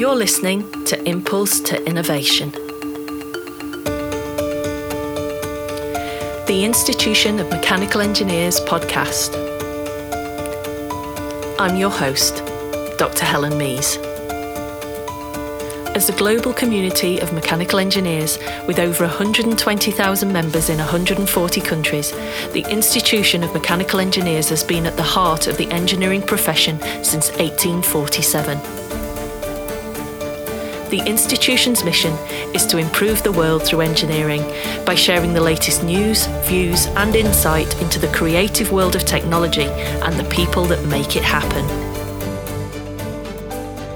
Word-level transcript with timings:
You're 0.00 0.16
listening 0.16 0.62
to 0.86 0.98
Impulse 1.06 1.60
to 1.60 1.86
Innovation. 1.86 2.52
The 6.46 6.62
Institution 6.64 7.38
of 7.38 7.50
Mechanical 7.50 8.00
Engineers 8.00 8.60
podcast. 8.60 9.34
I'm 11.58 11.76
your 11.76 11.90
host, 11.90 12.38
Dr. 12.96 13.26
Helen 13.26 13.52
Meese. 13.52 13.98
As 15.94 16.08
a 16.08 16.16
global 16.16 16.54
community 16.54 17.18
of 17.18 17.34
mechanical 17.34 17.78
engineers 17.78 18.38
with 18.66 18.78
over 18.78 19.04
120,000 19.04 20.32
members 20.32 20.70
in 20.70 20.78
140 20.78 21.60
countries, 21.60 22.12
the 22.52 22.64
Institution 22.70 23.44
of 23.44 23.52
Mechanical 23.52 24.00
Engineers 24.00 24.48
has 24.48 24.64
been 24.64 24.86
at 24.86 24.96
the 24.96 25.02
heart 25.02 25.46
of 25.46 25.58
the 25.58 25.70
engineering 25.70 26.22
profession 26.22 26.80
since 27.04 27.28
1847. 27.32 28.79
The 30.90 31.06
institution's 31.06 31.84
mission 31.84 32.12
is 32.52 32.66
to 32.66 32.78
improve 32.78 33.22
the 33.22 33.30
world 33.30 33.62
through 33.62 33.82
engineering 33.82 34.42
by 34.84 34.96
sharing 34.96 35.32
the 35.32 35.40
latest 35.40 35.84
news, 35.84 36.26
views, 36.48 36.86
and 36.86 37.14
insight 37.14 37.80
into 37.80 38.00
the 38.00 38.08
creative 38.08 38.72
world 38.72 38.96
of 38.96 39.04
technology 39.04 39.66
and 39.66 40.18
the 40.18 40.28
people 40.28 40.64
that 40.64 40.84
make 40.86 41.14
it 41.14 41.22
happen. 41.22 41.64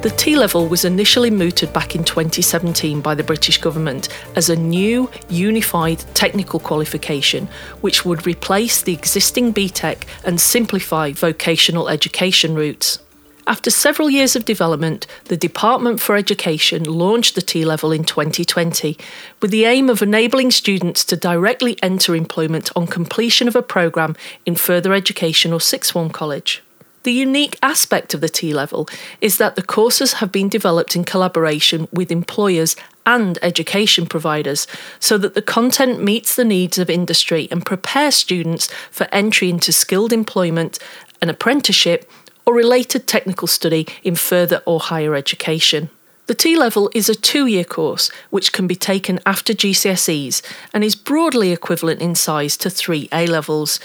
The 0.02 0.14
T 0.16 0.36
level 0.36 0.68
was 0.68 0.84
initially 0.84 1.30
mooted 1.30 1.72
back 1.72 1.96
in 1.96 2.04
2017 2.04 3.00
by 3.00 3.16
the 3.16 3.24
British 3.24 3.58
government 3.58 4.08
as 4.36 4.48
a 4.48 4.54
new 4.54 5.10
unified 5.28 5.98
technical 6.14 6.60
qualification 6.60 7.48
which 7.80 8.04
would 8.04 8.24
replace 8.24 8.82
the 8.82 8.92
existing 8.92 9.52
BTEC 9.52 10.04
and 10.24 10.40
simplify 10.40 11.10
vocational 11.10 11.88
education 11.88 12.54
routes. 12.54 13.00
After 13.46 13.68
several 13.68 14.08
years 14.08 14.34
of 14.36 14.46
development, 14.46 15.06
the 15.26 15.36
Department 15.36 16.00
for 16.00 16.16
Education 16.16 16.84
launched 16.84 17.34
the 17.34 17.42
T 17.42 17.64
level 17.64 17.92
in 17.92 18.02
2020 18.04 18.96
with 19.42 19.50
the 19.50 19.66
aim 19.66 19.90
of 19.90 20.00
enabling 20.00 20.50
students 20.50 21.04
to 21.04 21.16
directly 21.16 21.76
enter 21.82 22.16
employment 22.16 22.70
on 22.74 22.86
completion 22.86 23.46
of 23.46 23.54
a 23.54 23.60
programme 23.60 24.16
in 24.46 24.56
further 24.56 24.94
education 24.94 25.52
or 25.52 25.60
sixth 25.60 25.92
form 25.92 26.08
college. 26.08 26.62
The 27.02 27.12
unique 27.12 27.58
aspect 27.62 28.14
of 28.14 28.22
the 28.22 28.30
T 28.30 28.54
level 28.54 28.88
is 29.20 29.36
that 29.36 29.56
the 29.56 29.62
courses 29.62 30.14
have 30.14 30.32
been 30.32 30.48
developed 30.48 30.96
in 30.96 31.04
collaboration 31.04 31.86
with 31.92 32.10
employers 32.10 32.76
and 33.04 33.38
education 33.42 34.06
providers 34.06 34.66
so 35.00 35.18
that 35.18 35.34
the 35.34 35.42
content 35.42 36.02
meets 36.02 36.34
the 36.34 36.46
needs 36.46 36.78
of 36.78 36.88
industry 36.88 37.46
and 37.50 37.66
prepares 37.66 38.14
students 38.14 38.72
for 38.90 39.06
entry 39.12 39.50
into 39.50 39.70
skilled 39.70 40.14
employment, 40.14 40.78
an 41.20 41.28
apprenticeship, 41.28 42.10
or 42.46 42.54
related 42.54 43.06
technical 43.06 43.48
study 43.48 43.86
in 44.02 44.16
further 44.16 44.62
or 44.66 44.80
higher 44.80 45.14
education. 45.14 45.90
The 46.26 46.34
T 46.34 46.56
level 46.56 46.90
is 46.94 47.08
a 47.08 47.14
two 47.14 47.46
year 47.46 47.64
course 47.64 48.10
which 48.30 48.52
can 48.52 48.66
be 48.66 48.76
taken 48.76 49.20
after 49.26 49.52
GCSEs 49.52 50.40
and 50.72 50.82
is 50.82 50.96
broadly 50.96 51.52
equivalent 51.52 52.00
in 52.00 52.14
size 52.14 52.56
to 52.58 52.70
three 52.70 53.08
A 53.12 53.26
levels. 53.26 53.78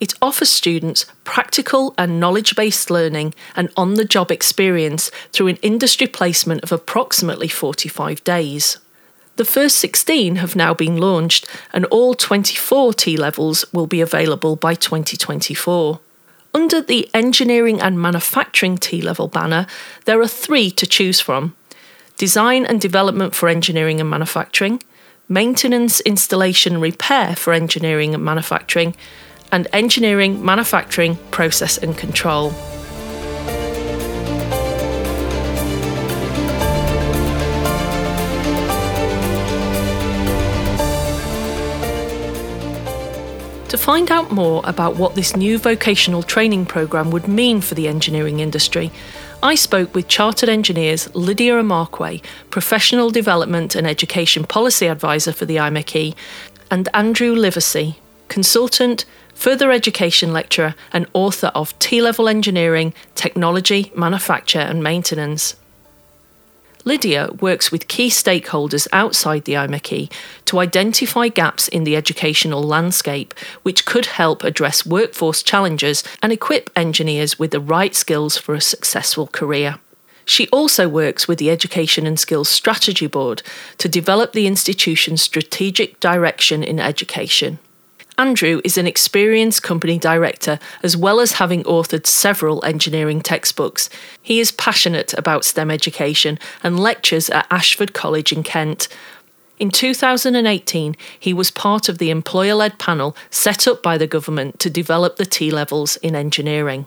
It 0.00 0.14
offers 0.20 0.50
students 0.50 1.06
practical 1.24 1.94
and 1.96 2.18
knowledge 2.20 2.56
based 2.56 2.90
learning 2.90 3.34
and 3.54 3.70
on 3.76 3.94
the 3.94 4.04
job 4.04 4.32
experience 4.32 5.10
through 5.32 5.46
an 5.46 5.58
industry 5.62 6.08
placement 6.08 6.62
of 6.64 6.72
approximately 6.72 7.48
45 7.48 8.22
days. 8.24 8.78
The 9.36 9.44
first 9.44 9.76
16 9.76 10.36
have 10.36 10.56
now 10.56 10.72
been 10.72 10.96
launched, 10.96 11.46
and 11.72 11.84
all 11.86 12.14
24 12.14 12.94
T 12.94 13.16
levels 13.18 13.70
will 13.70 13.86
be 13.86 14.00
available 14.00 14.56
by 14.56 14.74
2024. 14.74 16.00
Under 16.56 16.80
the 16.80 17.10
Engineering 17.12 17.82
and 17.82 18.00
Manufacturing 18.00 18.78
T 18.78 19.02
level 19.02 19.28
banner, 19.28 19.66
there 20.06 20.18
are 20.22 20.26
three 20.26 20.70
to 20.70 20.86
choose 20.86 21.20
from 21.20 21.54
Design 22.16 22.64
and 22.64 22.80
Development 22.80 23.34
for 23.34 23.50
Engineering 23.50 24.00
and 24.00 24.08
Manufacturing, 24.08 24.82
Maintenance, 25.28 26.00
Installation 26.00 26.72
and 26.72 26.82
Repair 26.82 27.36
for 27.36 27.52
Engineering 27.52 28.14
and 28.14 28.24
Manufacturing, 28.24 28.96
and 29.52 29.68
Engineering, 29.74 30.42
Manufacturing, 30.42 31.16
Process 31.30 31.76
and 31.76 31.94
Control. 31.94 32.54
To 43.76 43.82
find 43.82 44.10
out 44.10 44.32
more 44.32 44.62
about 44.64 44.96
what 44.96 45.16
this 45.16 45.36
new 45.36 45.58
vocational 45.58 46.22
training 46.22 46.64
programme 46.64 47.10
would 47.10 47.28
mean 47.28 47.60
for 47.60 47.74
the 47.74 47.88
engineering 47.88 48.40
industry, 48.40 48.90
I 49.42 49.54
spoke 49.54 49.94
with 49.94 50.08
chartered 50.08 50.48
engineers 50.48 51.14
Lydia 51.14 51.56
Amarquaye, 51.56 52.24
Professional 52.48 53.10
Development 53.10 53.74
and 53.74 53.86
Education 53.86 54.44
Policy 54.44 54.86
Advisor 54.86 55.34
for 55.34 55.44
the 55.44 55.56
IMechE, 55.56 56.14
and 56.70 56.88
Andrew 56.94 57.34
Livesey, 57.34 57.98
Consultant, 58.28 59.04
further 59.34 59.70
education 59.70 60.32
lecturer, 60.32 60.74
and 60.94 61.06
author 61.12 61.48
of 61.48 61.78
T 61.78 62.00
Level 62.00 62.30
Engineering, 62.30 62.94
Technology, 63.14 63.92
Manufacture 63.94 64.60
and 64.60 64.82
Maintenance. 64.82 65.54
Lydia 66.86 67.30
works 67.40 67.72
with 67.72 67.88
key 67.88 68.08
stakeholders 68.08 68.86
outside 68.92 69.44
the 69.44 69.54
IMechE 69.54 70.08
to 70.44 70.60
identify 70.60 71.26
gaps 71.26 71.66
in 71.66 71.82
the 71.82 71.96
educational 71.96 72.62
landscape, 72.62 73.34
which 73.64 73.84
could 73.84 74.06
help 74.06 74.44
address 74.44 74.86
workforce 74.86 75.42
challenges 75.42 76.04
and 76.22 76.32
equip 76.32 76.70
engineers 76.76 77.40
with 77.40 77.50
the 77.50 77.58
right 77.58 77.92
skills 77.92 78.38
for 78.38 78.54
a 78.54 78.60
successful 78.60 79.26
career. 79.26 79.80
She 80.24 80.48
also 80.50 80.88
works 80.88 81.26
with 81.26 81.40
the 81.40 81.50
Education 81.50 82.06
and 82.06 82.20
Skills 82.20 82.48
Strategy 82.48 83.08
Board 83.08 83.42
to 83.78 83.88
develop 83.88 84.32
the 84.32 84.46
institution's 84.46 85.22
strategic 85.22 85.98
direction 85.98 86.62
in 86.62 86.78
education. 86.78 87.58
Andrew 88.18 88.62
is 88.64 88.78
an 88.78 88.86
experienced 88.86 89.62
company 89.62 89.98
director, 89.98 90.58
as 90.82 90.96
well 90.96 91.20
as 91.20 91.32
having 91.32 91.62
authored 91.64 92.06
several 92.06 92.64
engineering 92.64 93.20
textbooks. 93.20 93.90
He 94.22 94.40
is 94.40 94.52
passionate 94.52 95.12
about 95.14 95.44
STEM 95.44 95.70
education 95.70 96.38
and 96.62 96.80
lectures 96.80 97.28
at 97.28 97.46
Ashford 97.50 97.92
College 97.92 98.32
in 98.32 98.42
Kent. 98.42 98.88
In 99.58 99.70
2018, 99.70 100.96
he 101.18 101.34
was 101.34 101.50
part 101.50 101.90
of 101.90 101.98
the 101.98 102.08
employer 102.08 102.54
led 102.54 102.78
panel 102.78 103.14
set 103.28 103.68
up 103.68 103.82
by 103.82 103.98
the 103.98 104.06
government 104.06 104.58
to 104.60 104.70
develop 104.70 105.16
the 105.16 105.26
T 105.26 105.50
levels 105.50 105.96
in 105.96 106.16
engineering. 106.16 106.86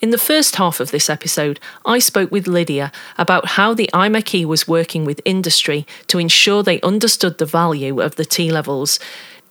In 0.00 0.10
the 0.10 0.18
first 0.18 0.56
half 0.56 0.80
of 0.80 0.92
this 0.92 1.10
episode, 1.10 1.60
I 1.84 1.98
spoke 1.98 2.30
with 2.30 2.46
Lydia 2.46 2.90
about 3.18 3.48
how 3.48 3.74
the 3.74 3.90
IMechE 3.92 4.46
was 4.46 4.68
working 4.68 5.04
with 5.04 5.20
industry 5.24 5.86
to 6.06 6.18
ensure 6.18 6.62
they 6.62 6.80
understood 6.80 7.38
the 7.38 7.44
value 7.44 8.00
of 8.00 8.14
the 8.14 8.24
T 8.24 8.50
levels. 8.50 8.98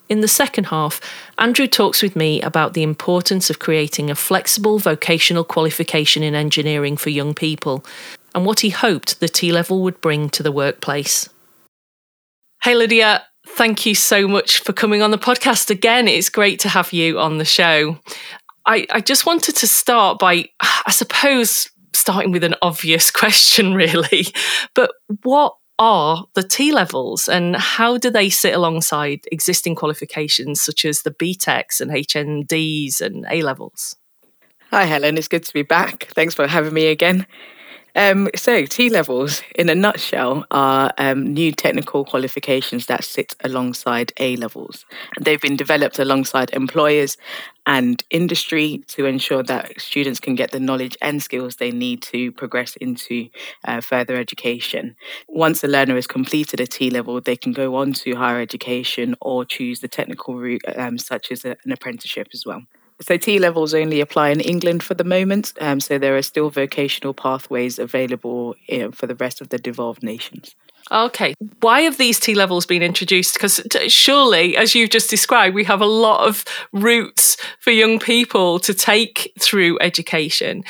In 0.10 0.22
the 0.22 0.28
second 0.28 0.66
half, 0.66 1.00
Andrew 1.38 1.68
talks 1.68 2.02
with 2.02 2.16
me 2.16 2.42
about 2.42 2.74
the 2.74 2.82
importance 2.82 3.52
of 3.52 3.60
creating 3.60 4.10
a 4.10 4.16
flexible 4.16 4.80
vocational 4.80 5.44
qualification 5.44 6.24
in 6.24 6.34
engineering 6.34 6.98
for 6.98 7.12
young 7.12 7.36
people 7.36 7.86
and 8.34 8.44
what 8.44 8.62
he 8.62 8.72
hoped 8.72 9.20
the 9.20 9.30
T 9.30 9.52
level 9.52 9.84
would 9.84 10.02
bring 10.02 10.30
to 10.32 10.42
the 10.42 10.52
workplace. 10.52 11.30
Hey, 12.64 12.74
Lydia, 12.76 13.24
thank 13.50 13.86
you 13.86 13.94
so 13.94 14.28
much 14.28 14.60
for 14.60 14.74
coming 14.74 15.04
on 15.04 15.12
the 15.12 15.18
podcast 15.18 15.70
again. 15.70 16.08
It's 16.08 16.30
great 16.30 16.60
to 16.62 16.70
have 16.70 16.92
you 16.92 17.20
on 17.20 17.38
the 17.38 17.46
show. 17.46 18.00
I, 18.66 18.88
I 18.92 19.02
just 19.02 19.28
wanted 19.28 19.56
to 19.58 19.68
start 19.68 20.18
by, 20.20 20.50
I 20.60 20.92
suppose, 20.92 21.70
starting 21.94 22.32
with 22.32 22.44
an 22.44 22.56
obvious 22.62 23.12
question, 23.12 23.76
really. 23.76 24.28
But 24.74 24.92
what 25.24 25.56
are 25.80 26.26
the 26.36 26.44
T 26.44 26.72
levels 26.72 27.28
and 27.30 27.56
how 27.56 27.98
do 27.98 28.12
they 28.12 28.30
sit 28.30 28.54
alongside 28.54 29.22
existing 29.32 29.76
qualifications 29.76 30.62
such 30.62 30.86
as 30.86 31.02
the 31.02 31.12
BTECs 31.12 31.80
and 31.80 31.90
HNDs 31.90 33.02
and 33.02 33.26
A 33.32 33.42
levels? 33.42 33.96
Hi, 34.72 34.84
Helen. 34.84 35.18
It's 35.18 35.30
good 35.30 35.44
to 35.44 35.54
be 35.54 35.64
back. 35.64 36.10
Thanks 36.14 36.36
for 36.36 36.46
having 36.46 36.74
me 36.74 36.88
again. 36.88 37.26
Um, 37.96 38.30
so, 38.36 38.66
T 38.66 38.90
levels, 38.90 39.42
in 39.56 39.70
a 39.70 39.76
nutshell, 39.76 40.46
are 40.52 40.94
um, 40.98 41.34
new 41.34 41.52
technical 41.52 42.06
qualifications 42.06 42.86
that 42.86 43.04
sit 43.04 43.36
alongside 43.44 44.14
A 44.18 44.36
levels. 44.36 44.86
They've 45.20 45.42
been 45.42 45.56
developed 45.56 46.00
alongside 46.00 46.52
employers 46.52 47.18
and 47.66 48.04
industry 48.10 48.84
to 48.88 49.06
ensure 49.06 49.44
that 49.44 49.80
students 49.80 50.20
can 50.20 50.36
get 50.36 50.52
the 50.52 50.60
knowledge 50.60 50.98
and 51.02 51.22
skills 51.22 51.56
they 51.56 51.72
need 51.72 52.02
to 52.02 52.32
progress 52.32 52.76
into 52.78 53.30
uh, 53.66 53.82
further 53.82 54.16
education. 54.16 54.96
Once 55.28 55.64
a 55.64 55.68
learner 55.68 55.96
has 55.96 56.08
completed 56.08 56.60
a 56.60 56.68
T 56.68 56.90
level, 56.90 57.22
they 57.22 57.36
can 57.36 57.54
go 57.54 57.76
on 57.76 57.94
to 57.94 58.16
higher 58.16 58.40
education 58.40 59.16
or 59.22 59.46
choose 59.46 59.82
the 59.82 59.88
technical 59.88 60.36
route, 60.36 60.62
um, 60.76 60.98
such 60.98 61.32
as 61.32 61.46
a, 61.46 61.58
an 61.64 61.72
apprenticeship 61.72 62.30
as 62.34 62.46
well. 62.46 62.64
So 63.02 63.18
T 63.18 63.40
levels 63.40 63.74
only 63.74 64.02
apply 64.02 64.30
in 64.30 64.42
England 64.42 64.84
for 64.84 64.94
the 64.94 65.04
moment. 65.04 65.54
Um, 65.62 65.80
so 65.80 65.98
there 65.98 66.18
are 66.18 66.22
still 66.22 66.50
vocational 66.50 67.14
pathways 67.14 67.80
available 67.80 68.56
you 68.68 68.80
know, 68.80 68.92
for 68.92 69.08
the 69.08 69.16
rest 69.16 69.42
of 69.42 69.50
the 69.50 69.58
devolved 69.58 70.04
nations. 70.04 70.56
Okay. 70.92 71.36
Why 71.62 71.82
have 71.82 71.98
these 71.98 72.20
T 72.20 72.34
levels 72.34 72.66
been 72.66 72.82
introduced? 72.82 73.34
Because 73.34 73.62
surely, 73.88 74.58
as 74.58 74.76
you've 74.76 74.90
just 74.90 75.10
described, 75.10 75.56
we 75.56 75.64
have 75.66 75.82
a 75.82 75.86
lot 75.86 76.28
of 76.28 76.44
routes 76.72 77.38
for 77.60 77.72
young 77.72 78.00
people 78.00 78.60
to 78.60 78.74
take 78.74 79.32
through 79.40 79.78
education. 79.80 80.64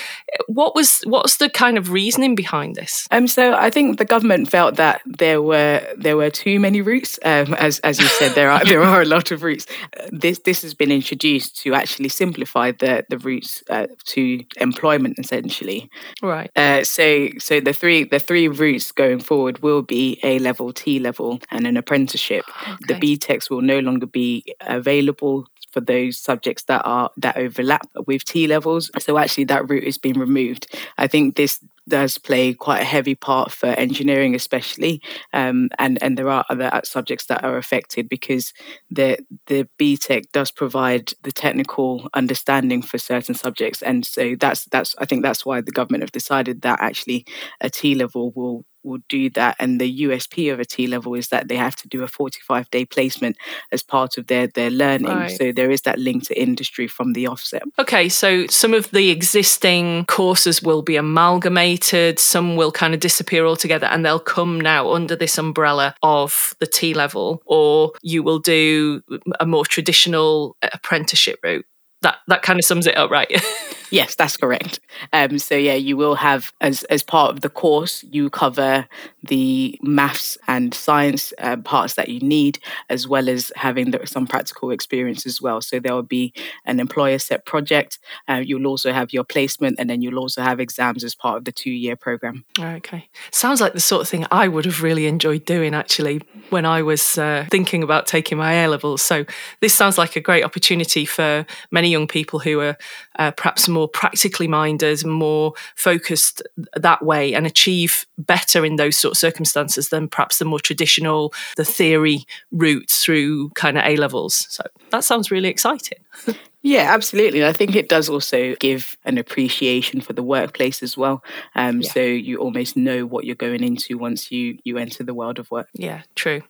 What 0.48 0.76
was 0.76 1.02
what's 1.06 1.38
the 1.38 1.50
kind 1.50 1.78
of 1.78 1.92
reasoning 1.92 2.36
behind 2.36 2.76
this? 2.76 3.08
Um, 3.12 3.28
so 3.28 3.54
I 3.54 3.70
think 3.70 3.98
the 3.98 4.06
government 4.06 4.50
felt 4.50 4.76
that 4.76 5.02
there 5.06 5.42
were 5.42 5.82
there 5.98 6.18
were 6.18 6.30
too 6.30 6.60
many 6.60 6.82
routes. 6.82 7.20
Um, 7.24 7.54
as 7.56 7.80
as 7.80 8.00
you 8.00 8.08
said, 8.08 8.34
there 8.34 8.52
are 8.52 8.64
there 8.66 8.84
are 8.84 9.02
a 9.02 9.06
lot 9.06 9.32
of 9.32 9.44
routes. 9.44 9.66
This 10.12 10.40
this 10.40 10.62
has 10.62 10.74
been 10.74 10.92
introduced 10.92 11.58
to 11.64 11.74
actually 11.74 12.10
simplify 12.10 12.72
the 12.72 13.06
the 13.10 13.18
routes 13.18 13.64
uh, 13.70 13.88
to 14.06 14.44
employment 14.58 15.18
essentially. 15.20 15.90
Right. 16.22 16.52
Uh, 16.56 16.84
so 16.84 17.30
so 17.40 17.60
the 17.60 17.74
three 17.74 18.04
the 18.04 18.20
three 18.20 18.48
routes 18.48 18.92
going 18.92 19.20
forward 19.20 19.60
will 19.64 19.82
be 19.82 20.09
A 20.24 20.40
level, 20.40 20.74
T 20.74 21.00
level, 21.00 21.40
and 21.52 21.68
an 21.68 21.78
apprenticeship. 21.78 22.46
Okay. 22.62 22.76
The 22.88 23.18
BTECs 23.18 23.50
will 23.50 23.62
no 23.62 23.80
longer 23.80 24.06
be 24.06 24.44
available 24.62 25.46
for 25.72 25.82
those 25.82 26.18
subjects 26.18 26.64
that 26.64 26.82
are 26.86 27.12
that 27.18 27.38
overlap 27.38 27.88
with 28.08 28.24
T 28.26 28.48
levels. 28.48 28.90
So 29.00 29.18
actually 29.18 29.46
that 29.46 29.70
route 29.70 29.84
has 29.84 29.98
been 29.98 30.20
removed. 30.20 30.76
I 30.98 31.08
think 31.08 31.36
this 31.36 31.60
does 31.88 32.18
play 32.18 32.54
quite 32.54 32.82
a 32.82 32.86
heavy 32.86 33.16
part 33.16 33.52
for 33.52 33.68
engineering, 33.68 34.36
especially, 34.36 35.02
um, 35.34 35.70
and 35.80 36.02
and 36.02 36.18
there 36.18 36.30
are 36.30 36.46
other 36.50 36.70
subjects 36.84 37.26
that 37.26 37.44
are 37.44 37.58
affected 37.58 38.08
because 38.08 38.54
the 38.90 39.18
the 39.48 39.68
BTEC 39.80 40.32
does 40.32 40.52
provide 40.52 41.14
the 41.24 41.32
technical 41.32 42.08
understanding 42.14 42.82
for 42.82 42.98
certain 42.98 43.36
subjects, 43.36 43.82
and 43.82 44.06
so 44.06 44.36
that's 44.40 44.66
that's 44.66 44.96
I 45.00 45.06
think 45.06 45.24
that's 45.24 45.46
why 45.46 45.62
the 45.62 45.72
government 45.72 46.04
have 46.04 46.12
decided 46.12 46.62
that 46.62 46.80
actually 46.80 47.26
a 47.60 47.70
T 47.70 47.96
level 47.96 48.32
will 48.36 48.66
will 48.90 49.00
do 49.08 49.30
that. 49.32 49.56
And 49.60 49.80
the 49.80 50.02
USP 50.02 50.52
of 50.52 50.60
a 50.60 50.66
T 50.66 50.88
level 50.88 51.14
is 51.14 51.30
that 51.30 51.48
they 51.48 51.56
have 51.56 51.76
to 51.78 51.88
do 51.88 52.04
a 52.04 52.08
45 52.08 52.70
day 52.72 52.86
placement 52.86 53.38
as 53.72 53.84
part 53.84 54.18
of 54.18 54.28
their, 54.28 54.48
their 54.48 54.70
learning. 54.70 55.08
Right. 55.08 55.38
So 55.38 55.52
there 55.52 55.72
is 55.72 55.82
that 55.84 56.00
link 56.00 56.24
to 56.28 56.42
industry 56.42 56.88
from 56.88 57.14
the 57.14 57.28
offset. 57.28 57.64
Okay, 57.78 58.10
so 58.10 58.48
some 58.48 58.74
of 58.74 58.92
the 58.92 59.10
existing 59.10 60.06
courses 60.06 60.62
will 60.62 60.82
be 60.82 60.96
amalgamated, 60.96 62.20
some 62.20 62.56
will 62.56 62.72
kind 62.72 62.94
of 62.94 63.00
disappear 63.00 63.46
altogether, 63.46 63.88
and 63.88 64.06
they'll 64.06 64.20
come 64.20 64.60
now 64.60 64.92
under 64.92 65.16
this 65.16 65.38
umbrella 65.38 65.96
of 66.02 66.56
the 66.60 66.68
T 66.68 66.94
level, 66.94 67.42
or 67.46 67.94
you 68.02 68.24
will 68.24 68.40
do 68.40 69.02
a 69.40 69.46
more 69.46 69.66
traditional 69.66 70.58
apprenticeship 70.62 71.40
route 71.44 71.66
that 72.02 72.18
that 72.28 72.42
kind 72.42 72.60
of 72.60 72.66
sums 72.66 72.88
it 72.88 72.98
up, 72.98 73.12
right? 73.12 73.30
yes, 73.92 74.16
that's 74.16 74.38
correct. 74.38 74.80
Um, 75.14 75.40
so 75.40 75.56
yeah, 75.56 75.74
you 75.74 75.98
will 75.98 76.16
have 76.16 76.54
as 76.62 76.84
as 76.86 77.04
part 77.04 77.32
of 77.32 77.42
the 77.42 77.50
course, 77.50 78.04
you 78.12 78.30
cover 78.30 78.88
the 79.24 79.78
maths 79.82 80.38
and 80.48 80.74
science 80.74 81.34
uh, 81.40 81.58
parts 81.58 81.96
that 81.96 82.10
you 82.10 82.20
need, 82.20 82.60
as 82.90 83.08
well 83.08 83.30
as 83.30 83.52
having 83.56 83.92
the, 83.92 84.06
some 84.06 84.28
practical 84.28 84.72
experience 84.72 85.26
as 85.26 85.42
well. 85.42 85.62
So 85.62 85.80
there 85.80 85.94
will 85.94 86.04
be 86.04 86.34
an 86.66 86.80
employer 86.80 87.20
set 87.20 87.46
project. 87.46 88.00
Uh, 88.28 88.42
you'll 88.46 88.68
also 88.68 88.92
have 88.92 89.14
your 89.14 89.24
placement, 89.24 89.80
and 89.80 89.90
then 89.90 90.02
you'll 90.02 90.20
also 90.20 90.42
have 90.42 90.60
exams 90.60 91.04
as 91.04 91.16
part 91.16 91.38
of 91.38 91.46
the 91.46 91.52
two 91.52 91.72
year 91.72 91.96
program. 91.96 92.46
Okay, 92.60 93.10
sounds 93.32 93.62
like 93.62 93.74
the 93.74 93.80
sort 93.80 94.02
of 94.02 94.10
thing 94.10 94.26
I 94.32 94.48
would 94.48 94.66
have 94.66 94.82
really 94.82 95.06
enjoyed 95.08 95.46
doing 95.46 95.74
actually 95.74 96.22
when 96.50 96.66
I 96.66 96.82
was 96.82 97.18
uh, 97.18 97.46
thinking 97.50 97.84
about 97.84 98.08
taking 98.08 98.38
my 98.38 98.54
A 98.54 98.68
levels. 98.68 99.02
So 99.02 99.26
this 99.62 99.74
sounds 99.74 99.98
like 99.98 100.16
a 100.16 100.22
great 100.22 100.44
opportunity 100.44 101.06
for 101.06 101.46
many 101.72 101.90
young 101.90 102.08
people 102.08 102.40
who 102.40 102.60
are 102.62 102.78
uh, 103.18 103.32
perhaps 103.32 103.68
more 103.68 103.79
practically 103.88 104.48
minded, 104.48 105.06
more 105.06 105.54
focused 105.76 106.42
that 106.76 107.04
way, 107.04 107.34
and 107.34 107.46
achieve 107.46 108.06
better 108.18 108.66
in 108.66 108.76
those 108.76 108.98
sort 108.98 109.14
of 109.14 109.18
circumstances 109.18 109.90
than 109.90 110.08
perhaps 110.08 110.40
the 110.40 110.46
more 110.46 110.60
traditional, 110.60 111.34
the 111.56 111.66
theory 111.66 112.26
route 112.52 112.90
through 112.90 113.50
kind 113.52 113.78
of 113.78 113.86
A 113.86 113.96
levels. 113.96 114.48
So 114.50 114.64
that 114.92 115.04
sounds 115.04 115.32
really 115.32 115.50
exciting. 115.50 116.00
Yeah, 116.62 116.94
absolutely. 116.94 117.46
I 117.46 117.54
think 117.54 117.76
it 117.76 117.88
does 117.88 118.10
also 118.10 118.56
give 118.56 118.98
an 119.06 119.18
appreciation 119.18 120.02
for 120.02 120.12
the 120.12 120.24
workplace 120.24 120.84
as 120.84 120.98
well. 120.98 121.24
Um, 121.56 121.80
yeah. 121.80 121.90
So 121.90 122.02
you 122.02 122.38
almost 122.38 122.76
know 122.76 123.06
what 123.06 123.24
you're 123.24 123.36
going 123.36 123.64
into 123.64 123.98
once 123.98 124.30
you 124.30 124.58
you 124.66 124.78
enter 124.78 125.04
the 125.04 125.14
world 125.14 125.40
of 125.40 125.50
work. 125.52 125.70
Yeah, 125.74 126.02
true. 126.16 126.42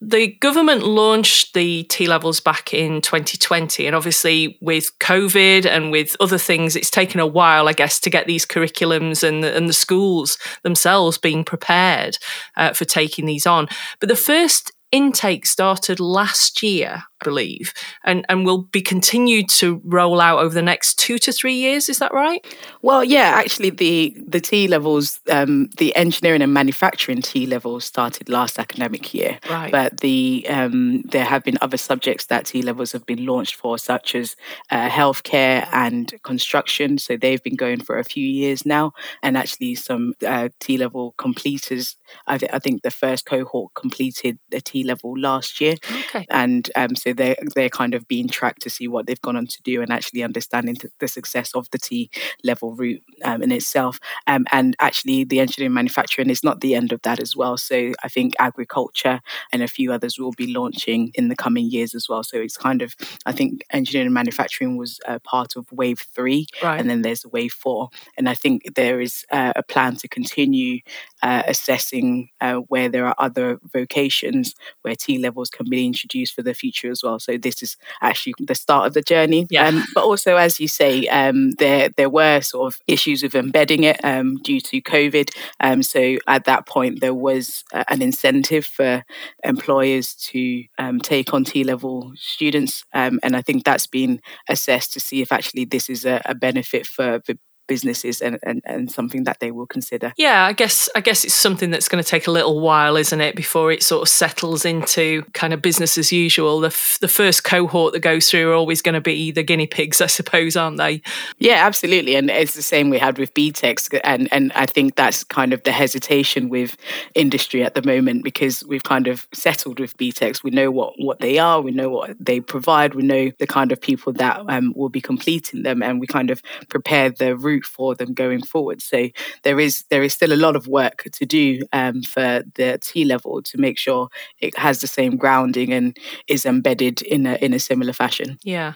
The 0.00 0.28
government 0.28 0.84
launched 0.84 1.54
the 1.54 1.82
T 1.84 2.06
levels 2.06 2.38
back 2.38 2.72
in 2.72 3.00
2020, 3.00 3.86
and 3.86 3.96
obviously 3.96 4.56
with 4.60 4.96
COVID 5.00 5.66
and 5.66 5.90
with 5.90 6.16
other 6.20 6.38
things, 6.38 6.76
it's 6.76 6.90
taken 6.90 7.18
a 7.18 7.26
while, 7.26 7.68
I 7.68 7.72
guess, 7.72 7.98
to 8.00 8.10
get 8.10 8.26
these 8.28 8.46
curriculums 8.46 9.26
and 9.26 9.42
the, 9.42 9.56
and 9.56 9.68
the 9.68 9.72
schools 9.72 10.38
themselves 10.62 11.18
being 11.18 11.42
prepared 11.42 12.18
uh, 12.56 12.72
for 12.72 12.84
taking 12.84 13.26
these 13.26 13.46
on. 13.46 13.66
But 13.98 14.08
the 14.10 14.16
first 14.16 14.70
intake 14.96 15.46
started 15.46 15.98
last 16.00 16.62
year, 16.62 17.04
I 17.20 17.24
believe, 17.24 17.72
and, 18.04 18.24
and 18.28 18.46
will 18.46 18.62
be 18.62 18.82
continued 18.82 19.48
to 19.60 19.80
roll 19.84 20.20
out 20.20 20.38
over 20.38 20.54
the 20.54 20.62
next 20.62 20.98
two 20.98 21.18
to 21.18 21.32
three 21.32 21.54
years. 21.54 21.88
Is 21.88 21.98
that 21.98 22.12
right? 22.12 22.44
Well, 22.82 23.02
yeah, 23.04 23.32
actually, 23.34 23.70
the, 23.70 24.16
the 24.26 24.40
T 24.40 24.68
levels, 24.68 25.20
um, 25.30 25.68
the 25.78 25.94
engineering 25.96 26.42
and 26.42 26.52
manufacturing 26.52 27.22
T 27.22 27.46
levels 27.46 27.84
started 27.84 28.28
last 28.28 28.58
academic 28.58 29.14
year. 29.14 29.38
Right. 29.50 29.70
But 29.70 30.00
the 30.00 30.46
um, 30.48 31.02
there 31.02 31.24
have 31.24 31.44
been 31.44 31.58
other 31.60 31.76
subjects 31.76 32.26
that 32.26 32.46
T 32.46 32.62
levels 32.62 32.92
have 32.92 33.06
been 33.06 33.26
launched 33.26 33.56
for, 33.56 33.78
such 33.78 34.14
as 34.14 34.36
uh, 34.70 34.88
healthcare 34.88 35.68
and 35.72 36.12
construction. 36.22 36.98
So 36.98 37.16
they've 37.16 37.42
been 37.42 37.56
going 37.56 37.80
for 37.80 37.98
a 37.98 38.04
few 38.04 38.26
years 38.26 38.64
now. 38.64 38.92
And 39.22 39.36
actually, 39.36 39.74
some 39.74 40.14
uh, 40.26 40.48
T 40.60 40.78
level 40.78 41.14
completers, 41.18 41.96
I, 42.26 42.38
th- 42.38 42.52
I 42.52 42.58
think 42.58 42.82
the 42.82 42.90
first 42.90 43.26
cohort 43.26 43.74
completed 43.74 44.38
the 44.50 44.60
T 44.60 44.84
level 44.86 45.18
last 45.18 45.60
year. 45.60 45.74
Okay. 45.90 46.26
And 46.30 46.70
um, 46.76 46.96
so 46.96 47.12
they're, 47.12 47.36
they're 47.54 47.68
kind 47.68 47.94
of 47.94 48.06
being 48.08 48.28
tracked 48.28 48.62
to 48.62 48.70
see 48.70 48.88
what 48.88 49.06
they've 49.06 49.20
gone 49.20 49.36
on 49.36 49.46
to 49.46 49.62
do 49.62 49.82
and 49.82 49.92
actually 49.92 50.22
understanding 50.22 50.76
the 51.00 51.08
success 51.08 51.54
of 51.54 51.68
the 51.70 51.78
T 51.78 52.10
level 52.44 52.74
route 52.74 53.02
um, 53.24 53.42
in 53.42 53.52
itself. 53.52 54.00
Um, 54.26 54.46
and 54.52 54.76
actually, 54.78 55.24
the 55.24 55.40
engineering 55.40 55.74
manufacturing 55.74 56.30
is 56.30 56.44
not 56.44 56.60
the 56.60 56.74
end 56.74 56.92
of 56.92 57.02
that 57.02 57.20
as 57.20 57.36
well. 57.36 57.56
So 57.56 57.92
I 58.02 58.08
think 58.08 58.34
agriculture 58.38 59.20
and 59.52 59.62
a 59.62 59.68
few 59.68 59.92
others 59.92 60.18
will 60.18 60.32
be 60.32 60.52
launching 60.52 61.10
in 61.14 61.28
the 61.28 61.36
coming 61.36 61.70
years 61.70 61.94
as 61.94 62.08
well. 62.08 62.22
So 62.22 62.38
it's 62.38 62.56
kind 62.56 62.82
of, 62.82 62.94
I 63.26 63.32
think 63.32 63.64
engineering 63.70 64.06
and 64.06 64.14
manufacturing 64.14 64.76
was 64.76 65.00
uh, 65.06 65.18
part 65.20 65.56
of 65.56 65.70
wave 65.72 66.00
three, 66.14 66.46
right. 66.62 66.78
and 66.78 66.88
then 66.88 67.02
there's 67.02 67.26
wave 67.26 67.52
four. 67.52 67.90
And 68.16 68.28
I 68.28 68.34
think 68.34 68.74
there 68.74 69.00
is 69.00 69.24
uh, 69.30 69.52
a 69.56 69.62
plan 69.62 69.96
to 69.96 70.08
continue 70.08 70.80
uh, 71.22 71.42
assessing 71.46 72.30
uh, 72.40 72.56
where 72.68 72.88
there 72.88 73.06
are 73.06 73.14
other 73.18 73.58
vocations 73.72 74.54
where 74.82 74.94
T 74.94 75.18
levels 75.18 75.50
can 75.50 75.66
be 75.68 75.86
introduced 75.86 76.34
for 76.34 76.42
the 76.42 76.54
future 76.54 76.90
as 76.90 77.02
well. 77.02 77.18
So 77.18 77.36
this 77.36 77.62
is 77.62 77.76
actually 78.02 78.34
the 78.38 78.54
start 78.54 78.86
of 78.86 78.94
the 78.94 79.02
journey. 79.02 79.46
Yeah. 79.50 79.68
Um, 79.68 79.84
but 79.94 80.04
also, 80.04 80.36
as 80.36 80.60
you 80.60 80.68
say, 80.68 81.06
um, 81.08 81.52
there 81.58 81.90
there 81.96 82.10
were 82.10 82.40
sort 82.40 82.72
of 82.72 82.80
issues 82.86 83.22
with 83.22 83.34
embedding 83.34 83.84
it 83.84 84.02
um, 84.04 84.36
due 84.42 84.60
to 84.60 84.80
COVID. 84.80 85.30
Um, 85.60 85.82
so 85.82 86.16
at 86.26 86.44
that 86.44 86.66
point, 86.66 87.00
there 87.00 87.14
was 87.14 87.64
uh, 87.72 87.84
an 87.88 88.02
incentive 88.02 88.66
for 88.66 89.04
employers 89.44 90.14
to 90.14 90.64
um, 90.78 91.00
take 91.00 91.32
on 91.34 91.44
T 91.44 91.64
level 91.64 92.12
students, 92.16 92.84
um, 92.92 93.18
and 93.22 93.36
I 93.36 93.42
think 93.42 93.64
that's 93.64 93.86
been 93.86 94.20
assessed 94.48 94.92
to 94.94 95.00
see 95.00 95.22
if 95.22 95.32
actually 95.32 95.64
this 95.64 95.88
is 95.88 96.04
a, 96.04 96.22
a 96.24 96.34
benefit 96.34 96.86
for 96.86 97.20
the 97.26 97.38
businesses 97.66 98.20
and, 98.20 98.38
and, 98.42 98.62
and 98.64 98.90
something 98.90 99.24
that 99.24 99.40
they 99.40 99.50
will 99.50 99.66
consider. 99.66 100.12
Yeah, 100.16 100.44
I 100.44 100.52
guess 100.52 100.88
I 100.94 101.00
guess 101.00 101.24
it's 101.24 101.34
something 101.34 101.70
that's 101.70 101.88
going 101.88 102.02
to 102.02 102.08
take 102.08 102.26
a 102.26 102.30
little 102.30 102.60
while, 102.60 102.96
isn't 102.96 103.20
it, 103.20 103.36
before 103.36 103.72
it 103.72 103.82
sort 103.82 104.02
of 104.02 104.08
settles 104.08 104.64
into 104.64 105.22
kind 105.32 105.52
of 105.52 105.62
business 105.62 105.98
as 105.98 106.12
usual. 106.12 106.60
The, 106.60 106.68
f- 106.68 106.98
the 107.00 107.08
first 107.08 107.44
cohort 107.44 107.92
that 107.92 108.00
goes 108.00 108.30
through 108.30 108.50
are 108.50 108.54
always 108.54 108.82
going 108.82 108.94
to 108.94 109.00
be 109.00 109.30
the 109.30 109.42
guinea 109.42 109.66
pigs, 109.66 110.00
I 110.00 110.06
suppose, 110.06 110.56
aren't 110.56 110.78
they? 110.78 111.02
Yeah, 111.38 111.66
absolutely. 111.66 112.16
And 112.16 112.30
it's 112.30 112.54
the 112.54 112.62
same 112.62 112.90
we 112.90 112.98
had 112.98 113.18
with 113.18 113.34
BTECs. 113.34 114.00
And, 114.04 114.28
and 114.32 114.52
I 114.52 114.66
think 114.66 114.96
that's 114.96 115.24
kind 115.24 115.52
of 115.52 115.62
the 115.64 115.72
hesitation 115.72 116.48
with 116.48 116.76
industry 117.14 117.62
at 117.62 117.74
the 117.74 117.82
moment 117.82 118.24
because 118.24 118.64
we've 118.64 118.82
kind 118.82 119.08
of 119.08 119.26
settled 119.32 119.80
with 119.80 119.96
BTECs. 119.96 120.42
We 120.42 120.50
know 120.50 120.70
what, 120.70 120.94
what 120.98 121.20
they 121.20 121.38
are, 121.38 121.60
we 121.60 121.70
know 121.70 121.88
what 121.88 122.16
they 122.20 122.40
provide, 122.40 122.94
we 122.94 123.02
know 123.02 123.30
the 123.38 123.46
kind 123.46 123.72
of 123.72 123.80
people 123.80 124.12
that 124.14 124.40
um, 124.48 124.72
will 124.76 124.88
be 124.88 125.00
completing 125.00 125.62
them, 125.62 125.82
and 125.82 126.00
we 126.00 126.06
kind 126.06 126.30
of 126.30 126.42
prepare 126.68 127.10
the 127.10 127.36
route 127.36 127.55
route 127.56 127.64
for 127.64 127.94
them 127.94 128.14
going 128.14 128.42
forward. 128.42 128.82
So 128.82 129.08
there 129.42 129.60
is 129.60 129.84
there 129.90 130.02
is 130.02 130.14
still 130.14 130.32
a 130.32 130.36
lot 130.46 130.56
of 130.56 130.66
work 130.68 131.04
to 131.12 131.26
do 131.26 131.60
um, 131.72 132.02
for 132.02 132.42
the 132.54 132.78
T 132.80 133.04
level 133.04 133.42
to 133.42 133.58
make 133.58 133.78
sure 133.78 134.08
it 134.40 134.56
has 134.58 134.80
the 134.80 134.86
same 134.86 135.16
grounding 135.16 135.72
and 135.72 135.96
is 136.28 136.46
embedded 136.46 137.02
in 137.02 137.26
a 137.26 137.34
in 137.36 137.54
a 137.54 137.58
similar 137.58 137.92
fashion. 137.92 138.38
Yeah. 138.42 138.74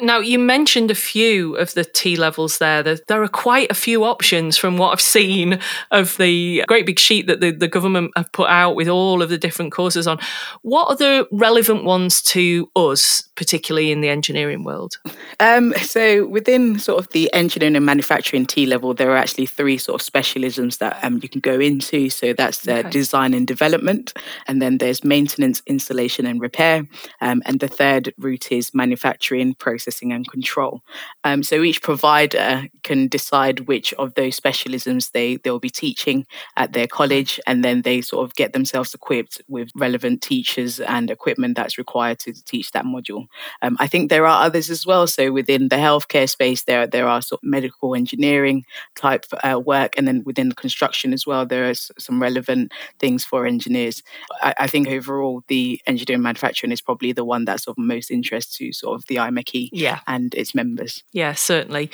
Now, 0.00 0.18
you 0.20 0.38
mentioned 0.38 0.92
a 0.92 0.94
few 0.94 1.56
of 1.56 1.74
the 1.74 1.84
T 1.84 2.14
levels 2.14 2.58
there. 2.58 2.82
There 2.84 3.22
are 3.22 3.28
quite 3.28 3.68
a 3.70 3.74
few 3.74 4.04
options 4.04 4.56
from 4.56 4.78
what 4.78 4.92
I've 4.92 5.00
seen 5.18 5.58
of 5.90 6.16
the 6.18 6.64
great 6.68 6.86
big 6.86 7.00
sheet 7.00 7.26
that 7.26 7.40
the, 7.40 7.50
the 7.50 7.66
government 7.66 8.12
have 8.14 8.30
put 8.32 8.48
out 8.48 8.76
with 8.76 8.88
all 8.88 9.22
of 9.22 9.28
the 9.28 9.38
different 9.38 9.72
courses 9.72 10.06
on. 10.06 10.18
What 10.62 10.88
are 10.88 10.96
the 10.96 11.26
relevant 11.32 11.82
ones 11.82 12.22
to 12.22 12.70
us, 12.76 13.22
particularly 13.34 13.90
in 13.90 14.00
the 14.00 14.08
engineering 14.08 14.62
world? 14.62 14.98
Um, 15.40 15.74
so, 15.74 16.26
within 16.26 16.78
sort 16.78 17.00
of 17.00 17.10
the 17.10 17.32
engineering 17.34 17.74
and 17.74 17.84
manufacturing 17.84 18.46
T 18.46 18.66
level, 18.66 18.94
there 18.94 19.10
are 19.10 19.16
actually 19.16 19.46
three 19.46 19.78
sort 19.78 20.00
of 20.00 20.06
specialisms 20.06 20.78
that 20.78 21.02
um, 21.02 21.18
you 21.22 21.28
can 21.28 21.40
go 21.40 21.58
into. 21.58 22.08
So, 22.08 22.32
that's 22.32 22.68
uh, 22.68 22.72
okay. 22.72 22.90
design 22.90 23.34
and 23.34 23.48
development, 23.48 24.14
and 24.46 24.62
then 24.62 24.78
there's 24.78 25.02
maintenance, 25.02 25.60
installation, 25.66 26.24
and 26.24 26.40
repair. 26.40 26.86
Um, 27.20 27.42
and 27.46 27.58
the 27.58 27.68
third 27.68 28.14
route 28.16 28.52
is 28.52 28.72
manufacturing, 28.72 29.54
process 29.54 29.87
processing 29.88 30.12
and 30.12 30.30
control. 30.30 30.82
Um, 31.24 31.42
so 31.42 31.62
each 31.62 31.82
provider 31.82 32.68
can 32.82 33.08
decide 33.08 33.60
which 33.68 33.94
of 33.94 34.14
those 34.14 34.38
specialisms 34.38 35.12
they 35.12 35.36
they'll 35.36 35.58
be 35.58 35.70
teaching 35.70 36.26
at 36.56 36.72
their 36.72 36.86
college, 36.86 37.40
and 37.46 37.64
then 37.64 37.82
they 37.82 38.02
sort 38.02 38.24
of 38.24 38.34
get 38.34 38.52
themselves 38.52 38.94
equipped 38.94 39.40
with 39.48 39.68
relevant 39.74 40.22
teachers 40.22 40.80
and 40.80 41.10
equipment 41.10 41.56
that's 41.56 41.78
required 41.78 42.18
to 42.18 42.32
teach 42.44 42.70
that 42.72 42.84
module. 42.84 43.26
Um, 43.62 43.76
I 43.80 43.86
think 43.88 44.10
there 44.10 44.26
are 44.26 44.44
others 44.46 44.70
as 44.70 44.86
well. 44.86 45.06
So 45.06 45.32
within 45.32 45.68
the 45.68 45.76
healthcare 45.76 46.28
space, 46.28 46.64
there 46.64 46.86
there 46.86 47.08
are 47.08 47.22
sort 47.22 47.40
of 47.42 47.48
medical 47.48 47.94
engineering 47.94 48.64
type 48.94 49.24
uh, 49.42 49.58
work, 49.58 49.92
and 49.96 50.06
then 50.06 50.22
within 50.24 50.52
construction 50.52 51.12
as 51.12 51.26
well, 51.26 51.46
there 51.46 51.68
are 51.68 51.74
some 51.74 52.22
relevant 52.22 52.72
things 52.98 53.24
for 53.24 53.46
engineers. 53.46 54.02
I, 54.42 54.54
I 54.64 54.66
think 54.66 54.88
overall, 54.88 55.42
the 55.48 55.80
engineering 55.86 56.22
manufacturing 56.22 56.72
is 56.72 56.82
probably 56.82 57.12
the 57.12 57.24
one 57.24 57.44
that's 57.44 57.66
of 57.68 57.76
most 57.78 58.10
interest 58.10 58.56
to 58.56 58.72
sort 58.72 58.94
of 58.98 59.06
the 59.08 59.16
IMechE 59.16 59.70
yeah. 59.80 60.00
and 60.06 60.34
its 60.34 60.54
members. 60.54 61.02
Yeah, 61.12 61.34
certainly. 61.34 61.90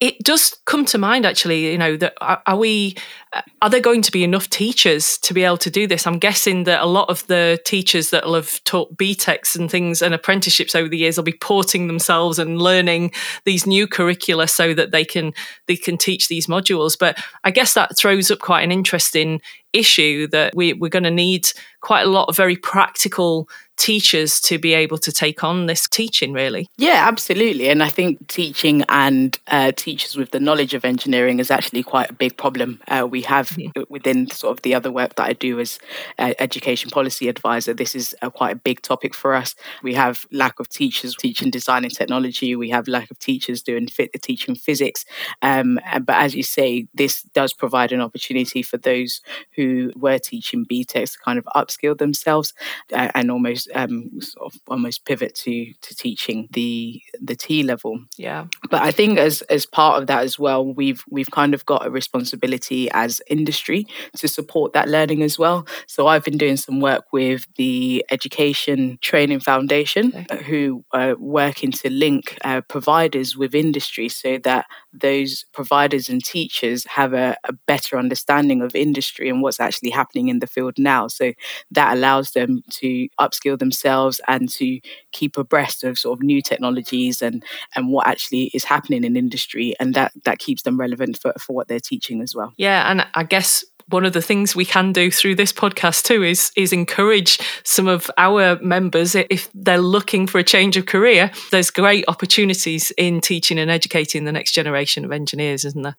It 0.00 0.18
does 0.22 0.56
come 0.64 0.84
to 0.86 0.98
mind 0.98 1.26
actually, 1.26 1.70
you 1.72 1.78
know, 1.78 1.96
that 1.96 2.14
are, 2.20 2.56
we 2.56 2.96
uh, 3.32 3.42
are 3.62 3.70
there 3.70 3.80
going 3.80 4.02
to 4.02 4.12
be 4.12 4.24
enough 4.24 4.48
teachers 4.50 5.18
to 5.18 5.34
be 5.34 5.44
able 5.44 5.58
to 5.58 5.70
do 5.70 5.86
this? 5.86 6.06
I'm 6.06 6.18
guessing 6.18 6.64
that 6.64 6.80
a 6.80 6.86
lot 6.86 7.08
of 7.08 7.26
the 7.26 7.60
teachers 7.64 8.10
that 8.10 8.24
will 8.24 8.34
have 8.34 8.62
taught 8.64 8.96
BTECs 8.96 9.56
and 9.56 9.70
things 9.70 10.02
and 10.02 10.14
apprenticeships 10.14 10.74
over 10.74 10.88
the 10.88 10.98
years 10.98 11.16
will 11.16 11.24
be 11.24 11.32
porting 11.32 11.86
themselves 11.86 12.38
and 12.38 12.60
learning 12.60 13.12
these 13.44 13.66
new 13.66 13.86
curricula 13.86 14.48
so 14.48 14.74
that 14.74 14.90
they 14.90 15.04
can 15.04 15.32
they 15.66 15.76
can 15.76 15.98
teach 15.98 16.28
these 16.28 16.46
modules. 16.46 16.98
But 16.98 17.18
I 17.44 17.50
guess 17.50 17.74
that 17.74 17.96
throws 17.96 18.30
up 18.30 18.38
quite 18.38 18.62
an 18.62 18.72
interesting 18.72 19.40
issue 19.72 20.26
that 20.28 20.54
we, 20.54 20.72
we're 20.72 20.88
going 20.88 21.04
to 21.04 21.10
need 21.10 21.48
quite 21.80 22.06
a 22.06 22.10
lot 22.10 22.28
of 22.28 22.36
very 22.36 22.56
practical 22.56 23.48
teachers 23.78 24.40
to 24.40 24.58
be 24.58 24.74
able 24.74 24.98
to 24.98 25.12
take 25.12 25.42
on 25.42 25.66
this 25.66 25.88
teaching 25.88 26.32
really. 26.32 26.68
Yeah 26.76 27.04
absolutely. 27.06 27.68
And 27.68 27.82
i 27.82 27.88
think 27.88 28.28
teaching 28.28 28.84
and 28.88 29.38
uh, 29.48 29.72
teachers 29.72 30.16
with 30.16 30.30
the 30.32 30.40
knowledge 30.40 30.74
of 30.74 30.84
engineering 30.84 31.38
is 31.38 31.50
actually 31.50 31.82
quite 31.82 32.10
a 32.10 32.12
big 32.12 32.36
problem 32.36 32.80
uh, 32.88 33.06
we 33.08 33.22
have 33.22 33.50
mm-hmm. 33.50 33.82
within 33.88 34.28
sort 34.30 34.56
of 34.56 34.62
the 34.62 34.74
other 34.74 34.90
work 34.90 35.14
that 35.14 35.26
i 35.26 35.32
do 35.32 35.60
as 35.60 35.78
uh, 36.18 36.34
education 36.38 36.90
policy 36.90 37.28
advisor. 37.28 37.74
This 37.74 37.94
is 37.94 38.14
a, 38.22 38.30
quite 38.30 38.52
a 38.52 38.56
big 38.56 38.82
topic 38.82 39.14
for 39.14 39.34
us. 39.34 39.54
We 39.82 39.94
have 39.94 40.26
lack 40.32 40.60
of 40.60 40.68
teachers 40.68 41.14
teaching 41.14 41.50
design 41.50 41.84
and 41.84 41.94
technology. 41.94 42.56
We 42.56 42.70
have 42.70 42.88
lack 42.88 43.10
of 43.10 43.18
teachers 43.18 43.62
doing 43.62 43.86
fit, 43.88 44.10
teaching 44.22 44.54
physics. 44.54 45.04
Um, 45.42 45.80
but 46.02 46.16
as 46.16 46.34
you 46.34 46.42
say 46.42 46.88
this 46.94 47.22
does 47.22 47.52
provide 47.52 47.92
an 47.92 48.00
opportunity 48.00 48.62
for 48.62 48.78
those 48.78 49.20
who 49.56 49.92
were 49.96 50.18
teaching 50.18 50.64
BTECs 50.64 51.12
to 51.12 51.18
kind 51.24 51.38
of 51.38 51.44
upskill 51.56 51.96
themselves 51.96 52.52
uh, 52.92 53.10
and 53.14 53.30
almost 53.30 53.67
um, 53.74 54.10
sort 54.20 54.54
of 54.54 54.60
almost 54.68 55.04
pivot 55.04 55.34
to 55.36 55.72
to 55.80 55.94
teaching 55.94 56.48
the 56.52 57.00
the 57.20 57.36
T 57.36 57.62
level. 57.62 58.00
Yeah. 58.16 58.46
But 58.70 58.82
I 58.82 58.90
think 58.90 59.18
as 59.18 59.42
as 59.42 59.66
part 59.66 60.00
of 60.00 60.06
that 60.08 60.24
as 60.24 60.38
well, 60.38 60.64
we've 60.64 61.04
we've 61.10 61.30
kind 61.30 61.54
of 61.54 61.64
got 61.66 61.86
a 61.86 61.90
responsibility 61.90 62.90
as 62.92 63.20
industry 63.28 63.86
to 64.16 64.28
support 64.28 64.72
that 64.72 64.88
learning 64.88 65.22
as 65.22 65.38
well. 65.38 65.66
So 65.86 66.06
I've 66.06 66.24
been 66.24 66.38
doing 66.38 66.56
some 66.56 66.80
work 66.80 67.04
with 67.12 67.46
the 67.56 68.04
Education 68.10 68.98
Training 69.00 69.40
Foundation, 69.40 70.12
okay. 70.14 70.42
who 70.44 70.84
are 70.92 71.16
working 71.16 71.72
to 71.72 71.90
link 71.90 72.38
uh, 72.44 72.60
providers 72.62 73.36
with 73.36 73.54
industry 73.54 74.08
so 74.08 74.38
that 74.44 74.66
those 74.92 75.44
providers 75.52 76.08
and 76.08 76.24
teachers 76.24 76.84
have 76.86 77.12
a, 77.12 77.36
a 77.44 77.52
better 77.52 77.98
understanding 77.98 78.62
of 78.62 78.74
industry 78.74 79.28
and 79.28 79.42
what's 79.42 79.60
actually 79.60 79.90
happening 79.90 80.28
in 80.28 80.38
the 80.38 80.46
field 80.46 80.74
now. 80.78 81.08
So 81.08 81.32
that 81.70 81.96
allows 81.96 82.32
them 82.32 82.62
to 82.70 83.08
upskill 83.20 83.57
themselves 83.58 84.20
and 84.28 84.48
to 84.48 84.80
keep 85.12 85.36
abreast 85.36 85.84
of 85.84 85.98
sort 85.98 86.18
of 86.18 86.22
new 86.22 86.40
technologies 86.40 87.22
and 87.22 87.44
and 87.74 87.88
what 87.88 88.06
actually 88.06 88.50
is 88.54 88.64
happening 88.64 89.04
in 89.04 89.16
industry 89.16 89.74
and 89.78 89.94
that 89.94 90.12
that 90.24 90.38
keeps 90.38 90.62
them 90.62 90.78
relevant 90.78 91.18
for, 91.18 91.32
for 91.38 91.54
what 91.54 91.68
they're 91.68 91.80
teaching 91.80 92.20
as 92.22 92.34
well. 92.34 92.52
Yeah 92.56 92.90
and 92.90 93.06
i 93.14 93.22
guess 93.22 93.64
one 93.88 94.04
of 94.04 94.12
the 94.12 94.22
things 94.22 94.54
we 94.54 94.64
can 94.64 94.92
do 94.92 95.10
through 95.10 95.34
this 95.34 95.52
podcast 95.52 96.04
too 96.04 96.22
is 96.22 96.50
is 96.56 96.72
encourage 96.72 97.38
some 97.64 97.88
of 97.88 98.10
our 98.18 98.58
members 98.60 99.14
if 99.14 99.48
they're 99.54 99.78
looking 99.78 100.26
for 100.26 100.38
a 100.38 100.44
change 100.44 100.76
of 100.76 100.86
career 100.86 101.30
there's 101.50 101.70
great 101.70 102.04
opportunities 102.08 102.92
in 102.98 103.20
teaching 103.20 103.58
and 103.58 103.70
educating 103.70 104.24
the 104.24 104.32
next 104.32 104.52
generation 104.52 105.04
of 105.04 105.12
engineers 105.12 105.64
isn't 105.64 105.82
there 105.82 105.96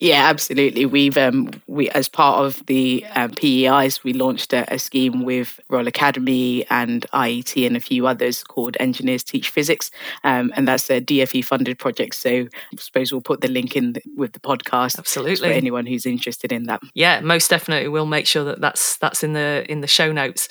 yeah, 0.00 0.28
absolutely. 0.28 0.86
We've 0.86 1.18
um, 1.18 1.50
we 1.66 1.90
as 1.90 2.08
part 2.08 2.44
of 2.44 2.64
the 2.66 3.04
um, 3.14 3.32
PEIs, 3.32 4.02
we 4.02 4.14
launched 4.14 4.52
a, 4.52 4.72
a, 4.72 4.78
scheme 4.78 5.24
with 5.24 5.60
Royal 5.68 5.86
Academy 5.86 6.64
and 6.70 7.04
IET 7.12 7.66
and 7.66 7.76
a 7.76 7.80
few 7.80 8.06
others 8.06 8.42
called 8.42 8.78
Engineers 8.80 9.22
Teach 9.22 9.50
Physics, 9.50 9.90
um, 10.24 10.52
and 10.56 10.66
that's 10.66 10.88
a 10.90 11.02
DFE 11.02 11.44
funded 11.44 11.78
project. 11.78 12.14
So 12.14 12.30
I 12.30 12.76
suppose 12.78 13.12
we'll 13.12 13.20
put 13.20 13.42
the 13.42 13.48
link 13.48 13.76
in 13.76 13.92
the, 13.92 14.02
with 14.16 14.32
the 14.32 14.40
podcast. 14.40 14.98
Absolutely, 14.98 15.48
for 15.48 15.54
anyone 15.54 15.84
who's 15.84 16.06
interested 16.06 16.50
in 16.50 16.64
that. 16.64 16.80
Yeah, 16.94 17.20
most 17.20 17.50
definitely. 17.50 17.88
We'll 17.88 18.06
make 18.06 18.26
sure 18.26 18.44
that 18.44 18.60
that's 18.60 18.96
that's 18.96 19.22
in 19.22 19.34
the 19.34 19.66
in 19.68 19.82
the 19.82 19.86
show 19.86 20.12
notes. 20.12 20.48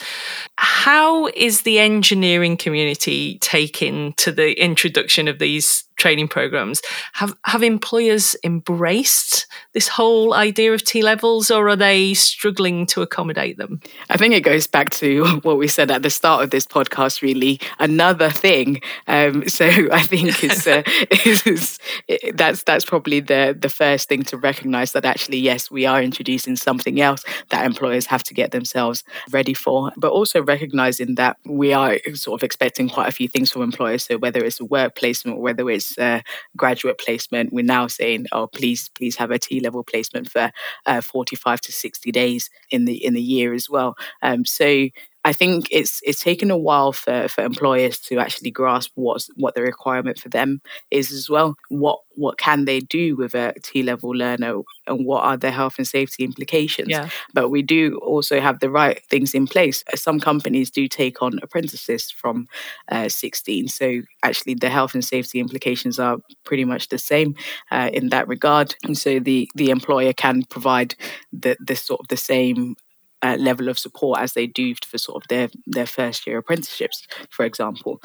How 0.58 1.28
is 1.28 1.62
the 1.62 1.80
engineering 1.80 2.56
community 2.56 3.40
taking 3.42 4.14
to 4.14 4.32
the 4.32 4.62
introduction 4.62 5.28
of 5.28 5.40
these 5.40 5.86
training 6.00 6.28
programs. 6.28 6.82
Have 7.14 7.36
have 7.46 7.62
employers 7.62 8.36
embraced 8.44 9.46
this 9.74 9.88
whole 9.88 10.34
idea 10.34 10.74
of 10.74 10.84
T 10.84 11.04
levels, 11.04 11.52
or 11.52 11.70
are 11.70 11.76
they 11.76 12.16
struggling 12.16 12.88
to 12.88 13.02
accommodate 13.04 13.58
them? 13.58 13.82
I 14.10 14.18
think 14.18 14.34
it 14.34 14.42
goes 14.42 14.66
back 14.66 14.90
to 14.92 15.26
what 15.44 15.58
we 15.58 15.68
said 15.68 15.92
at 15.92 16.02
the 16.02 16.10
start 16.10 16.44
of 16.44 16.50
this 16.50 16.66
podcast. 16.66 17.22
Really, 17.22 17.60
another 17.78 18.30
thing. 18.30 18.82
Um, 19.08 19.48
so 19.60 19.68
I 19.92 20.04
think 20.04 20.44
it's, 20.44 20.66
uh, 20.66 20.82
it's 20.88 21.78
it, 22.08 22.36
that's 22.36 22.64
that's 22.64 22.86
probably 22.86 23.20
the 23.20 23.56
the 23.60 23.70
first 23.70 24.10
thing 24.10 24.24
to 24.24 24.38
recognise 24.38 24.94
that 24.94 25.06
actually 25.06 25.38
yes, 25.38 25.70
we 25.70 25.86
are 25.86 26.02
introducing 26.02 26.56
something 26.56 27.00
else 27.00 27.24
that 27.50 27.66
employers 27.66 28.06
have 28.08 28.24
to 28.24 28.34
get 28.34 28.52
themselves 28.52 29.04
ready 29.32 29.54
for, 29.54 29.92
but 29.98 30.12
also 30.12 30.42
recognising 30.42 31.16
that 31.16 31.38
we 31.46 31.74
are 31.74 31.98
sort 32.14 32.40
of 32.40 32.44
expecting 32.44 32.90
quite 32.90 33.08
a 33.08 33.12
few 33.12 33.28
things 33.28 33.52
from 33.52 33.62
employers. 33.62 34.06
So 34.06 34.18
whether 34.18 34.44
it's 34.44 34.60
a 34.60 34.66
work 34.66 34.96
placement 34.96 35.38
or 35.38 35.42
whether 35.42 35.70
it's 35.70 35.89
uh, 35.98 36.22
graduate 36.56 36.98
placement, 36.98 37.52
we're 37.54 37.64
now 37.64 37.88
saying, 37.88 38.26
oh, 38.32 38.48
please, 38.48 38.90
please 38.96 39.16
have 39.18 39.32
a 39.32 39.40
T 39.40 39.60
level 39.60 39.84
placement 39.84 40.30
for 40.30 40.52
uh, 40.86 41.02
45 41.02 41.62
to 41.62 41.72
60 41.72 42.12
days 42.12 42.50
in 42.72 42.86
the 42.86 43.04
in 43.04 43.14
the 43.14 43.22
year 43.22 43.54
as 43.54 43.70
well. 43.70 43.96
Um, 44.22 44.46
so 44.46 44.88
I 45.26 45.34
think 45.34 45.68
it's 45.70 46.02
it's 46.04 46.22
taken 46.22 46.50
a 46.50 46.58
while 46.58 46.94
for, 46.94 47.28
for 47.28 47.44
employers 47.44 48.00
to 48.02 48.20
actually 48.20 48.52
grasp 48.52 48.92
what's 48.96 49.30
what 49.36 49.54
the 49.54 49.62
requirement 49.62 50.18
for 50.18 50.30
them 50.30 50.62
is 50.92 51.12
as 51.12 51.30
well. 51.30 51.56
What 51.68 52.00
what 52.16 52.38
can 52.38 52.66
they 52.66 52.80
do 52.80 53.16
with 53.18 53.36
a 53.36 53.54
T 53.62 53.84
level 53.84 54.12
learner 54.12 54.62
and 54.88 55.06
what 55.06 55.24
are 55.24 55.36
their 55.36 55.52
health 55.52 55.76
and 55.78 55.88
safety 55.88 56.24
implications? 56.24 56.90
Yeah. 56.90 57.10
But 57.34 57.50
we 57.50 57.62
do 57.62 58.00
also 58.02 58.40
have 58.40 58.60
the 58.60 58.70
right 58.70 59.04
things 59.10 59.34
in 59.34 59.46
place. 59.46 59.84
Some 59.96 60.20
companies 60.20 60.72
do 60.72 60.88
take 60.88 61.22
on 61.22 61.40
apprentices 61.42 62.12
from 62.12 62.48
uh, 62.90 63.10
16. 63.10 63.68
So 63.68 64.02
actually 64.24 64.56
the 64.56 64.70
health 64.70 64.94
and 64.94 65.04
safety 65.04 65.40
implications 65.40 66.00
are 66.00 66.18
pretty 66.46 66.66
much 66.66 66.90
the 66.90 66.98
same 66.98 67.36
uh, 67.72 67.90
in 67.92 68.10
that 68.10 68.28
regard. 68.28 68.76
And 68.84 68.98
so 68.98 69.20
the 69.20 69.50
the 69.56 69.70
employer 69.70 70.14
can 70.14 70.44
provide 70.44 70.96
the, 71.34 71.58
the 71.60 71.76
sort 71.76 72.00
of 72.00 72.08
the 72.08 72.18
same 72.18 72.76
uh, 73.22 73.36
level 73.40 73.68
of 73.70 73.80
support 73.80 74.20
as 74.20 74.34
they 74.34 74.48
do 74.48 74.74
for 74.86 74.98
sort 74.98 75.22
of 75.24 75.28
their 75.28 75.50
their 75.68 75.86
first 75.86 76.26
year 76.28 76.38
apprenticeships, 76.38 77.08
for 77.30 77.46
example. 77.46 78.02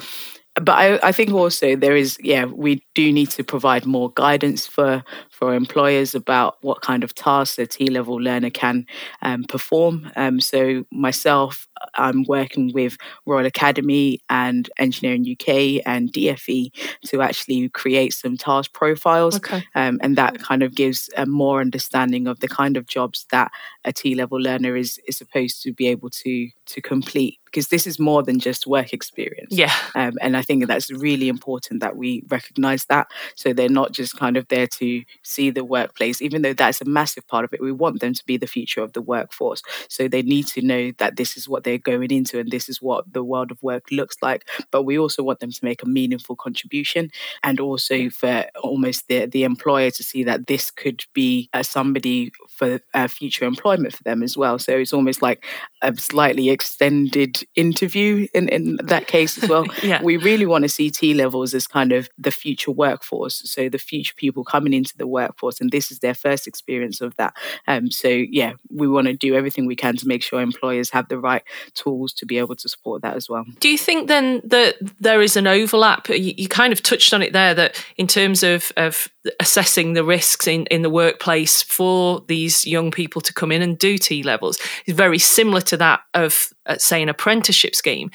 But 0.55 0.79
I, 0.79 1.09
I 1.09 1.13
think 1.13 1.33
also 1.33 1.75
there 1.75 1.97
is 1.97 2.17
yeah 2.23 2.45
we 2.45 2.83
do 2.95 3.13
need 3.13 3.31
to 3.31 3.43
provide 3.43 3.87
more 3.87 4.13
guidance 4.13 4.67
for 4.67 5.03
for 5.31 5.53
employers 5.55 6.15
about 6.15 6.59
what 6.63 6.81
kind 6.81 7.03
of 7.03 7.15
tasks 7.15 7.59
a 7.59 7.67
T 7.67 7.89
level 7.89 8.15
learner 8.15 8.51
can 8.51 8.87
um, 9.23 9.45
perform. 9.45 10.11
Um, 10.15 10.41
so 10.41 10.85
myself, 10.93 11.67
I'm 11.97 12.25
working 12.29 12.73
with 12.73 12.97
Royal 13.27 13.47
Academy 13.47 14.21
and 14.31 14.71
Engineering 14.79 15.27
UK 15.29 15.83
and 15.85 16.13
DFE 16.13 16.71
to 17.07 17.21
actually 17.21 17.69
create 17.71 18.15
some 18.15 18.37
task 18.37 18.73
profiles, 18.73 19.37
okay. 19.37 19.65
um, 19.75 19.99
and 20.03 20.17
that 20.17 20.39
kind 20.39 20.63
of 20.63 20.75
gives 20.77 21.11
a 21.17 21.27
more 21.27 21.61
understanding 21.61 22.29
of 22.29 22.39
the 22.39 22.49
kind 22.49 22.77
of 22.77 22.87
jobs 22.87 23.27
that 23.33 23.51
a 23.85 23.93
T 23.93 24.15
level 24.15 24.39
learner 24.39 24.77
is 24.77 25.01
is 25.09 25.17
supposed 25.17 25.63
to 25.63 25.73
be 25.73 25.89
able 25.89 26.11
to 26.11 26.49
to 26.67 26.81
complete 26.81 27.39
because 27.55 27.69
this 27.69 27.87
is 27.87 28.01
more 28.01 28.21
than 28.21 28.41
just 28.41 28.67
work 28.67 28.93
experience. 28.93 29.53
Yeah. 29.53 29.73
Um, 29.95 30.15
and 30.21 30.37
I 30.37 30.43
think 30.43 30.67
that's 30.67 30.91
really 30.91 31.29
important 31.29 31.81
that 31.81 31.97
we 31.97 32.25
recognize 32.29 32.87
that. 32.87 33.07
So 33.37 33.53
they're 33.53 33.69
not 33.69 33.93
just 33.93 34.19
kind 34.19 34.37
of 34.37 34.49
there 34.49 34.67
to 34.67 35.05
see 35.23 35.51
the 35.51 35.65
workplace, 35.65 36.21
even 36.21 36.43
though 36.43 36.53
that's 36.53 36.81
a 36.81 36.85
massive 36.85 37.29
part 37.29 37.45
of 37.45 37.53
it. 37.53 37.63
We 37.63 37.71
want 37.71 38.01
them 38.01 38.13
to 38.13 38.27
be 38.27 38.37
the 38.37 38.49
future 38.49 38.83
of 38.83 38.93
the 38.93 39.01
workforce. 39.01 39.63
So 39.89 40.09
they 40.09 40.23
need 40.23 40.49
to 40.49 40.63
know 40.63 40.91
that 40.99 41.15
this 41.15 41.37
is 41.37 41.49
what 41.49 41.63
they're 41.63 41.79
going 41.79 42.11
into 42.11 42.41
and 42.41 42.51
this 42.51 42.69
is 42.69 42.83
what 42.83 43.13
the 43.13 43.23
world 43.23 43.53
of 43.53 43.63
work 43.63 43.85
looks 43.93 44.17
like. 44.21 44.49
But 44.73 44.83
we 44.83 44.99
also 44.99 45.23
want 45.23 45.39
them 45.39 45.53
to 45.53 45.65
make 45.65 45.81
a 45.81 45.89
meaningful 45.89 46.35
contribution 46.35 47.13
and 47.45 47.61
also 47.61 48.11
for 48.11 48.47
almost 48.65 49.07
the, 49.07 49.27
the 49.27 49.45
employer 49.45 49.93
to 49.93 50.03
see 50.03 50.25
that 50.25 50.49
this 50.49 50.73
could 50.73 51.05
be 51.13 51.49
uh, 51.53 51.63
somebody 51.63 52.33
for 52.49 52.81
uh, 52.95 53.07
future 53.07 53.45
employment 53.45 53.95
for 53.95 54.03
them 54.03 54.25
as 54.25 54.37
well. 54.37 54.59
So 54.59 54.77
it's 54.77 54.93
almost 54.93 55.23
like 55.23 55.45
a 55.83 55.95
slightly 55.95 56.49
extended 56.55 57.47
interview 57.55 58.27
in, 58.33 58.49
in 58.49 58.79
that 58.85 59.07
case 59.07 59.43
as 59.43 59.49
well. 59.49 59.67
yeah. 59.83 60.03
We 60.03 60.17
really 60.17 60.47
want 60.47 60.63
to 60.63 60.69
see 60.69 60.91
T 60.91 61.13
levels 61.13 61.53
as 61.53 61.67
kind 61.67 61.93
of 61.93 62.09
the 62.17 62.31
future 62.31 62.71
workforce. 62.71 63.43
So 63.45 63.69
the 63.69 63.79
future 63.79 64.15
people 64.17 64.45
coming 64.45 64.73
into 64.73 64.97
the 64.97 65.07
workforce, 65.07 65.61
and 65.61 65.71
this 65.71 65.91
is 65.91 65.99
their 65.99 66.15
first 66.15 66.47
experience 66.47 67.01
of 67.01 67.15
that. 67.17 67.37
Um, 67.67 67.91
so 67.91 68.09
yeah, 68.09 68.55
we 68.71 68.89
want 68.89 69.09
to 69.09 69.15
do 69.15 69.35
everything 69.35 69.67
we 69.67 69.77
can 69.77 69.97
to 69.97 70.09
make 70.09 70.23
sure 70.23 70.41
employers 70.41 70.91
have 70.91 71.09
the 71.09 71.19
right 71.19 71.43
tools 71.75 72.13
to 72.15 72.27
be 72.27 72.39
able 72.39 72.57
to 72.57 72.69
support 72.69 73.03
that 73.03 73.17
as 73.17 73.29
well. 73.29 73.45
Do 73.61 73.69
you 73.69 73.79
think 73.79 74.09
then 74.09 74.41
that 74.45 74.77
there 75.01 75.21
is 75.21 75.37
an 75.37 75.47
overlap? 75.47 76.09
You, 76.09 76.35
you 76.37 76.49
kind 76.49 76.73
of 76.73 76.83
touched 76.83 77.13
on 77.13 77.23
it 77.23 77.33
there 77.33 77.55
that 77.55 77.85
in 77.97 78.07
terms 78.07 78.43
of, 78.43 78.73
of 78.77 79.09
assessing 79.41 79.95
the 79.95 80.05
risks 80.05 80.47
in, 80.47 80.67
in 80.67 80.83
the 80.83 80.91
workplace 80.91 81.63
for 81.63 82.23
these 82.29 82.67
young 82.67 82.91
people 82.91 83.21
to 83.23 83.33
come 83.33 83.51
in 83.51 83.63
and 83.63 83.79
do 83.79 83.99
T 83.99 84.23
levels 84.23 84.59
is 84.87 84.95
very 84.95 85.19
similar 85.19 85.61
to 85.63 85.77
that 85.79 86.01
of, 86.15 86.44
uh, 86.67 86.77
say, 86.79 87.03
an 87.03 87.09
apprenticeship 87.09 87.75
scheme. 87.75 88.11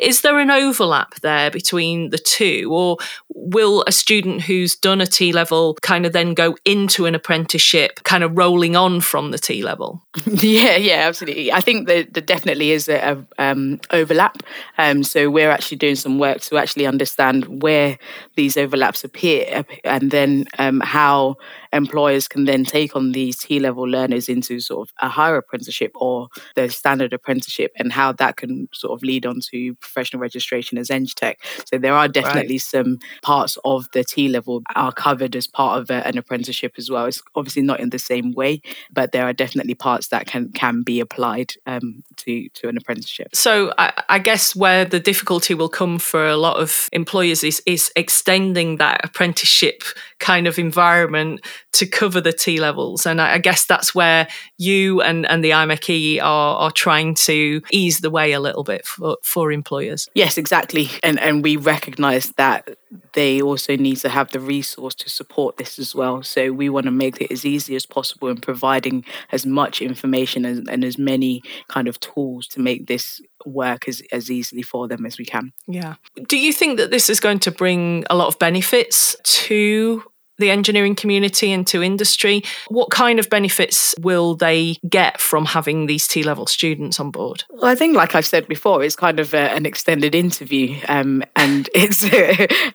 Is 0.00 0.22
there 0.22 0.38
an 0.38 0.50
overlap 0.50 1.16
there 1.16 1.50
between 1.50 2.10
the 2.10 2.18
two, 2.18 2.70
or 2.72 2.96
will 3.28 3.84
a 3.86 3.92
student 3.92 4.42
who's 4.42 4.74
done 4.74 5.00
a 5.00 5.06
T 5.06 5.32
level 5.32 5.76
kind 5.82 6.06
of 6.06 6.12
then 6.12 6.32
go 6.32 6.56
into 6.64 7.06
an 7.06 7.14
apprenticeship, 7.14 8.02
kind 8.04 8.24
of 8.24 8.36
rolling 8.36 8.76
on 8.76 9.00
from 9.00 9.30
the 9.30 9.38
T 9.38 9.62
level? 9.62 10.02
yeah, 10.26 10.76
yeah, 10.76 11.06
absolutely. 11.06 11.52
I 11.52 11.60
think 11.60 11.86
that 11.88 12.14
there 12.14 12.22
definitely 12.22 12.70
is 12.70 12.88
a 12.88 13.24
um, 13.38 13.80
overlap. 13.90 14.42
Um, 14.78 15.02
so 15.02 15.28
we're 15.28 15.50
actually 15.50 15.78
doing 15.78 15.96
some 15.96 16.18
work 16.18 16.40
to 16.42 16.56
actually 16.56 16.86
understand 16.86 17.62
where 17.62 17.98
these 18.36 18.56
overlaps 18.56 19.04
appear, 19.04 19.64
and 19.84 20.10
then 20.10 20.46
um, 20.58 20.80
how 20.80 21.36
employers 21.72 22.28
can 22.28 22.44
then 22.44 22.64
take 22.64 22.96
on 22.96 23.12
these 23.12 23.38
T 23.38 23.60
level 23.60 23.84
learners 23.84 24.28
into 24.28 24.60
sort 24.60 24.88
of 24.88 24.94
a 25.00 25.08
higher 25.08 25.36
apprenticeship 25.36 25.92
or 25.94 26.28
the 26.54 26.68
standard 26.68 27.12
apprenticeship, 27.12 27.72
and 27.76 27.92
how 27.92 28.12
that 28.12 28.36
can 28.36 28.68
sort 28.72 28.98
of 28.98 29.02
lead 29.02 29.26
on 29.26 29.40
to 29.50 29.74
professional 29.76 30.20
registration 30.20 30.78
as 30.78 30.88
EngTech. 30.88 31.36
So 31.66 31.78
there 31.78 31.94
are 31.94 32.08
definitely 32.08 32.54
right. 32.54 32.60
some 32.60 32.98
parts 33.22 33.58
of 33.64 33.88
the 33.92 34.04
T 34.04 34.28
level 34.28 34.62
are 34.74 34.92
covered 34.92 35.36
as 35.36 35.46
part 35.46 35.80
of 35.80 35.90
a, 35.90 36.06
an 36.06 36.18
apprenticeship 36.18 36.74
as 36.78 36.90
well. 36.90 37.06
It's 37.06 37.22
obviously 37.34 37.62
not 37.62 37.80
in 37.80 37.90
the 37.90 37.98
same 37.98 38.32
way, 38.32 38.62
but 38.92 39.12
there 39.12 39.24
are 39.24 39.32
definitely 39.32 39.74
parts 39.74 40.08
that 40.08 40.26
can 40.26 40.50
can 40.52 40.82
be 40.82 41.00
applied 41.00 41.52
um, 41.66 42.02
to 42.16 42.48
to 42.50 42.68
an 42.68 42.76
apprenticeship. 42.76 43.34
So 43.34 43.72
I, 43.78 44.02
I, 44.08 44.18
guess 44.18 44.54
where 44.54 44.84
the 44.84 45.00
difficulty 45.00 45.54
will 45.54 45.68
come 45.68 45.98
for 45.98 46.26
a 46.26 46.36
lot 46.36 46.58
of 46.58 46.88
employers 46.92 47.42
is 47.44 47.62
is 47.66 47.90
extending 47.96 48.76
that 48.76 49.00
apprenticeship 49.04 49.82
kind 50.20 50.46
of 50.46 50.58
environment 50.58 51.40
to 51.72 51.86
cover 51.86 52.20
the 52.20 52.32
T 52.32 52.60
levels, 52.60 53.06
and 53.06 53.20
I, 53.20 53.34
I 53.34 53.38
guess 53.38 53.64
that's 53.66 53.94
where 53.94 54.28
you 54.58 55.00
and 55.00 55.26
and 55.26 55.42
the 55.42 55.50
IMechE 55.50 56.20
are 56.22 56.56
are 56.56 56.70
trying 56.70 57.14
to 57.14 57.60
ease 57.72 58.00
the 58.00 58.10
way 58.10 58.32
a 58.32 58.40
little 58.40 58.64
bit 58.64 58.86
for 58.86 59.16
for 59.24 59.50
employers. 59.50 60.08
Yes, 60.14 60.38
exactly, 60.38 60.88
and 61.02 61.18
and 61.18 61.42
we 61.42 61.56
recognise 61.56 62.32
that 62.36 62.68
they 63.12 63.40
also 63.40 63.76
need 63.76 63.96
to 63.96 64.08
have 64.08 64.30
the 64.30 64.40
resource 64.40 64.94
to 64.96 65.08
support 65.08 65.56
this 65.56 65.78
as 65.78 65.94
well. 65.94 66.22
So 66.22 66.52
we 66.52 66.68
want 66.68 66.86
to 66.86 66.90
make 66.92 67.20
it 67.20 67.30
as 67.30 67.44
easy 67.44 67.76
as 67.76 67.86
possible 67.86 68.28
in 68.28 68.38
providing 68.38 69.04
as 69.32 69.46
much 69.46 69.80
information 69.80 70.44
as, 70.44 70.58
and 70.68 70.84
as 70.84 70.98
many 70.98 71.42
kind 71.68 71.88
of 71.88 72.00
tools 72.00 72.46
to 72.48 72.60
make 72.60 72.86
this 72.86 73.20
work 73.46 73.88
as, 73.88 74.02
as 74.12 74.30
easily 74.30 74.62
for 74.62 74.88
them 74.88 75.06
as 75.06 75.18
we 75.18 75.24
can. 75.24 75.52
Yeah. 75.66 75.94
Do 76.28 76.36
you 76.36 76.52
think 76.52 76.78
that 76.78 76.90
this 76.90 77.08
is 77.08 77.20
going 77.20 77.38
to 77.40 77.50
bring 77.50 78.04
a 78.10 78.16
lot 78.16 78.28
of 78.28 78.38
benefits 78.38 79.16
to 79.22 80.02
the 80.40 80.50
engineering 80.50 80.94
community 80.94 81.52
and 81.52 81.66
to 81.68 81.82
industry. 81.82 82.42
What 82.68 82.90
kind 82.90 83.18
of 83.18 83.30
benefits 83.30 83.94
will 84.00 84.34
they 84.34 84.76
get 84.88 85.20
from 85.20 85.46
having 85.46 85.86
these 85.86 86.08
T 86.08 86.22
level 86.22 86.46
students 86.46 86.98
on 86.98 87.10
board? 87.10 87.44
Well, 87.50 87.66
I 87.66 87.74
think, 87.74 87.96
like 87.96 88.14
I've 88.14 88.26
said 88.26 88.48
before, 88.48 88.82
it's 88.82 88.96
kind 88.96 89.20
of 89.20 89.34
a, 89.34 89.52
an 89.52 89.66
extended 89.66 90.14
interview, 90.14 90.76
um, 90.88 91.22
and 91.36 91.68
it's 91.74 92.02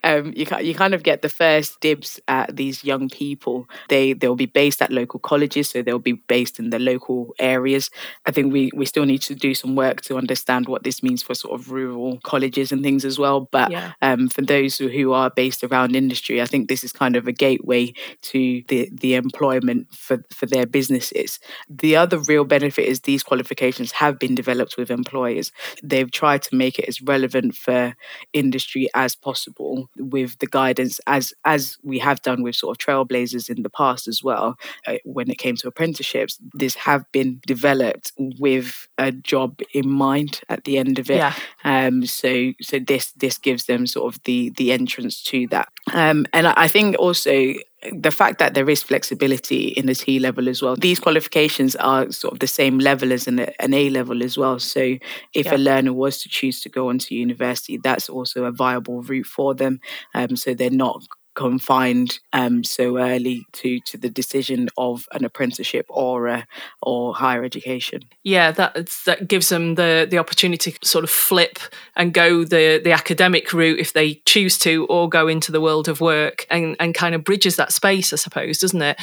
um, 0.04 0.34
you 0.36 0.46
you 0.62 0.76
kind 0.76 0.94
of 0.94 1.04
get 1.04 1.22
the 1.22 1.30
first 1.30 1.80
dibs 1.82 2.20
at 2.28 2.56
these 2.56 2.84
young 2.84 3.10
people. 3.10 3.68
They 3.90 4.14
they'll 4.14 4.36
be 4.36 4.46
based 4.46 4.82
at 4.82 4.92
local 4.92 5.20
colleges, 5.20 5.70
so 5.70 5.82
they'll 5.82 6.00
be 6.00 6.14
based 6.14 6.60
in 6.60 6.70
the 6.70 6.80
local 6.80 7.36
areas. 7.40 7.90
I 8.26 8.32
think 8.32 8.54
we 8.54 8.72
we 8.76 8.86
still 8.86 9.06
need 9.06 9.22
to 9.24 9.36
do 9.36 9.54
some 9.54 9.76
work 9.76 10.02
to 10.02 10.18
understand 10.18 10.68
what 10.68 10.84
this 10.84 11.04
means 11.04 11.24
for 11.24 11.34
sort 11.34 11.60
of 11.60 11.72
rural 11.72 12.20
colleges 12.24 12.72
and 12.72 12.84
things 12.84 13.06
as 13.06 13.20
well. 13.20 13.42
But 13.52 13.72
yeah. 13.72 13.94
um, 14.02 14.28
for 14.28 14.42
those 14.42 14.78
who 14.78 15.14
are 15.14 15.30
based 15.30 15.64
around 15.64 15.96
industry, 15.96 16.42
I 16.42 16.46
think 16.46 16.68
this 16.68 16.84
is 16.84 16.92
kind 16.92 17.16
of 17.16 17.28
a 17.28 17.32
gate 17.32 17.55
gateway 17.56 17.94
to 18.22 18.64
the, 18.68 18.90
the 18.92 19.16
employment 19.16 19.94
for, 19.94 20.24
for 20.32 20.46
their 20.46 20.66
businesses. 20.66 21.40
The 21.70 21.96
other 21.96 22.20
real 22.20 22.46
benefit 22.46 22.86
is 22.86 23.02
these 23.02 23.24
qualifications 23.24 23.92
have 23.94 24.20
been 24.20 24.36
developed 24.36 24.78
with 24.78 24.92
employers. 24.92 25.52
They've 25.84 26.12
tried 26.12 26.42
to 26.44 26.56
make 26.56 26.80
it 26.80 26.86
as 26.88 27.02
relevant 27.02 27.56
for 27.56 27.96
industry 28.34 28.88
as 28.94 29.16
possible 29.16 29.90
with 29.98 30.40
the 30.40 30.48
guidance 30.48 31.00
as 31.08 31.34
as 31.44 31.78
we 31.84 32.00
have 32.00 32.22
done 32.22 32.44
with 32.44 32.56
sort 32.56 32.76
of 32.76 32.86
trailblazers 32.86 33.50
in 33.50 33.64
the 33.64 33.70
past 33.70 34.08
as 34.08 34.24
well. 34.24 34.58
Uh, 34.88 34.98
when 35.04 35.30
it 35.30 35.38
came 35.38 35.56
to 35.58 35.68
apprenticeships, 35.68 36.38
this 36.54 36.76
have 36.76 37.10
been 37.12 37.40
developed 37.46 38.12
with 38.40 38.88
a 38.98 39.12
job 39.12 39.62
in 39.74 39.90
mind 39.90 40.42
at 40.50 40.64
the 40.64 40.78
end 40.78 41.00
of 41.00 41.10
it. 41.10 41.18
Yeah. 41.18 41.34
Um, 41.64 42.06
so 42.06 42.54
so 42.62 42.80
this 42.80 43.12
this 43.12 43.38
gives 43.38 43.66
them 43.66 43.88
sort 43.88 44.14
of 44.14 44.24
the 44.24 44.50
the 44.58 44.72
entrance 44.72 45.22
to 45.24 45.48
that. 45.48 45.70
Um, 45.94 46.26
and 46.34 46.48
I 46.48 46.68
think 46.68 46.96
also 46.98 47.45
the 47.92 48.12
fact 48.12 48.40
that 48.40 48.54
there 48.54 48.70
is 48.70 48.82
flexibility 48.84 49.68
in 49.68 49.86
the 49.86 49.96
T 49.96 50.20
level 50.20 50.50
as 50.50 50.62
well. 50.62 50.76
These 50.76 51.00
qualifications 51.00 51.76
are 51.76 52.12
sort 52.12 52.34
of 52.34 52.40
the 52.40 52.48
same 52.48 52.80
level 52.80 53.12
as 53.14 53.28
an, 53.28 53.40
an 53.60 53.74
A 53.74 53.90
level 53.90 54.24
as 54.24 54.38
well. 54.38 54.60
So 54.60 54.98
if 55.34 55.46
yeah. 55.46 55.56
a 55.56 55.58
learner 55.58 55.94
was 55.94 56.22
to 56.22 56.30
choose 56.30 56.62
to 56.62 56.70
go 56.70 56.90
on 56.90 56.98
to 57.00 57.16
university, 57.16 57.78
that's 57.78 58.10
also 58.10 58.46
a 58.46 58.52
viable 58.52 59.02
route 59.02 59.28
for 59.28 59.54
them. 59.54 59.80
Um, 60.14 60.36
so 60.36 60.54
they're 60.54 60.70
not 60.70 61.04
confined 61.36 62.20
um, 62.34 62.64
so 62.64 62.98
early 62.98 63.46
to 63.52 63.80
to 63.82 63.98
the 63.98 64.10
decision 64.10 64.70
of 64.78 65.06
an 65.12 65.24
apprenticeship 65.24 65.86
or 65.90 66.28
a, 66.28 66.48
or 66.82 67.14
higher 67.14 67.44
education. 67.44 68.02
Yeah, 68.24 68.52
that 68.52 68.90
that 69.06 69.28
gives 69.28 69.50
them 69.50 69.76
the 69.76 70.08
the 70.10 70.18
opportunity 70.18 70.72
to 70.72 70.88
sort 70.88 71.04
of 71.04 71.10
flip 71.10 71.60
and 71.96 72.14
go 72.14 72.44
the 72.44 72.82
the 72.84 72.92
academic 72.92 73.54
route 73.54 73.80
if 73.80 73.94
they 73.94 74.16
choose 74.26 74.58
to, 74.60 74.86
or 74.88 75.10
go 75.10 75.28
into 75.28 75.52
the 75.52 75.62
world 75.62 75.88
of 75.88 76.02
work 76.02 76.48
and 76.50 76.76
and 76.80 76.96
kind 76.96 77.14
of 77.14 77.24
bridges 77.24 77.58
that 77.58 77.74
space, 77.74 78.14
I 78.14 78.16
suppose, 78.16 78.60
doesn't 78.60 78.82
it? 78.82 78.98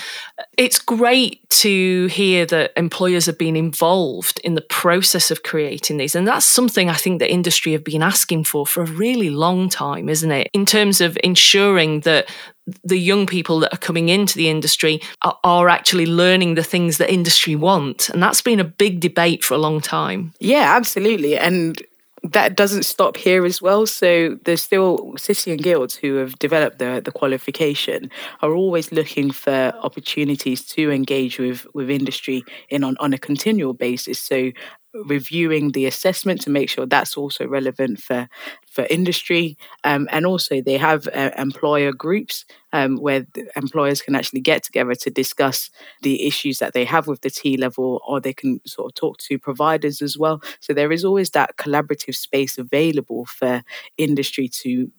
It's 0.56 0.78
great 0.80 1.48
to 1.50 2.06
hear 2.06 2.46
that 2.46 2.72
employers 2.76 3.26
have 3.26 3.38
been 3.38 3.56
involved 3.56 4.40
in 4.42 4.54
the 4.54 4.62
process 4.62 5.30
of 5.30 5.42
creating 5.42 5.98
these, 5.98 6.14
and 6.14 6.26
that's 6.26 6.46
something 6.46 6.88
I 6.88 6.94
think 6.94 7.18
the 7.18 7.30
industry 7.30 7.72
have 7.72 7.84
been 7.84 8.02
asking 8.02 8.44
for 8.44 8.66
for 8.66 8.82
a 8.82 8.86
really 8.86 9.30
long 9.30 9.68
time, 9.68 10.08
isn't 10.08 10.32
it? 10.32 10.48
In 10.52 10.64
terms 10.64 11.00
of 11.00 11.18
ensuring 11.22 12.00
that 12.00 12.21
the 12.84 12.98
young 12.98 13.26
people 13.26 13.58
that 13.60 13.72
are 13.74 13.78
coming 13.78 14.08
into 14.08 14.36
the 14.36 14.48
industry 14.48 15.00
are, 15.22 15.38
are, 15.42 15.68
actually 15.68 16.06
learning 16.06 16.54
the 16.54 16.62
things 16.62 16.98
that 16.98 17.12
industry 17.12 17.56
want 17.56 18.08
and 18.10 18.22
that's 18.22 18.42
been 18.42 18.60
a 18.60 18.64
big 18.64 19.00
debate 19.00 19.42
for 19.42 19.54
a 19.54 19.58
long 19.58 19.80
time 19.80 20.32
yeah 20.40 20.74
absolutely 20.76 21.36
and 21.36 21.82
that 22.22 22.56
doesn't 22.56 22.84
stop 22.84 23.16
here 23.16 23.44
as 23.44 23.60
well. 23.60 23.86
So 23.86 24.38
there's 24.44 24.62
still 24.62 25.14
City 25.16 25.50
and 25.50 25.62
Guilds 25.62 25.96
who 25.96 26.16
have 26.16 26.38
developed 26.38 26.78
the, 26.78 27.02
the 27.04 27.10
qualification 27.10 28.10
are 28.42 28.54
always 28.54 28.92
looking 28.92 29.32
for 29.32 29.72
opportunities 29.82 30.64
to 30.68 30.90
engage 30.90 31.38
with, 31.38 31.66
with 31.74 31.90
industry 31.90 32.44
in 32.68 32.84
on, 32.84 32.96
on 33.00 33.12
a 33.12 33.18
continual 33.18 33.74
basis. 33.74 34.20
So 34.20 34.52
reviewing 35.06 35.72
the 35.72 35.86
assessment 35.86 36.40
to 36.42 36.50
make 36.50 36.68
sure 36.68 36.86
that's 36.86 37.16
also 37.16 37.46
relevant 37.46 38.00
for 38.00 38.28
for 38.70 38.86
industry. 38.90 39.56
Um, 39.84 40.08
and 40.10 40.24
also 40.26 40.60
they 40.62 40.78
have 40.78 41.06
uh, 41.08 41.30
employer 41.36 41.92
groups 41.92 42.44
um, 42.72 42.96
where 42.96 43.26
employers 43.56 44.00
can 44.00 44.14
actually 44.14 44.40
get 44.40 44.62
together 44.62 44.94
to 44.94 45.10
discuss 45.10 45.70
the 46.02 46.26
issues 46.26 46.58
that 46.58 46.72
they 46.72 46.84
have 46.84 47.06
with 47.06 47.20
the 47.20 47.30
T 47.30 47.56
level 47.56 48.00
or 48.06 48.20
they 48.20 48.32
can 48.32 48.60
sort 48.66 48.90
of 48.90 48.94
talk 48.94 49.18
to 49.18 49.38
providers 49.38 50.00
as 50.00 50.16
well. 50.16 50.40
So 50.60 50.72
there 50.72 50.92
is 50.92 51.04
always 51.04 51.30
that 51.30 51.56
collaborative 51.56 52.14
space 52.14 52.56
available 52.58 53.26
for 53.26 53.62
industry 53.98 54.48
to 54.62 54.90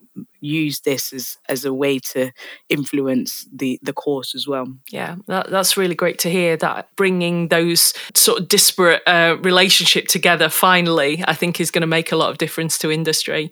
use 0.43 0.81
this 0.81 1.13
as 1.13 1.37
as 1.47 1.65
a 1.65 1.73
way 1.73 1.99
to 1.99 2.31
influence 2.69 3.47
the 3.51 3.79
the 3.81 3.93
course 3.93 4.35
as 4.35 4.47
well. 4.47 4.67
Yeah, 4.91 5.15
that, 5.27 5.49
that's 5.49 5.77
really 5.77 5.95
great 5.95 6.19
to 6.19 6.29
hear. 6.29 6.57
That 6.57 6.89
bringing 6.95 7.47
those 7.47 7.93
sort 8.13 8.39
of 8.39 8.47
disparate 8.47 9.01
uh, 9.07 9.37
relationship 9.41 10.07
together 10.07 10.49
finally, 10.49 11.23
I 11.27 11.33
think, 11.33 11.59
is 11.59 11.71
going 11.71 11.81
to 11.81 11.87
make 11.87 12.11
a 12.11 12.15
lot 12.15 12.29
of 12.29 12.37
difference 12.37 12.77
to 12.79 12.91
industry. 12.91 13.51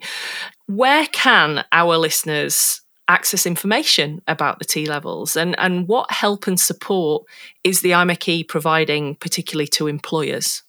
Where 0.66 1.06
can 1.08 1.64
our 1.72 1.96
listeners 1.96 2.80
access 3.08 3.44
information 3.46 4.22
about 4.26 4.58
the 4.58 4.64
T 4.64 4.86
levels 4.86 5.36
and, 5.36 5.58
and 5.58 5.86
what 5.88 6.10
help 6.10 6.46
and 6.46 6.58
support 6.58 7.24
is 7.64 7.80
the 7.80 7.90
IMechE 7.90 8.48
providing, 8.48 9.16
particularly 9.16 9.66
to 9.68 9.86
employers? 9.86 10.62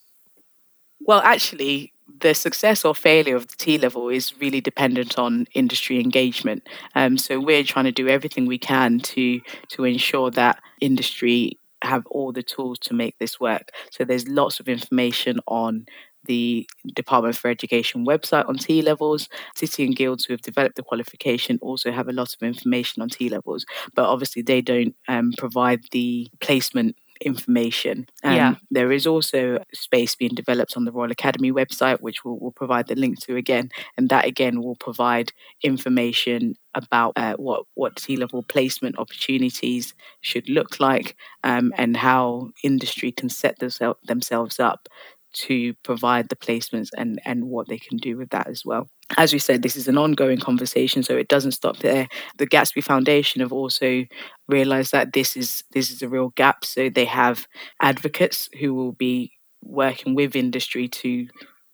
Well, 1.00 1.20
actually, 1.20 1.93
the 2.20 2.34
success 2.34 2.84
or 2.84 2.94
failure 2.94 3.36
of 3.36 3.48
the 3.48 3.56
T 3.56 3.78
level 3.78 4.08
is 4.08 4.38
really 4.38 4.60
dependent 4.60 5.18
on 5.18 5.46
industry 5.54 6.00
engagement. 6.00 6.66
Um, 6.94 7.16
so 7.18 7.40
we're 7.40 7.64
trying 7.64 7.86
to 7.86 7.92
do 7.92 8.08
everything 8.08 8.46
we 8.46 8.58
can 8.58 9.00
to 9.00 9.40
to 9.70 9.84
ensure 9.84 10.30
that 10.32 10.60
industry 10.80 11.58
have 11.82 12.06
all 12.06 12.32
the 12.32 12.42
tools 12.42 12.78
to 12.80 12.94
make 12.94 13.18
this 13.18 13.38
work. 13.38 13.70
So 13.90 14.04
there's 14.04 14.28
lots 14.28 14.60
of 14.60 14.68
information 14.68 15.40
on 15.46 15.86
the 16.26 16.66
Department 16.94 17.36
for 17.36 17.48
Education 17.50 18.06
website 18.06 18.48
on 18.48 18.56
T 18.56 18.80
levels. 18.80 19.28
City 19.54 19.84
and 19.84 19.94
guilds 19.94 20.24
who 20.24 20.32
have 20.32 20.40
developed 20.40 20.76
the 20.76 20.82
qualification 20.82 21.58
also 21.60 21.92
have 21.92 22.08
a 22.08 22.12
lot 22.12 22.34
of 22.34 22.42
information 22.42 23.02
on 23.02 23.08
T 23.10 23.28
levels, 23.28 23.66
but 23.94 24.06
obviously 24.06 24.42
they 24.42 24.62
don't 24.62 24.94
um, 25.08 25.32
provide 25.36 25.84
the 25.90 26.28
placement 26.40 26.96
information. 27.24 28.06
Um, 28.22 28.34
yeah. 28.34 28.54
There 28.70 28.92
is 28.92 29.06
also 29.06 29.64
space 29.72 30.14
being 30.14 30.34
developed 30.34 30.76
on 30.76 30.84
the 30.84 30.92
Royal 30.92 31.10
Academy 31.10 31.52
website, 31.52 32.00
which 32.00 32.24
we'll, 32.24 32.38
we'll 32.38 32.52
provide 32.52 32.88
the 32.88 32.94
link 32.94 33.20
to 33.20 33.36
again. 33.36 33.70
And 33.96 34.08
that 34.10 34.26
again 34.26 34.62
will 34.62 34.76
provide 34.76 35.32
information 35.62 36.56
about 36.74 37.12
uh, 37.16 37.34
what, 37.34 37.64
what 37.74 37.96
T 37.96 38.16
level 38.16 38.42
placement 38.42 38.98
opportunities 38.98 39.94
should 40.20 40.48
look 40.48 40.80
like 40.80 41.16
um, 41.42 41.72
and 41.76 41.96
how 41.96 42.50
industry 42.62 43.12
can 43.12 43.28
set 43.28 43.58
themselves 43.58 44.60
up 44.60 44.88
to 45.34 45.74
provide 45.82 46.28
the 46.28 46.36
placements 46.36 46.88
and 46.96 47.20
and 47.24 47.44
what 47.44 47.68
they 47.68 47.78
can 47.78 47.96
do 47.98 48.16
with 48.16 48.30
that 48.30 48.46
as 48.48 48.64
well 48.64 48.88
as 49.18 49.32
we 49.32 49.38
said 49.38 49.62
this 49.62 49.76
is 49.76 49.88
an 49.88 49.98
ongoing 49.98 50.38
conversation 50.38 51.02
so 51.02 51.16
it 51.16 51.28
doesn't 51.28 51.52
stop 51.52 51.78
there 51.78 52.08
the 52.38 52.46
gatsby 52.46 52.82
foundation 52.82 53.40
have 53.40 53.52
also 53.52 54.04
realized 54.48 54.92
that 54.92 55.12
this 55.12 55.36
is 55.36 55.64
this 55.72 55.90
is 55.90 56.02
a 56.02 56.08
real 56.08 56.30
gap 56.36 56.64
so 56.64 56.88
they 56.88 57.04
have 57.04 57.46
advocates 57.82 58.48
who 58.60 58.74
will 58.74 58.92
be 58.92 59.32
working 59.62 60.14
with 60.14 60.36
industry 60.36 60.88
to 60.88 61.26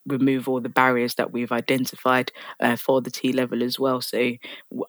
remove 0.07 0.49
all 0.49 0.61
the 0.61 0.69
barriers 0.69 1.15
that 1.17 1.31
we've 1.33 1.53
identified 1.53 2.33
uh, 2.61 2.75
for 2.75 3.03
the 3.03 3.11
T 3.11 3.33
level 3.33 3.63
as 3.63 3.79
well. 3.79 4.01
So 4.01 4.33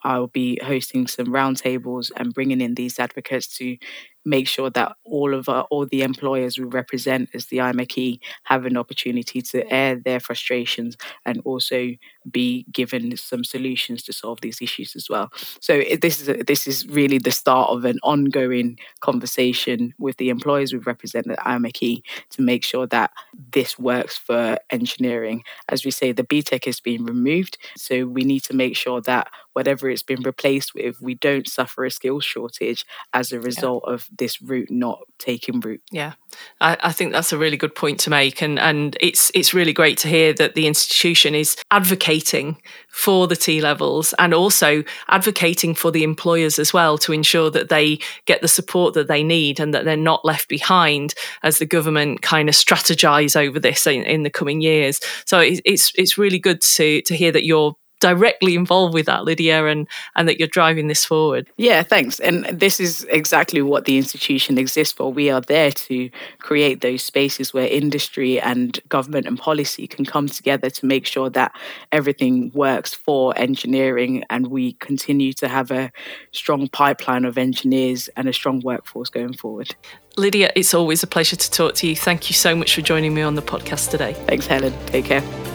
I'll 0.03 0.27
be 0.27 0.57
hosting 0.63 1.05
some 1.07 1.27
roundtables 1.27 2.12
and 2.15 2.34
bringing 2.34 2.62
in 2.62 2.75
these 2.75 2.97
advocates 2.97 3.47
to 3.57 3.77
make 4.25 4.47
sure 4.47 4.69
that 4.69 4.95
all 5.03 5.34
of 5.34 5.49
our, 5.49 5.63
all 5.71 5.86
the 5.86 6.01
employers 6.01 6.57
we 6.57 6.65
represent 6.65 7.29
as 7.34 7.47
the 7.47 7.57
IMechE 7.57 8.19
have 8.43 8.65
an 8.65 8.77
opportunity 8.77 9.41
to 9.41 9.67
air 9.71 9.95
their 9.95 10.19
frustrations 10.19 10.97
and 11.25 11.41
also 11.45 11.91
be 12.29 12.65
given 12.71 13.17
some 13.17 13.43
solutions 13.43 14.03
to 14.03 14.13
solve 14.13 14.39
these 14.41 14.62
issues 14.62 14.95
as 14.95 15.10
well. 15.10 15.31
So 15.60 15.75
eh, 15.79 15.97
this 16.01 16.21
is 16.21 16.29
a, 16.29 16.43
this 16.43 16.67
is 16.67 16.88
really 16.88 17.17
the 17.17 17.31
start 17.31 17.69
of 17.69 17.86
an 17.86 17.99
ongoing 18.03 18.77
conversation 18.99 19.93
with 19.97 20.17
the 20.17 20.29
employers 20.29 20.73
we 20.73 20.79
represent 20.79 21.29
at 21.29 21.39
IMechE 21.39 22.03
to 22.31 22.41
make 22.41 22.63
sure 22.63 22.86
that 22.88 23.12
this 23.51 23.79
works 23.79 24.17
for 24.17 24.57
engineering. 24.69 25.43
As 25.69 25.84
we 25.84 25.91
say, 25.91 26.12
the 26.12 26.23
BTEC 26.23 26.67
is 26.67 26.79
being 26.79 27.05
removed, 27.05 27.57
so 27.75 28.05
we 28.05 28.23
need 28.23 28.43
to 28.43 28.53
make 28.55 28.75
sure 28.75 29.01
that 29.01 29.27
whatever 29.53 29.89
it's 29.89 30.03
been 30.03 30.21
replaced 30.21 30.73
with, 30.73 31.01
we 31.01 31.15
don't 31.15 31.47
suffer 31.47 31.85
a 31.85 31.91
skills 31.91 32.23
shortage 32.23 32.85
as 33.13 33.31
a 33.31 33.39
result 33.39 33.83
yeah. 33.85 33.93
of 33.93 34.07
this 34.17 34.41
route 34.41 34.71
not 34.71 34.99
taking 35.19 35.59
root. 35.59 35.81
Yeah, 35.91 36.13
I, 36.59 36.77
I, 36.81 36.91
think 36.91 37.11
that's 37.11 37.33
a 37.33 37.37
really 37.37 37.57
good 37.57 37.75
point 37.75 37.99
to 38.01 38.09
make, 38.09 38.41
and 38.41 38.59
and 38.59 38.97
it's 38.99 39.31
it's 39.33 39.53
really 39.53 39.73
great 39.73 39.97
to 39.99 40.07
hear 40.07 40.33
that 40.33 40.55
the 40.55 40.67
institution 40.67 41.35
is 41.35 41.55
advocating 41.71 42.61
for 42.89 43.27
the 43.27 43.35
T 43.35 43.61
levels 43.61 44.13
and 44.19 44.33
also 44.33 44.83
advocating 45.09 45.75
for 45.75 45.91
the 45.91 46.03
employers 46.03 46.59
as 46.59 46.73
well 46.73 46.97
to 46.99 47.13
ensure 47.13 47.49
that 47.51 47.69
they 47.69 47.99
get 48.25 48.41
the 48.41 48.47
support 48.47 48.93
that 48.93 49.07
they 49.07 49.23
need 49.23 49.59
and 49.59 49.73
that 49.73 49.85
they're 49.85 49.97
not 49.97 50.25
left 50.25 50.47
behind 50.47 51.13
as 51.43 51.57
the 51.57 51.65
government 51.65 52.21
kind 52.21 52.49
of 52.49 52.55
strategize 52.55 53.35
over 53.35 53.59
this 53.59 53.87
in, 53.87 54.03
in 54.03 54.23
the 54.23 54.29
coming 54.29 54.61
years. 54.61 54.99
So 55.25 55.39
it's 55.39 55.91
it's 55.95 56.17
really 56.17 56.39
good 56.39 56.61
to 56.61 57.01
to 57.01 57.15
hear 57.15 57.31
that 57.31 57.45
you're 57.45 57.75
directly 58.01 58.55
involved 58.55 58.93
with 58.93 59.05
that, 59.05 59.23
Lydia, 59.23 59.65
and 59.65 59.87
and 60.15 60.27
that 60.27 60.37
you're 60.39 60.47
driving 60.49 60.87
this 60.87 61.05
forward. 61.05 61.49
Yeah, 61.55 61.83
thanks. 61.83 62.19
And 62.19 62.45
this 62.45 62.81
is 62.81 63.05
exactly 63.09 63.61
what 63.61 63.85
the 63.85 63.97
institution 63.97 64.57
exists 64.57 64.93
for. 64.93 65.13
We 65.13 65.29
are 65.29 65.39
there 65.39 65.71
to 65.71 66.09
create 66.39 66.81
those 66.81 67.01
spaces 67.03 67.53
where 67.53 67.67
industry 67.67 68.41
and 68.41 68.77
government 68.89 69.27
and 69.27 69.37
policy 69.37 69.87
can 69.87 70.03
come 70.03 70.27
together 70.27 70.69
to 70.69 70.85
make 70.85 71.05
sure 71.05 71.29
that 71.29 71.55
everything 71.91 72.51
works 72.53 72.93
for 72.93 73.37
engineering 73.37 74.23
and 74.29 74.47
we 74.47 74.73
continue 74.73 75.31
to 75.33 75.47
have 75.47 75.71
a 75.71 75.91
strong 76.31 76.67
pipeline 76.67 77.23
of 77.23 77.37
engineers 77.37 78.09
and 78.17 78.27
a 78.27 78.33
strong 78.33 78.59
workforce 78.61 79.09
going 79.09 79.33
forward. 79.33 79.75
Lydia, 80.17 80.51
it's 80.55 80.73
always 80.73 81.03
a 81.03 81.07
pleasure 81.07 81.37
to 81.37 81.51
talk 81.51 81.75
to 81.75 81.87
you. 81.87 81.95
Thank 81.95 82.29
you 82.29 82.33
so 82.33 82.55
much 82.55 82.75
for 82.75 82.81
joining 82.81 83.13
me 83.13 83.21
on 83.21 83.35
the 83.35 83.41
podcast 83.41 83.91
today. 83.91 84.13
Thanks, 84.27 84.45
Helen. 84.45 84.73
Take 84.87 85.05
care. 85.05 85.50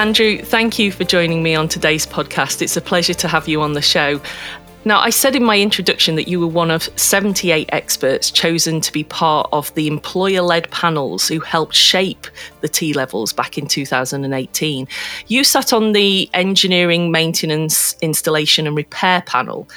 Andrew, 0.00 0.38
thank 0.38 0.78
you 0.78 0.92
for 0.92 1.04
joining 1.04 1.42
me 1.42 1.54
on 1.54 1.68
today's 1.68 2.06
podcast. 2.06 2.62
It's 2.62 2.74
a 2.74 2.80
pleasure 2.80 3.12
to 3.12 3.28
have 3.28 3.46
you 3.46 3.60
on 3.60 3.74
the 3.74 3.82
show. 3.82 4.18
Now, 4.86 4.98
I 4.98 5.10
said 5.10 5.36
in 5.36 5.44
my 5.44 5.60
introduction 5.60 6.16
that 6.16 6.26
you 6.26 6.40
were 6.40 6.46
one 6.46 6.70
of 6.70 6.84
78 6.98 7.68
experts 7.70 8.30
chosen 8.30 8.80
to 8.80 8.90
be 8.94 9.04
part 9.04 9.50
of 9.52 9.74
the 9.74 9.86
employer 9.86 10.40
led 10.40 10.70
panels 10.70 11.28
who 11.28 11.38
helped 11.40 11.74
shape 11.74 12.28
the 12.62 12.68
T 12.68 12.94
levels 12.94 13.34
back 13.34 13.58
in 13.58 13.66
2018. 13.66 14.88
You 15.26 15.44
sat 15.44 15.74
on 15.74 15.92
the 15.92 16.30
engineering, 16.32 17.10
maintenance, 17.10 17.94
installation, 18.00 18.66
and 18.66 18.74
repair 18.74 19.20
panel 19.26 19.68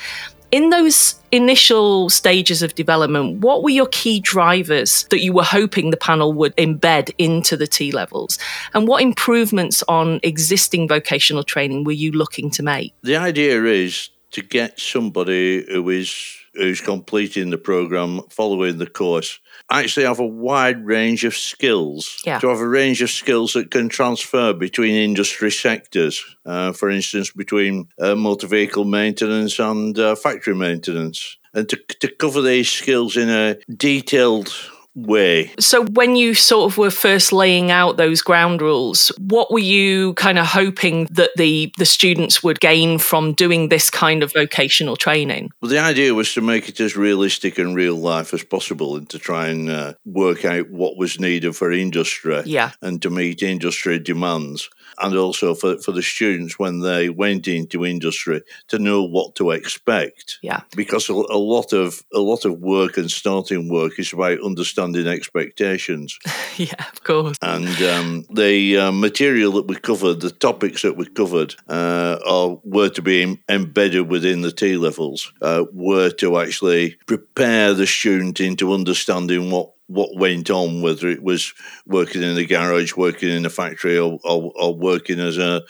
in 0.54 0.70
those 0.70 1.16
initial 1.32 2.12
stages 2.12 2.62
of 2.62 2.76
development, 2.76 3.40
what 3.40 3.64
were 3.64 3.72
your 3.72 3.88
key 3.88 4.20
drivers 4.20 5.08
that 5.10 5.22
you 5.22 5.34
were 5.34 5.44
hoping 5.44 5.90
the 5.90 5.98
panel 5.98 6.32
would 6.32 6.56
embed 6.58 7.12
into 7.18 7.58
the 7.58 7.66
T 7.66 7.92
levels? 7.92 8.38
And 8.76 8.88
what 8.88 9.02
improvements 9.02 9.84
on 9.88 10.20
existing 10.22 10.88
vocational 10.88 11.44
training 11.44 11.86
were 11.86 11.92
you 11.92 12.12
looking 12.12 12.52
to 12.52 12.62
make? 12.62 12.94
The 13.02 13.18
idea 13.18 13.64
is 13.64 14.10
to 14.34 14.44
get 14.44 14.80
somebody 14.80 15.66
who 15.68 15.90
is 15.90 16.38
who's 16.54 16.82
completing 16.82 17.50
the 17.50 17.58
program, 17.58 18.22
following 18.30 18.78
the 18.78 18.86
course, 18.86 19.40
actually 19.72 20.06
have 20.06 20.20
a 20.20 20.26
wide 20.26 20.86
range 20.86 21.26
of 21.26 21.36
skills. 21.36 22.22
Yeah. 22.26 22.40
To 22.40 22.50
have 22.50 22.60
a 22.60 22.68
range 22.68 23.02
of 23.02 23.10
skills 23.10 23.54
that 23.54 23.72
can 23.72 23.90
transfer 23.90 24.54
between 24.54 24.96
industry 24.96 25.52
sectors. 25.52 26.24
Uh, 26.46 26.72
for 26.72 26.90
instance, 26.90 27.32
between 27.32 27.88
uh, 28.00 28.16
motor 28.16 28.48
vehicle 28.48 28.86
maintenance 28.86 29.60
and 29.60 29.98
uh, 29.98 30.16
factory 30.16 30.56
maintenance. 30.56 31.38
And 31.54 31.70
to, 31.70 31.78
to 32.00 32.08
cover 32.08 32.42
these 32.42 32.72
skills 32.72 33.16
in 33.16 33.30
a 33.30 33.58
detailed 33.76 34.54
way. 34.96 35.52
So, 35.60 35.86
when 35.86 36.16
you 36.16 36.34
sort 36.34 36.72
of 36.72 36.78
were 36.78 36.92
first 36.92 37.34
laying 37.34 37.72
out 37.72 37.98
those 37.98 38.22
ground 38.22 38.62
rules, 38.62 39.12
what 39.20 39.52
were 39.52 39.60
you 39.60 40.14
kind 40.16 40.40
of 40.40 40.48
hoping 40.48 41.06
that 41.12 41.32
the 41.36 41.72
the 41.78 41.86
students 41.86 42.44
would 42.44 42.60
gain 42.60 43.00
from 43.00 43.34
doing 43.34 43.70
this 43.70 43.90
kind 43.90 44.24
of 44.24 44.34
vocational 44.34 44.96
training? 44.96 45.52
Well, 45.62 45.70
the 45.70 45.80
idea 45.80 46.14
was 46.14 46.34
to 46.34 46.42
make 46.42 46.70
it 46.70 46.80
as 46.80 46.96
realistic 46.96 47.58
and 47.58 47.76
real 47.76 47.96
life 47.96 48.34
as 48.34 48.44
possible, 48.44 48.96
and 48.96 49.10
to 49.10 49.20
try 49.20 49.48
and 49.48 49.70
uh, 49.70 49.94
work 50.06 50.46
out 50.46 50.70
what 50.70 50.98
was 50.98 51.20
needed 51.20 51.56
for 51.56 51.72
industry, 51.72 52.42
yeah. 52.46 52.72
and 52.82 53.02
to 53.02 53.10
meet 53.10 53.42
industry 53.42 54.00
demands 54.00 54.70
and 55.00 55.16
also 55.16 55.54
for, 55.56 55.78
for 55.80 55.92
the 55.92 56.02
students 56.02 56.60
when 56.60 56.80
they 56.80 57.10
went 57.10 57.48
into 57.48 57.86
industry 57.86 58.42
to 58.68 58.80
know 58.80 59.04
what 59.04 59.36
to 59.36 59.52
expect. 59.52 60.40
Yeah. 60.42 60.62
Because 60.76 61.10
a, 61.10 61.14
a 61.14 61.38
lot 61.38 61.74
of 61.74 62.04
a 62.14 62.20
lot 62.20 62.46
of 62.46 62.60
work 62.60 62.98
and 62.98 63.10
starting 63.10 63.70
work 63.70 64.00
is 64.00 64.14
about 64.14 64.44
understanding 64.44 65.08
expectations. 65.08 66.18
yeah, 66.58 66.86
of 66.92 67.04
course. 67.04 67.38
And 67.42 67.82
um, 67.84 68.26
the 68.34 68.78
uh, 68.78 68.92
material 68.92 69.54
that 69.54 69.68
we 69.68 69.76
covered, 69.76 70.22
the 70.22 70.32
topics 70.32 70.82
that 70.84 70.98
we 70.98 71.06
covered, 71.06 71.56
uh, 71.68 72.20
are 72.26 72.60
were 72.64 72.90
to 72.90 73.02
be 73.02 73.42
embedded 73.50 74.10
within 74.10 74.42
the 74.42 74.52
T 74.52 74.78
levels, 74.78 75.32
uh, 75.42 75.66
were 75.72 76.10
to 76.12 76.40
actually 76.40 76.98
prepare 77.06 77.74
the 77.74 77.88
student 77.88 78.40
into 78.40 78.74
understanding 78.74 79.52
what 79.52 79.73
what 79.88 80.18
went 80.18 80.50
on, 80.50 80.82
whether 80.82 81.08
it 81.08 81.24
was 81.24 81.54
working 81.86 82.24
in 82.24 82.36
the 82.36 82.46
garage, 82.46 82.96
working 82.96 83.30
in 83.30 83.44
the 83.44 83.50
factory, 83.50 83.98
or, 83.98 84.20
or, 84.24 84.52
or 84.56 84.76
working 84.76 85.20
as 85.20 85.38
a 85.38 85.64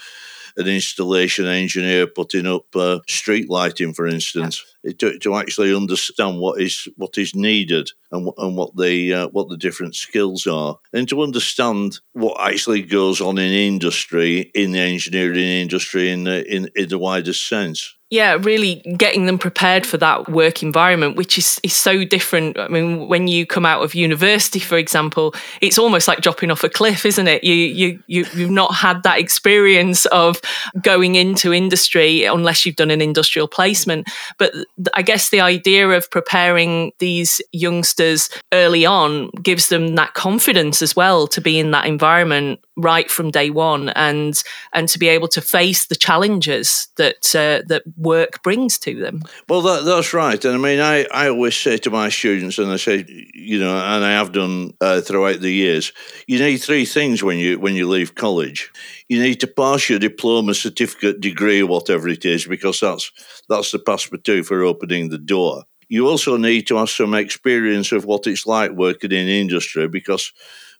an 0.56 0.67
installation 0.67 1.47
engineer 1.47 2.06
putting 2.06 2.45
up 2.45 2.76
uh, 2.76 2.99
street 3.08 3.49
lighting, 3.49 3.93
for 3.93 4.06
instance. 4.06 4.63
Yeah. 4.84 4.91
To, 4.99 5.19
to 5.19 5.36
actually 5.36 5.73
understand 5.73 6.39
what 6.39 6.62
is 6.62 6.89
what 6.97 7.17
is 7.17 7.34
needed 7.34 7.89
and, 8.12 8.30
and 8.38 8.58
what 8.58 8.76
the 8.76 9.13
uh, 9.13 9.28
what 9.30 9.47
the 9.47 9.56
different 9.56 9.95
skills 9.95 10.45
are, 10.45 10.78
and 10.91 11.08
to 11.08 11.21
understand 11.21 12.02
what 12.12 12.39
actually 12.41 12.82
goes 12.82 13.21
on 13.21 13.38
in 13.38 13.54
industry, 13.54 14.52
in 14.54 14.73
the 14.73 14.80
engineering 14.80 15.38
industry, 15.38 16.12
in 16.12 16.26
the, 16.26 16.45
in, 16.54 16.69
in 16.76 16.89
the 16.89 16.99
widest 16.99 17.47
sense 17.47 17.95
yeah, 18.13 18.38
really 18.39 18.76
getting 18.95 19.26
them 19.26 19.39
prepared 19.39 19.88
for 19.88 19.97
that 19.97 20.30
work 20.30 20.62
environment, 20.62 21.15
which 21.15 21.39
is, 21.39 21.60
is 21.63 21.76
so 21.76 22.06
different. 22.06 22.60
I 22.60 22.67
mean, 22.67 23.08
when 23.08 23.28
you 23.28 23.47
come 23.47 23.65
out 23.65 23.82
of 23.82 23.95
university, 23.95 24.60
for 24.60 24.78
example, 24.78 25.34
it's 25.62 25.80
almost 25.80 26.08
like 26.08 26.21
dropping 26.21 26.52
off 26.52 26.63
a 26.63 26.69
cliff, 26.69 27.08
isn't 27.08 27.28
it? 27.28 27.43
You 27.43 27.56
you, 27.56 28.04
you 28.06 28.26
you've 28.36 28.52
not 28.52 28.76
had 28.76 29.02
that 29.02 29.17
experience 29.17 30.06
of 30.08 30.39
going 30.84 31.15
into 31.15 31.52
industry 31.52 32.26
unless 32.26 32.67
you've 32.67 32.76
done 32.76 32.91
an 32.91 33.02
industrial 33.02 33.47
placement. 33.47 34.08
But 34.38 34.54
I 34.93 35.02
guess 35.02 35.32
the 35.32 35.41
idea 35.41 35.89
of 35.89 36.12
preparing 36.12 36.91
these 36.99 37.41
youngsters 37.52 38.30
early 38.52 38.86
on 38.86 39.32
gives 39.41 39.69
them 39.69 39.95
that 39.95 40.13
confidence 40.13 40.84
as 40.84 40.95
well 40.95 41.26
to 41.30 41.41
be 41.41 41.58
in 41.58 41.71
that 41.71 41.88
environment 41.88 42.60
right 42.76 43.10
from 43.10 43.30
day 43.30 43.49
one 43.49 43.89
and 43.89 44.41
and 44.73 44.89
to 44.89 44.97
be 44.97 45.08
able 45.08 45.28
to 45.28 45.41
face 45.41 45.86
the 45.86 45.95
challenges 45.95 46.88
that 46.97 47.36
uh, 47.36 47.62
that 47.67 47.84
work 48.03 48.43
brings 48.43 48.77
to 48.79 48.95
them. 48.95 49.21
Well 49.49 49.61
that, 49.61 49.85
that's 49.85 50.13
right. 50.13 50.43
And 50.43 50.55
i 50.55 50.57
mean 50.57 50.79
I, 50.79 51.05
I 51.05 51.29
always 51.29 51.55
say 51.55 51.77
to 51.77 51.89
my 51.89 52.09
students 52.09 52.57
and 52.57 52.71
i 52.71 52.77
say 52.77 53.05
you 53.33 53.59
know 53.59 53.75
and 53.75 54.03
i 54.03 54.11
have 54.11 54.31
done 54.31 54.73
uh, 54.81 55.01
throughout 55.01 55.39
the 55.41 55.51
years 55.51 55.91
you 56.27 56.39
need 56.39 56.57
three 56.57 56.85
things 56.85 57.23
when 57.23 57.37
you 57.37 57.59
when 57.59 57.75
you 57.75 57.87
leave 57.87 58.15
college. 58.15 58.71
You 59.09 59.21
need 59.21 59.39
to 59.41 59.47
pass 59.47 59.89
your 59.89 59.99
diploma 59.99 60.53
certificate 60.53 61.19
degree 61.19 61.63
whatever 61.63 62.07
it 62.07 62.25
is 62.25 62.45
because 62.45 62.79
that's 62.79 63.11
that's 63.49 63.71
the 63.71 63.79
passport 63.79 64.27
for 64.45 64.63
opening 64.63 65.09
the 65.09 65.17
door. 65.17 65.63
You 65.89 66.07
also 66.07 66.37
need 66.37 66.67
to 66.67 66.77
have 66.77 66.89
some 66.89 67.13
experience 67.13 67.91
of 67.91 68.05
what 68.05 68.25
it's 68.27 68.47
like 68.47 68.71
working 68.71 69.11
in 69.11 69.27
industry 69.27 69.87
because 69.87 70.31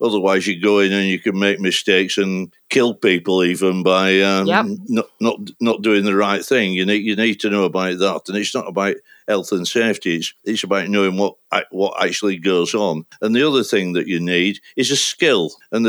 otherwise 0.02 0.48
you 0.48 0.62
go 0.62 0.80
in 0.80 0.92
and 0.92 1.08
you 1.08 1.20
can 1.20 1.38
make 1.38 1.60
mistakes 1.60 2.18
and 2.18 2.54
kill 2.70 2.94
people 2.94 3.44
even 3.44 3.84
by 3.84 4.22
um, 4.22 4.48
yep. 4.48 4.66
not, 4.88 5.06
not 5.20 5.40
not 5.60 5.82
doing 5.82 6.06
the 6.06 6.16
right 6.16 6.44
thing. 6.44 6.74
You 6.74 6.86
need 6.86 7.04
you 7.04 7.16
need 7.16 7.40
to 7.42 7.50
know 7.50 7.64
about 7.64 8.00
that, 8.00 8.22
and 8.28 8.38
it's 8.38 8.56
not 8.56 8.68
about 8.68 8.96
health 9.28 9.52
and 9.52 9.68
safety. 9.68 10.18
It's, 10.18 10.34
it's 10.44 10.64
about 10.64 10.90
knowing 10.90 11.18
what 11.18 11.36
what 11.72 12.04
actually 12.04 12.38
goes 12.38 12.74
on. 12.74 13.06
And 13.22 13.36
the 13.36 13.48
other 13.48 13.64
thing 13.64 13.94
that 13.94 14.08
you 14.08 14.20
need 14.20 14.60
is 14.76 14.92
a 14.92 14.98
skill, 14.98 15.52
and 15.72 15.88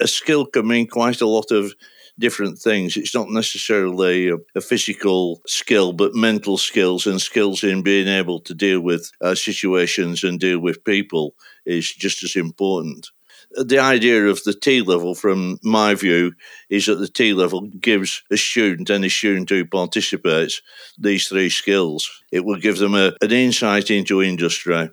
a 0.00 0.08
skill 0.08 0.46
can 0.46 0.66
mean 0.66 0.86
quite 0.86 1.20
a 1.20 1.26
lot 1.26 1.50
of 1.50 1.72
different 2.18 2.58
things. 2.58 2.96
It's 2.96 3.14
not 3.14 3.30
necessarily 3.30 4.30
a, 4.30 4.36
a, 4.54 4.60
physical 4.60 5.42
skill, 5.46 5.92
but 5.92 6.14
mental 6.14 6.56
skills 6.56 7.06
and 7.06 7.20
skills 7.20 7.62
in 7.62 7.82
being 7.82 8.08
able 8.08 8.40
to 8.40 8.54
deal 8.54 8.80
with 8.80 9.10
uh, 9.20 9.34
situations 9.34 10.24
and 10.24 10.40
deal 10.40 10.58
with 10.58 10.84
people 10.84 11.34
is 11.64 11.92
just 11.92 12.22
as 12.22 12.36
important. 12.36 13.10
The 13.56 13.78
idea 13.78 14.26
of 14.26 14.42
the 14.44 14.52
T 14.52 14.82
level, 14.82 15.14
from 15.14 15.58
my 15.62 15.94
view, 15.94 16.32
is 16.68 16.86
that 16.86 16.96
the 16.96 17.08
T 17.08 17.32
level 17.32 17.62
gives 17.62 18.22
a 18.30 18.36
student, 18.36 18.90
any 18.90 19.08
student 19.08 19.48
who 19.48 19.64
participates, 19.64 20.60
these 20.98 21.28
three 21.28 21.48
skills. 21.48 22.10
It 22.30 22.44
will 22.44 22.58
give 22.58 22.78
them 22.78 22.94
a, 22.94 23.12
an 23.22 23.32
insight 23.32 23.90
into 23.90 24.22
industry. 24.22 24.90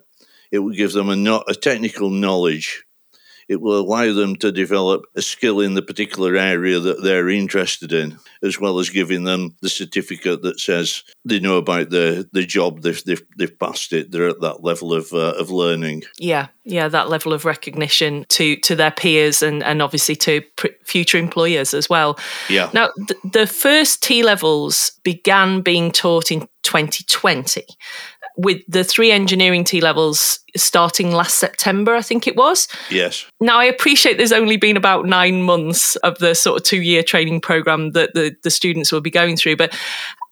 It 0.50 0.60
will 0.60 0.72
give 0.74 0.92
them 0.92 1.08
a, 1.10 1.16
not, 1.16 1.44
a 1.48 1.54
technical 1.54 2.10
knowledge 2.10 2.84
it 3.48 3.60
will 3.60 3.78
allow 3.78 4.12
them 4.12 4.36
to 4.36 4.52
develop 4.52 5.04
a 5.14 5.22
skill 5.22 5.60
in 5.60 5.74
the 5.74 5.82
particular 5.82 6.36
area 6.36 6.80
that 6.80 7.02
they're 7.02 7.28
interested 7.28 7.92
in, 7.92 8.18
as 8.42 8.60
well 8.60 8.78
as 8.78 8.90
giving 8.90 9.24
them 9.24 9.56
the 9.60 9.68
certificate 9.68 10.42
that 10.42 10.60
says 10.60 11.02
they 11.24 11.40
know 11.40 11.56
about 11.56 11.90
the, 11.90 12.28
the 12.32 12.44
job, 12.44 12.82
they've, 12.82 13.02
they've, 13.04 13.22
they've 13.36 13.58
passed 13.58 13.92
it, 13.92 14.10
they're 14.10 14.28
at 14.28 14.40
that 14.40 14.62
level 14.62 14.92
of, 14.92 15.12
uh, 15.12 15.34
of 15.38 15.50
learning. 15.50 16.02
Yeah, 16.18 16.48
yeah, 16.64 16.88
that 16.88 17.08
level 17.08 17.32
of 17.32 17.44
recognition 17.44 18.24
to, 18.30 18.56
to 18.56 18.74
their 18.76 18.90
peers 18.90 19.42
and, 19.42 19.62
and 19.62 19.82
obviously 19.82 20.16
to 20.16 20.42
pr- 20.56 20.68
future 20.84 21.18
employers 21.18 21.74
as 21.74 21.88
well. 21.88 22.18
Yeah. 22.48 22.70
Now, 22.72 22.90
th- 23.08 23.20
the 23.24 23.46
first 23.46 24.02
T 24.02 24.22
levels 24.22 24.92
began 25.02 25.60
being 25.60 25.90
taught 25.90 26.30
in 26.30 26.48
2020 26.62 27.64
with 28.36 28.62
the 28.68 28.84
three 28.84 29.10
engineering 29.10 29.64
T 29.64 29.80
levels 29.80 30.40
starting 30.56 31.12
last 31.12 31.38
September, 31.38 31.94
I 31.94 32.02
think 32.02 32.26
it 32.26 32.36
was. 32.36 32.68
Yes. 32.90 33.26
Now, 33.40 33.58
I 33.58 33.64
appreciate 33.64 34.16
there's 34.16 34.32
only 34.32 34.56
been 34.56 34.76
about 34.76 35.06
nine 35.06 35.42
months 35.42 35.96
of 35.96 36.18
the 36.18 36.34
sort 36.34 36.60
of 36.60 36.64
two 36.64 36.82
year 36.82 37.02
training 37.02 37.40
program 37.40 37.92
that 37.92 38.14
the, 38.14 38.36
the 38.42 38.50
students 38.50 38.92
will 38.92 39.00
be 39.00 39.10
going 39.10 39.36
through, 39.36 39.56
but 39.56 39.76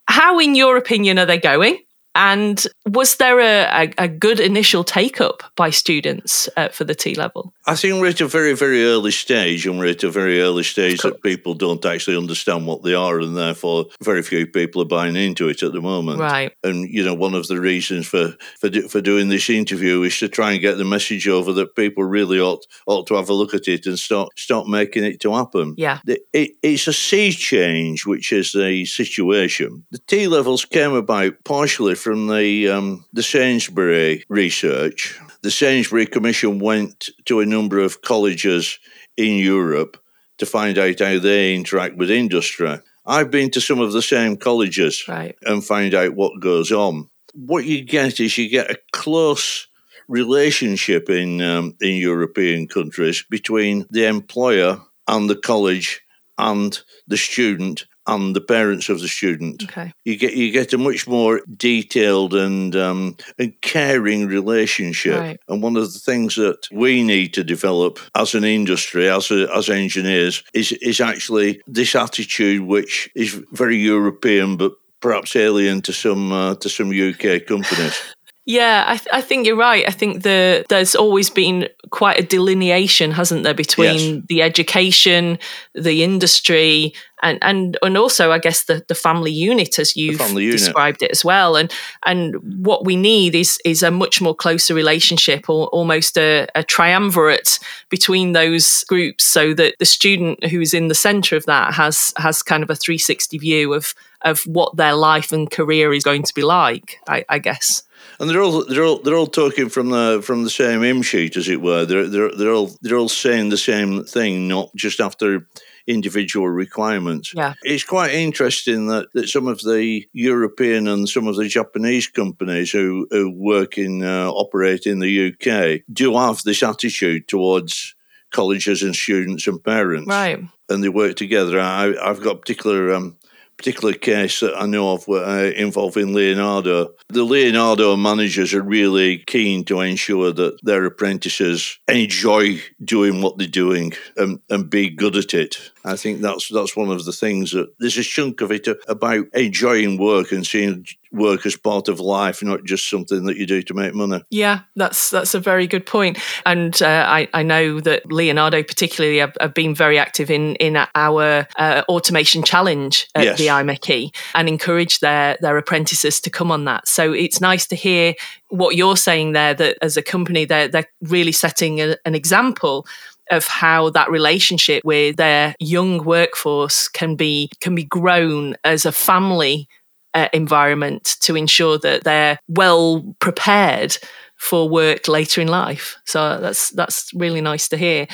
how, 0.09 0.39
in 0.39 0.55
your 0.55 0.77
opinion, 0.77 1.19
are 1.19 1.27
they 1.27 1.39
going? 1.39 1.79
And 2.15 2.65
was 2.87 3.17
there 3.17 3.41
a, 3.41 3.87
a, 3.87 4.05
a 4.05 4.09
good 4.09 4.39
initial 4.39 4.85
take 4.85 5.21
up 5.21 5.43
by 5.57 5.71
students 5.71 6.49
uh, 6.57 6.69
for 6.69 6.85
the 6.85 6.95
T 6.95 7.15
level? 7.15 7.55
I 7.67 7.75
think 7.75 8.01
we're 8.01 8.09
at 8.09 8.21
a 8.21 8.27
very, 8.27 8.55
very 8.55 8.85
early 8.85 9.13
stage, 9.13 9.67
and 9.67 9.79
we're 9.79 9.91
at 9.91 10.03
a 10.03 10.11
very 10.11 10.41
early 10.41 10.63
stage 10.63 11.01
cool. 11.01 11.13
that 11.13 11.23
people 11.23 11.55
don't 11.55 11.85
actually 11.85 12.17
understand 12.17 12.67
what 12.67 12.83
they 12.83 12.95
are, 12.95 13.21
and 13.21 13.37
therefore 13.37 13.87
very 14.03 14.23
few 14.23 14.47
people 14.47 14.83
are 14.83 14.87
buying 14.87 15.17
into 15.17 15.49
it 15.49 15.63
at 15.63 15.73
the 15.73 15.81
moment. 15.81 16.21
Right. 16.21 16.53
And 16.63 16.89
you 16.89 17.05
know, 17.05 17.15
one 17.15 17.35
of 17.35 17.49
the 17.49 17.61
reasons 17.61 18.07
for 18.07 18.35
for, 18.61 18.71
for 18.89 19.01
doing 19.01 19.29
this 19.29 19.49
interview 19.49 20.03
is 20.03 20.19
to 20.19 20.29
try 20.29 20.53
and 20.53 20.61
get 20.61 20.77
the 20.77 20.85
message 20.85 21.27
over 21.29 21.53
that 21.55 21.77
people 21.77 22.05
really 22.05 22.41
ought 22.41 22.67
ought 22.87 23.07
to 23.07 23.15
have 23.15 23.31
a 23.31 23.35
look 23.35 23.55
at 23.55 23.69
it 23.69 23.87
and 23.87 23.99
start 23.99 24.29
start 24.37 24.67
making 24.67 25.05
it 25.05 25.21
to 25.21 25.33
happen. 25.33 25.75
Yeah. 25.79 26.01
It, 26.07 26.21
it, 26.33 26.51
it's 26.63 26.87
a 26.87 26.93
sea 26.93 27.33
change, 27.33 28.05
which 28.05 28.33
is 28.33 28.53
the 28.53 28.85
situation. 28.85 29.85
The 29.91 29.99
T 29.99 30.27
levels 30.27 30.65
came 30.65 30.93
about 30.93 31.35
partially 31.45 31.95
from 32.03 32.27
the 32.27 32.69
um, 32.69 33.05
the 33.13 33.23
Sainsbury 33.23 34.25
research. 34.29 35.19
The 35.43 35.51
Sainsbury 35.51 36.07
Commission 36.07 36.59
went 36.59 37.09
to 37.27 37.41
a 37.41 37.47
number 37.47 37.79
of 37.79 38.03
colleges 38.03 38.79
in 39.17 39.39
Europe 39.39 39.97
to 40.39 40.47
find 40.47 40.79
out 40.79 40.99
how 40.99 41.19
they 41.19 41.55
interact 41.55 41.97
with 41.97 42.11
industry. 42.11 42.79
I've 43.07 43.31
been 43.31 43.51
to 43.53 43.61
some 43.61 43.81
of 43.81 43.93
the 43.93 44.03
same 44.03 44.37
colleges 44.37 45.05
right. 45.09 45.37
and 45.43 45.65
find 45.65 45.95
out 45.95 46.15
what 46.15 46.41
goes 46.41 46.71
on. 46.71 47.09
What 47.35 47.65
you 47.65 47.83
get 47.85 48.21
is 48.21 48.39
you 48.39 48.49
get 48.49 48.71
a 48.71 48.79
close 48.93 49.67
relationship 50.09 51.09
in 51.09 51.41
um, 51.41 51.77
in 51.81 51.97
European 51.97 52.69
countries 52.69 53.25
between 53.31 53.87
the 53.91 54.07
employer 54.07 54.81
and 55.09 55.31
the 55.31 55.37
college 55.37 56.03
and 56.39 56.81
the 57.07 57.17
student 57.17 57.87
and 58.07 58.35
the 58.35 58.41
parents 58.41 58.89
of 58.89 59.01
the 59.01 59.09
student. 59.09 59.63
Okay. 59.65 59.93
You 60.05 60.17
get 60.17 60.35
you 60.35 60.51
get 60.51 60.73
a 60.73 60.79
much 60.79 61.07
more 61.07 61.41
detailed 61.57 62.35
and 62.35 62.75
um, 62.75 63.17
and 63.39 63.59
caring 63.61 64.27
relationship. 64.27 65.19
Right. 65.19 65.41
And 65.49 65.63
one 65.63 65.77
of 65.77 65.93
the 65.93 65.99
things 65.99 66.35
that 66.37 66.69
we 66.73 67.03
need 67.03 67.35
to 67.35 67.45
develop 67.45 67.99
as 68.15 68.35
an 68.35 68.45
industry, 68.45 69.09
as 69.09 69.31
a, 69.31 69.49
as 69.55 69.69
engineers, 69.69 70.43
is 70.55 70.73
is 70.73 71.01
actually 71.01 71.61
this 71.67 71.95
attitude, 71.95 72.63
which 72.63 73.11
is 73.15 73.43
very 73.53 73.77
European, 73.77 74.57
but 74.57 74.73
perhaps 75.01 75.37
alien 75.37 75.83
to 75.83 75.93
some 75.93 76.33
uh, 76.33 76.55
to 76.57 76.69
some 76.69 76.91
UK 76.91 77.47
companies. 77.47 78.01
Yeah, 78.45 78.85
I, 78.89 78.97
th- 78.97 79.09
I, 79.13 79.21
think 79.21 79.47
you're 79.47 79.57
right. 79.57 79.85
I 79.87 79.93
think 79.93 80.25
the 80.25 80.67
there's 80.69 80.97
always 80.97 81.31
been 81.31 81.69
quite 81.91 82.19
a 82.19 82.27
delineation, 82.27 83.13
hasn't 83.13 83.45
there, 83.45 83.55
between 83.55 84.17
yes. 84.17 84.23
the 84.29 84.43
education, 84.43 85.39
the 85.77 86.03
industry, 86.03 86.93
and 87.23 87.39
and 87.41 87.79
and 87.83 87.97
also, 87.97 88.33
I 88.33 88.41
guess, 88.41 88.65
the 88.65 88.85
the 88.89 88.97
family 88.97 89.31
unit 89.31 89.79
as 89.79 89.97
you've 89.97 90.21
unit. 90.21 90.51
described 90.51 91.05
it 91.05 91.13
as 91.13 91.25
well. 91.25 91.55
And 91.55 91.73
and 92.05 92.35
what 92.67 92.85
we 92.85 92.97
need 92.97 93.37
is 93.37 93.61
is 93.65 93.85
a 93.85 93.93
much 93.93 94.21
more 94.21 94.35
closer 94.35 94.75
relationship, 94.75 95.49
or 95.49 95.69
almost 95.69 96.19
a, 96.19 96.49
a 96.57 96.65
triumvirate 96.65 97.61
between 97.91 98.33
those 98.33 98.83
groups, 98.89 99.23
so 99.23 99.55
that 99.55 99.77
the 99.79 99.85
student 99.85 100.47
who's 100.47 100.75
in 100.75 100.89
the 100.89 100.97
centre 100.97 101.37
of 101.37 101.47
that 101.47 101.75
has 101.75 102.13
has 102.17 102.43
kind 102.43 102.65
of 102.65 102.71
a 102.71 102.75
360 102.75 103.39
view 103.39 103.73
of 103.73 103.95
of 104.23 104.41
what 104.47 104.77
their 104.77 104.95
life 104.95 105.31
and 105.31 105.49
career 105.49 105.93
is 105.93 106.03
going 106.03 106.25
to 106.25 106.35
be 106.35 106.43
like. 106.43 106.99
I, 107.07 107.25
I 107.29 107.39
guess 107.39 107.85
and 108.23 108.31
they're 108.31 108.41
all 108.41 108.65
they're 108.65 108.85
all 108.85 108.99
they're 108.99 109.17
all 109.17 109.27
talking 109.27 109.69
from 109.69 109.91
the 109.91 110.23
from 110.25 110.45
the 110.45 110.51
same 110.51 110.83
hymn 110.83 111.03
sheet, 111.03 111.37
as 111.37 111.49
it 111.49 111.61
were. 111.61 111.85
They're 111.85 112.07
they're 112.07 112.31
they're 112.33 112.53
all 112.53 112.71
they're 112.81 112.97
all 112.97 113.09
saying 113.09 113.49
the 113.49 113.59
same 113.59 114.05
thing, 114.05 114.47
not 114.47 114.71
just 114.77 115.01
after 115.01 115.49
individual 115.89 116.49
requirements. 116.49 117.33
Yeah. 117.35 117.55
It's 117.65 117.83
quite 117.83 118.13
interesting 118.15 118.87
that, 118.87 119.09
that 119.15 119.29
some 119.29 119.49
of 119.49 119.63
the 119.63 120.07
European 120.13 120.87
and 120.87 121.09
some 121.09 121.27
of 121.27 121.35
the 121.35 121.49
Japanese 121.49 122.07
companies 122.07 122.71
who, 122.71 123.09
who 123.11 123.33
work 123.37 123.77
in 123.77 124.05
uh, 124.05 124.31
operate 124.31 124.87
in 124.87 125.01
the 125.01 125.33
UK 125.33 125.81
do 125.93 126.17
have 126.17 126.45
this 126.45 126.63
attitude 126.63 127.27
towards 127.27 127.97
colleges 128.31 128.85
and 128.85 128.95
students 128.95 129.49
and 129.49 129.63
parents. 129.65 130.07
Right. 130.07 130.39
And 130.69 130.85
they 130.85 130.89
work 130.89 131.17
together. 131.17 131.59
I, 131.59 131.93
have 132.07 132.23
got 132.23 132.43
particular 132.43 132.95
um, 132.95 133.17
particular 133.63 133.95
case 133.95 134.41
that 134.41 134.57
I 134.57 134.67
know 134.67 134.95
of 134.95 135.09
uh, 135.09 135.53
involving 135.55 136.13
Leonardo. 136.13 136.95
The 137.11 137.23
Leonardo 137.23 137.95
managers 137.95 138.53
are 138.55 138.63
really 138.63 139.19
keen 139.19 139.65
to 139.67 139.83
ensure 139.83 140.33
that 140.33 140.59
their 140.65 140.85
apprentices 140.85 141.79
enjoy 141.87 142.61
doing 142.85 143.23
what 143.23 143.39
they're 143.39 143.47
doing 143.47 143.93
and, 144.17 144.41
and 144.51 144.69
be 144.69 144.91
good 144.91 145.15
at 145.15 145.33
it. 145.33 145.71
I 145.85 145.97
think 145.97 146.21
that's 146.21 146.49
that's 146.49 146.77
one 146.77 146.91
of 146.91 147.05
the 147.05 147.13
things 147.13 147.53
that 147.53 147.73
there's 147.79 147.99
a 147.99 148.03
chunk 148.03 148.41
of 148.41 148.53
it 148.53 148.69
about 148.89 149.27
enjoying 149.35 149.99
work 149.99 150.33
and 150.33 150.47
seeing 150.47 150.87
work 151.11 151.45
as 151.45 151.57
part 151.57 151.89
of 151.89 152.01
life, 152.01 152.43
not 152.43 152.65
just 152.65 152.89
something 152.89 153.25
that 153.25 153.37
you 153.37 153.47
do 153.47 153.63
to 153.63 153.75
make 153.75 153.95
money. 153.95 154.23
Yeah, 154.31 154.61
that's 154.77 155.11
that's 155.11 155.35
a 155.35 155.41
very 155.41 155.67
good 155.67 155.85
point. 155.85 156.19
And 156.47 156.81
uh, 156.83 157.07
I, 157.09 157.29
I 157.35 157.43
know 157.43 157.81
that 157.81 158.11
Leonardo 158.11 158.63
particularly 158.63 159.19
have, 159.19 159.37
have 159.41 159.55
been 159.55 159.75
very 159.75 159.99
active 159.99 160.31
in 160.31 160.55
in 160.57 160.77
our 160.95 161.47
uh, 161.57 161.83
automation 161.89 162.43
challenge 162.43 163.09
at 163.15 163.25
yes. 163.25 163.39
the 163.39 163.49
IMechE 163.49 164.15
and 164.35 164.49
encourage 164.49 165.01
their 165.01 165.37
their 165.41 165.57
apprentices 165.59 166.21
to 166.21 166.31
come 166.31 166.51
on 166.51 166.65
that. 166.65 166.89
So 166.89 167.13
it's 167.13 167.41
nice 167.41 167.67
to 167.69 167.77
hear 167.77 168.15
what 168.49 168.77
you're 168.77 168.97
saying 168.97 169.33
there 169.33 169.55
that 169.55 169.79
as 169.83 169.97
a 169.97 170.03
company 170.03 170.45
they're 170.45 170.69
they're 170.69 170.89
really 171.03 171.33
setting 171.33 171.81
a, 171.81 171.97
an 172.05 172.15
example 172.15 172.87
of 173.33 173.47
how 173.47 173.91
that 173.91 174.11
relationship 174.11 174.85
with 174.85 175.17
their 175.17 175.55
young 175.59 176.05
workforce 176.05 176.87
can 176.89 177.17
be 177.17 177.51
can 177.61 177.75
be 177.75 177.85
grown 177.85 178.55
as 178.63 178.87
a 178.87 178.93
family 178.93 179.67
uh, 180.15 180.29
environment 180.33 181.17
to 181.23 181.35
ensure 181.35 181.79
that 181.79 182.05
they're 182.05 182.39
well 182.47 183.03
prepared 183.19 183.97
for 184.37 184.69
work 184.69 185.09
later 185.09 185.41
in 185.41 185.49
life. 185.49 185.97
So 186.05 186.39
that's 186.41 186.71
that's 186.71 187.11
really 187.15 187.41
nice 187.41 187.69
to 187.69 187.77
hear. 187.77 188.07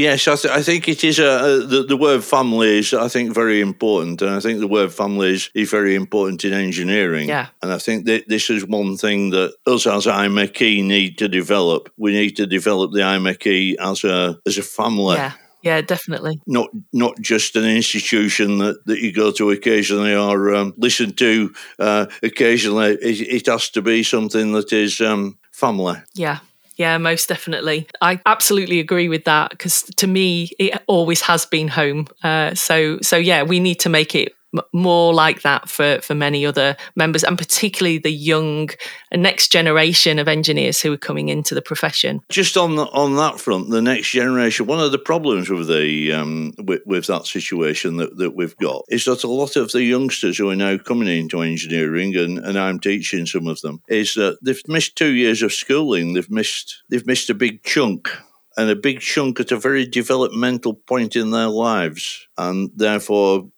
Yes, 0.00 0.26
I, 0.26 0.36
th- 0.36 0.54
I, 0.54 0.62
think 0.62 0.88
it 0.88 1.04
is 1.04 1.18
a, 1.18 1.24
a, 1.24 1.58
the, 1.58 1.82
the 1.82 1.96
word 1.96 2.24
family 2.24 2.78
is 2.78 2.94
I 2.94 3.08
think 3.08 3.34
very 3.34 3.60
important, 3.60 4.22
and 4.22 4.30
I 4.30 4.40
think 4.40 4.58
the 4.58 4.66
word 4.66 4.94
family 4.94 5.34
is, 5.34 5.50
is 5.54 5.70
very 5.70 5.94
important 5.94 6.42
in 6.44 6.54
engineering. 6.54 7.28
Yeah, 7.28 7.48
and 7.62 7.70
I 7.70 7.78
think 7.78 8.06
that 8.06 8.26
this 8.26 8.48
is 8.48 8.64
one 8.64 8.96
thing 8.96 9.30
that 9.30 9.54
us 9.66 9.86
as 9.86 10.06
IMechE 10.06 10.82
need 10.82 11.18
to 11.18 11.28
develop. 11.28 11.92
We 11.98 12.12
need 12.12 12.36
to 12.36 12.46
develop 12.46 12.92
the 12.92 13.00
IMechE 13.00 13.76
as 13.78 14.04
a 14.04 14.40
as 14.46 14.56
a 14.56 14.62
family. 14.62 15.16
Yeah. 15.16 15.32
Yeah, 15.62 15.82
definitely. 15.82 16.40
Not 16.46 16.70
not 16.92 17.20
just 17.20 17.54
an 17.54 17.64
institution 17.64 18.58
that, 18.58 18.86
that 18.86 19.00
you 19.00 19.12
go 19.12 19.30
to 19.32 19.50
occasionally 19.50 20.14
or 20.14 20.54
um, 20.54 20.72
listen 20.78 21.12
to 21.16 21.52
uh, 21.78 22.06
occasionally. 22.22 22.92
It, 22.94 23.20
it, 23.20 23.46
has 23.46 23.68
to 23.70 23.82
be 23.82 24.02
something 24.02 24.52
that 24.52 24.72
is 24.72 25.02
um, 25.02 25.38
family. 25.52 25.96
Yeah, 26.14 26.38
yeah, 26.80 26.96
most 26.96 27.28
definitely. 27.28 27.86
I 28.00 28.20
absolutely 28.24 28.80
agree 28.80 29.10
with 29.10 29.26
that 29.26 29.50
because 29.50 29.82
to 29.96 30.06
me, 30.06 30.52
it 30.58 30.82
always 30.86 31.20
has 31.20 31.44
been 31.44 31.68
home. 31.68 32.06
Uh, 32.22 32.54
so, 32.54 32.98
so 33.02 33.18
yeah, 33.18 33.42
we 33.42 33.60
need 33.60 33.80
to 33.80 33.90
make 33.90 34.14
it 34.14 34.32
more 34.72 35.14
like 35.14 35.42
that 35.42 35.68
for 35.68 36.00
for 36.00 36.14
many 36.14 36.44
other 36.44 36.76
members 36.96 37.22
and 37.22 37.38
particularly 37.38 37.98
the 37.98 38.10
young 38.10 38.68
next 39.14 39.52
generation 39.52 40.18
of 40.18 40.28
engineers 40.28 40.80
who 40.80 40.92
are 40.92 40.98
coming 40.98 41.28
into 41.28 41.54
the 41.54 41.62
profession. 41.62 42.20
Just 42.28 42.56
on 42.56 42.76
the, 42.76 42.84
on 42.86 43.16
that 43.16 43.38
front 43.38 43.70
the 43.70 43.82
next 43.82 44.10
generation 44.10 44.66
one 44.66 44.80
of 44.80 44.92
the 44.92 44.98
problems 44.98 45.48
with 45.48 45.68
the 45.68 46.12
um, 46.12 46.52
with, 46.58 46.82
with, 46.84 47.06
that 47.06 47.26
situation 47.26 47.96
that, 47.96 48.16
that 48.18 48.36
we've 48.36 48.56
got 48.58 48.84
is 48.88 49.04
that 49.04 49.24
a 49.24 49.28
lot 49.28 49.56
of 49.56 49.72
the 49.72 49.82
youngsters 49.82 50.38
who 50.38 50.50
are 50.50 50.56
now 50.56 50.76
coming 50.78 51.08
into 51.08 51.42
engineering 51.42 52.16
and, 52.16 52.38
and 52.38 52.58
I'm 52.58 52.80
teaching 52.80 53.26
some 53.26 53.46
of 53.46 53.60
them 53.60 53.82
is 53.88 54.14
that 54.14 54.38
they've 54.42 54.62
missed 54.68 54.96
two 54.96 55.12
years 55.12 55.42
of 55.42 55.52
schooling. 55.52 56.12
They've 56.12 56.30
missed 56.30 56.82
they've 56.90 57.06
missed 57.06 57.30
a 57.30 57.34
big 57.34 57.62
chunk 57.62 58.10
and 58.56 58.68
a 58.68 58.76
big 58.76 59.00
chunk 59.00 59.40
at 59.40 59.52
a 59.52 59.56
very 59.56 59.86
developmental 59.86 60.74
point 60.74 61.16
in 61.16 61.30
their 61.30 61.48
lives 61.48 62.26
and 62.36 62.70
therefore 62.74 63.50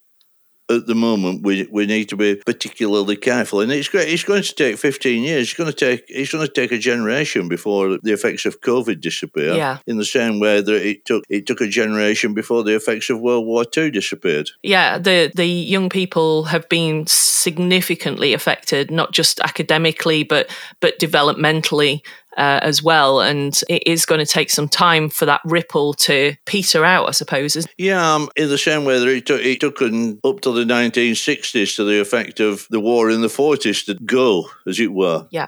at 0.70 0.86
the 0.86 0.94
moment 0.94 1.42
we 1.42 1.68
we 1.70 1.86
need 1.86 2.08
to 2.08 2.16
be 2.16 2.36
particularly 2.36 3.16
careful, 3.16 3.60
and 3.60 3.72
it's 3.72 3.88
great. 3.88 4.08
It's 4.08 4.24
going 4.24 4.42
to 4.42 4.54
take 4.54 4.78
fifteen 4.78 5.22
years. 5.22 5.48
It's 5.48 5.54
going 5.54 5.70
to 5.70 5.76
take 5.76 6.04
it's 6.08 6.32
going 6.32 6.46
to 6.46 6.52
take 6.52 6.72
a 6.72 6.78
generation 6.78 7.48
before 7.48 7.98
the 8.02 8.12
effects 8.12 8.46
of 8.46 8.60
COVID 8.60 9.00
disappear. 9.00 9.54
Yeah. 9.54 9.78
In 9.86 9.98
the 9.98 10.04
same 10.04 10.40
way 10.40 10.60
that 10.60 10.86
it 10.86 11.04
took 11.04 11.24
it 11.28 11.46
took 11.46 11.60
a 11.60 11.68
generation 11.68 12.34
before 12.34 12.62
the 12.62 12.74
effects 12.74 13.10
of 13.10 13.20
World 13.20 13.46
War 13.46 13.64
II 13.76 13.90
disappeared. 13.90 14.50
Yeah, 14.62 14.98
the 14.98 15.30
the 15.34 15.46
young 15.46 15.88
people 15.88 16.44
have 16.44 16.68
been 16.68 17.06
significantly 17.06 18.32
affected, 18.32 18.90
not 18.90 19.12
just 19.12 19.40
academically, 19.40 20.22
but 20.22 20.50
but 20.80 20.98
developmentally 20.98 22.02
uh, 22.36 22.60
as 22.62 22.82
well. 22.82 23.20
And 23.20 23.58
it 23.68 23.82
is 23.86 24.06
going 24.06 24.20
to 24.20 24.26
take 24.26 24.50
some 24.50 24.68
time 24.68 25.08
for 25.08 25.26
that 25.26 25.40
ripple 25.44 25.94
to 25.94 26.34
peter 26.46 26.84
out, 26.84 27.08
I 27.08 27.12
suppose. 27.12 27.66
Yeah, 27.78 28.14
um, 28.14 28.28
in 28.36 28.48
the 28.48 28.58
same 28.58 28.84
way 28.84 28.98
that 28.98 29.08
it 29.08 29.26
took, 29.26 29.40
it 29.40 29.60
took 29.60 29.80
an, 29.80 30.20
up 30.24 30.40
to 30.42 30.52
the 30.52 30.64
1960s 30.64 31.76
to 31.76 31.84
the 31.84 32.00
effect 32.00 32.40
of 32.40 32.66
the 32.70 32.80
war 32.80 33.10
in 33.10 33.20
the 33.20 33.28
40s 33.28 33.86
to 33.86 33.94
go, 33.94 34.48
as 34.66 34.80
it 34.80 34.92
were. 34.92 35.26
Yeah. 35.30 35.46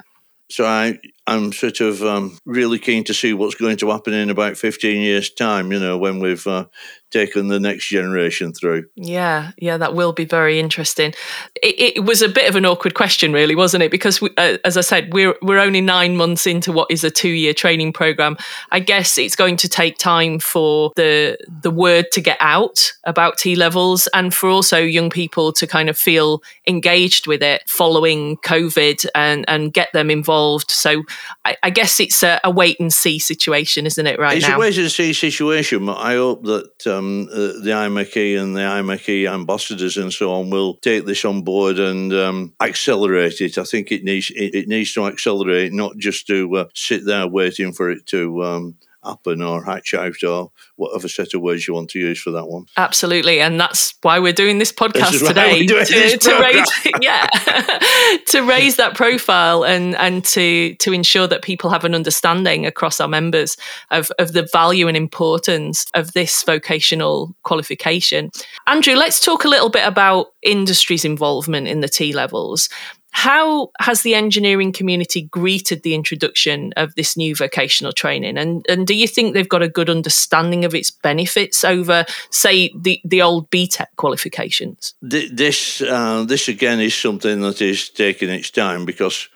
So 0.51 0.67
I, 0.67 0.99
I'm 1.27 1.53
sort 1.53 1.81
of 1.81 2.03
um, 2.03 2.39
really 2.45 2.79
keen 2.79 3.05
to 3.05 3.15
see 3.15 3.33
what's 3.33 3.55
going 3.55 3.79
to 3.79 3.91
happen 3.91 4.13
in 4.13 4.29
about 4.29 4.59
15 4.59 5.01
years' 5.01 5.31
time, 5.31 5.73
you 5.73 5.81
know, 5.81 5.97
when 5.97 6.21
we've 6.21 6.47
uh, 6.47 6.67
taken 7.15 7.47
the 7.47 7.61
next 7.61 7.87
generation 7.87 8.53
through. 8.53 8.85
Yeah, 8.97 9.53
yeah, 9.57 9.77
that 9.77 9.95
will 9.95 10.13
be 10.13 10.25
very 10.25 10.59
interesting. 10.59 11.15
It, 11.63 11.95
it 11.97 12.05
was 12.05 12.23
a 12.23 12.29
bit 12.29 12.49
of 12.49 12.57
an 12.57 12.67
awkward 12.67 12.95
question, 12.95 13.33
really, 13.33 13.55
wasn't 13.55 13.85
it? 13.85 13.91
Because, 13.93 14.21
we, 14.21 14.31
uh, 14.37 14.59
as 14.65 14.77
I 14.77 14.81
said, 14.81 15.15
we're, 15.15 15.37
we're 15.41 15.61
only 15.61 15.81
nine 15.81 16.17
months 16.17 16.45
into 16.45 16.73
what 16.73 16.91
is 16.91 17.05
a 17.05 17.11
two 17.11 17.29
year 17.29 17.55
training 17.55 17.93
program. 17.93 18.37
I 18.73 18.81
guess 18.81 19.17
it's 19.17 19.37
going 19.37 19.57
to 19.59 19.69
take 19.69 19.97
time 19.97 20.41
for 20.41 20.93
the, 20.97 21.39
the 21.63 21.71
word 21.71 22.07
to 22.13 22.21
get 22.21 22.37
out 22.41 22.93
about 23.05 23.39
T 23.39 23.55
levels 23.55 24.09
and 24.13 24.35
for 24.35 24.51
also 24.51 24.79
young 24.79 25.09
people 25.09 25.53
to 25.53 25.67
kind 25.69 25.89
of 25.89 25.97
feel 25.97 26.43
engaged 26.67 27.29
with 27.29 27.43
it 27.45 27.63
following 27.69 28.39
COVID 28.39 29.07
and, 29.15 29.45
and 29.49 29.73
get 29.73 29.93
them 29.93 30.11
involved. 30.11 30.71
So, 30.71 31.05
I, 31.45 31.57
I 31.63 31.71
guess 31.71 32.01
it's 32.01 32.23
a, 32.23 32.41
a, 32.43 32.51
wait 32.51 32.81
and 32.81 32.93
see 32.93 33.19
situation, 33.19 33.87
isn't 33.87 34.07
it? 34.07 34.19
Right 34.19 34.39
it's 34.39 34.47
now, 34.47 34.55
it's 34.55 34.57
a 34.57 34.61
wait 34.61 34.79
and 34.79 34.91
see 34.91 35.13
situation. 35.13 35.87
But 35.87 35.99
I 35.99 36.15
hope 36.15 36.45
that 36.45 36.87
um, 36.87 37.29
uh, 37.31 37.37
the 37.63 37.73
IMechE 37.75 38.41
and 38.41 38.57
the 38.57 38.61
IMechE 38.61 39.31
ambassadors 39.33 39.97
and 39.97 40.13
so 40.13 40.33
on 40.33 40.51
will 40.51 40.75
take 40.77 41.05
this 41.05 41.25
on 41.25 41.43
board 41.43 41.79
and 41.79 42.13
um, 42.15 42.55
accelerate 42.61 43.41
it. 43.41 43.59
I 43.59 43.65
think 43.65 43.93
it 43.93 44.05
needs 44.05 44.31
it, 44.31 44.55
it 44.55 44.69
needs 44.69 44.93
to 44.95 45.07
accelerate, 45.07 45.73
not 45.73 45.97
just 45.99 46.27
to 46.29 46.57
uh, 46.57 46.65
sit 46.75 47.05
there 47.05 47.27
waiting 47.27 47.73
for 47.73 47.91
it 47.91 48.07
to 48.07 48.43
um, 48.45 48.77
happen 49.05 49.43
or 49.43 49.65
hatch 49.65 49.95
out 49.95 50.23
or 50.23 50.51
whatever 50.77 51.09
set 51.09 51.35
of 51.35 51.43
words 51.43 51.67
you 51.67 51.75
want 51.75 51.91
to 51.91 51.99
use 51.99 52.21
for 52.21 52.31
that 52.31 52.47
one. 52.47 52.67
Absolutely, 52.77 53.41
and 53.41 53.61
that's 53.61 53.95
why 54.03 54.19
we're 54.19 54.33
doing 54.33 54.59
this 54.59 54.73
podcast 54.73 55.13
this 55.13 55.27
today 55.27 55.67
to, 55.67 55.75
this 55.75 56.19
to 56.19 56.39
raise, 56.41 56.67
yeah, 57.01 57.27
to 58.27 58.43
raise 58.43 58.77
that 58.77 58.95
profile 58.95 59.65
and 59.65 59.95
and 59.97 60.25
to 60.25 60.75
to 60.77 60.93
ensure 60.93 61.27
that 61.27 61.43
people 61.43 61.71
have 61.71 61.85
an 61.85 61.95
understanding 61.95 62.67
across 62.67 63.01
our 63.01 63.09
members 63.09 63.57
of 63.91 64.11
of 64.19 64.33
the 64.33 64.49
value 64.53 64.89
and 64.89 64.97
importance 64.97 65.87
of 65.95 66.13
this 66.13 66.43
vocational 66.43 67.35
qualification. 67.43 68.31
Andrew, 68.67 68.95
let's 68.95 69.21
talk 69.21 69.45
a 69.45 69.49
little 69.49 69.71
bit 69.71 69.87
about 69.87 70.29
industry's 70.43 71.05
involvement 71.05 71.69
in 71.69 71.81
the 71.81 71.89
T 71.89 72.13
levels. 72.13 72.69
How 73.15 73.71
has 73.79 74.03
the 74.03 74.17
engineering 74.17 74.73
community 74.73 75.23
greeted 75.23 75.85
the 75.85 75.95
introduction 75.95 76.73
of 76.77 76.97
this 76.97 77.17
new 77.17 77.37
vocational 77.37 77.93
training? 77.93 78.37
And, 78.37 78.67
and 78.69 78.89
do 78.89 78.93
you 78.93 79.07
think 79.07 79.35
they've 79.35 79.49
got 79.49 79.63
a 79.63 79.69
good 79.69 79.89
understanding 79.89 80.65
of 80.65 80.75
its 80.75 80.91
benefits 80.91 81.63
over, 81.63 82.05
say, 82.31 82.73
the, 82.77 83.01
the 83.05 83.23
old 83.23 83.49
BTEC 83.51 83.87
qualifications? 83.97 84.95
This, 85.01 85.81
uh, 85.81 86.25
this 86.25 86.49
again 86.49 86.81
is 86.81 86.95
something 86.95 87.41
that 87.43 87.63
is 87.63 87.89
taking 87.89 88.31
its 88.31 88.51
time 88.51 88.85
because 88.85 89.29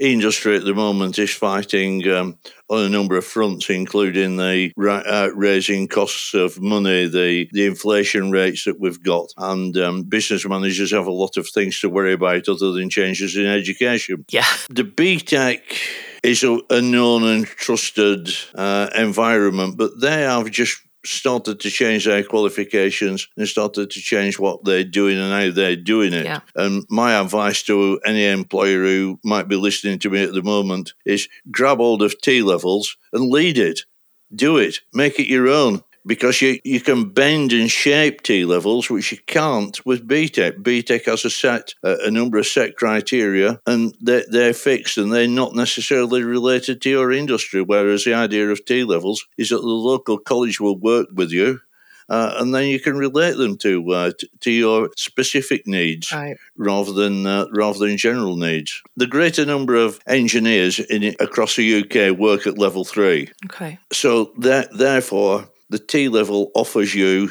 industry 0.00 0.56
at 0.56 0.64
the 0.64 0.74
moment 0.74 1.18
is 1.18 1.32
fighting 1.32 2.08
um, 2.08 2.38
on 2.68 2.84
a 2.84 2.88
number 2.88 3.16
of 3.16 3.24
fronts, 3.24 3.68
including 3.68 4.36
the 4.36 4.72
uh, 4.78 5.30
raising 5.34 5.86
costs 5.86 6.34
of 6.34 6.60
money, 6.60 7.06
the, 7.06 7.48
the 7.52 7.66
inflation 7.66 8.30
rates 8.30 8.64
that 8.64 8.80
we've 8.80 9.02
got, 9.02 9.28
and 9.36 9.76
um, 9.76 10.02
business 10.02 10.46
managers 10.46 10.90
have 10.92 11.06
a 11.06 11.12
lot 11.12 11.36
of 11.36 11.48
things 11.48 11.78
to 11.80 11.88
worry 11.88 12.14
about 12.14 12.48
other 12.48 12.72
than 12.72 12.88
changes 12.88 13.36
in 13.36 13.46
education. 13.46 14.24
Yeah. 14.30 14.46
The 14.70 14.84
BTEC 14.84 15.60
is 16.22 16.42
a, 16.42 16.58
a 16.70 16.80
known 16.80 17.24
and 17.24 17.46
trusted 17.46 18.30
uh, 18.54 18.88
environment, 18.96 19.76
but 19.76 20.00
they 20.00 20.22
have 20.22 20.50
just 20.50 20.80
started 21.04 21.60
to 21.60 21.70
change 21.70 22.04
their 22.04 22.22
qualifications 22.22 23.28
and 23.36 23.48
started 23.48 23.90
to 23.90 24.00
change 24.00 24.38
what 24.38 24.64
they're 24.64 24.84
doing 24.84 25.18
and 25.18 25.32
how 25.32 25.50
they're 25.54 25.76
doing 25.76 26.12
it. 26.12 26.24
Yeah. 26.24 26.40
And 26.54 26.84
my 26.90 27.18
advice 27.18 27.62
to 27.64 28.00
any 28.04 28.26
employer 28.26 28.84
who 28.84 29.18
might 29.24 29.48
be 29.48 29.56
listening 29.56 29.98
to 30.00 30.10
me 30.10 30.22
at 30.22 30.32
the 30.32 30.42
moment 30.42 30.92
is 31.04 31.28
grab 31.50 31.78
hold 31.78 32.02
of 32.02 32.20
T 32.20 32.42
levels 32.42 32.96
and 33.12 33.30
lead 33.30 33.58
it. 33.58 33.80
Do 34.34 34.58
it. 34.58 34.76
Make 34.92 35.18
it 35.18 35.28
your 35.28 35.48
own 35.48 35.82
because 36.06 36.40
you, 36.40 36.58
you 36.64 36.80
can 36.80 37.10
bend 37.10 37.52
and 37.52 37.70
shape 37.70 38.22
T 38.22 38.44
levels, 38.44 38.90
which 38.90 39.12
you 39.12 39.18
can't 39.26 39.84
with 39.84 40.06
BTEC. 40.06 40.62
BTEC 40.62 41.04
has 41.06 41.24
a 41.24 41.30
set, 41.30 41.74
a 41.82 42.10
number 42.10 42.38
of 42.38 42.46
set 42.46 42.76
criteria, 42.76 43.60
and 43.66 43.94
they're, 44.00 44.24
they're 44.28 44.54
fixed 44.54 44.98
and 44.98 45.12
they're 45.12 45.28
not 45.28 45.54
necessarily 45.54 46.22
related 46.22 46.80
to 46.82 46.90
your 46.90 47.12
industry. 47.12 47.62
Whereas 47.62 48.04
the 48.04 48.14
idea 48.14 48.50
of 48.50 48.64
T 48.64 48.84
levels 48.84 49.26
is 49.36 49.50
that 49.50 49.60
the 49.60 49.66
local 49.66 50.18
college 50.18 50.60
will 50.60 50.78
work 50.78 51.08
with 51.12 51.30
you. 51.30 51.60
Uh, 52.08 52.34
and 52.38 52.52
then 52.52 52.66
you 52.66 52.80
can 52.80 52.96
relate 52.96 53.36
them 53.36 53.56
to 53.56 53.88
uh, 53.92 54.10
t- 54.18 54.28
to 54.40 54.50
your 54.50 54.90
specific 54.96 55.64
needs 55.64 56.10
right. 56.10 56.36
rather 56.56 56.92
than 56.92 57.24
uh, 57.24 57.46
rather 57.52 57.78
than 57.78 57.96
general 57.96 58.36
needs. 58.36 58.82
The 58.96 59.06
greater 59.06 59.46
number 59.46 59.76
of 59.76 60.00
engineers 60.08 60.80
in 60.80 61.14
across 61.20 61.54
the 61.54 61.84
UK 61.84 62.18
work 62.18 62.48
at 62.48 62.58
level 62.58 62.84
three. 62.84 63.30
Okay. 63.44 63.78
So 63.92 64.32
that 64.38 64.76
therefore 64.76 65.49
the 65.70 65.78
T 65.78 66.08
level 66.08 66.50
offers 66.54 66.94
you 66.94 67.30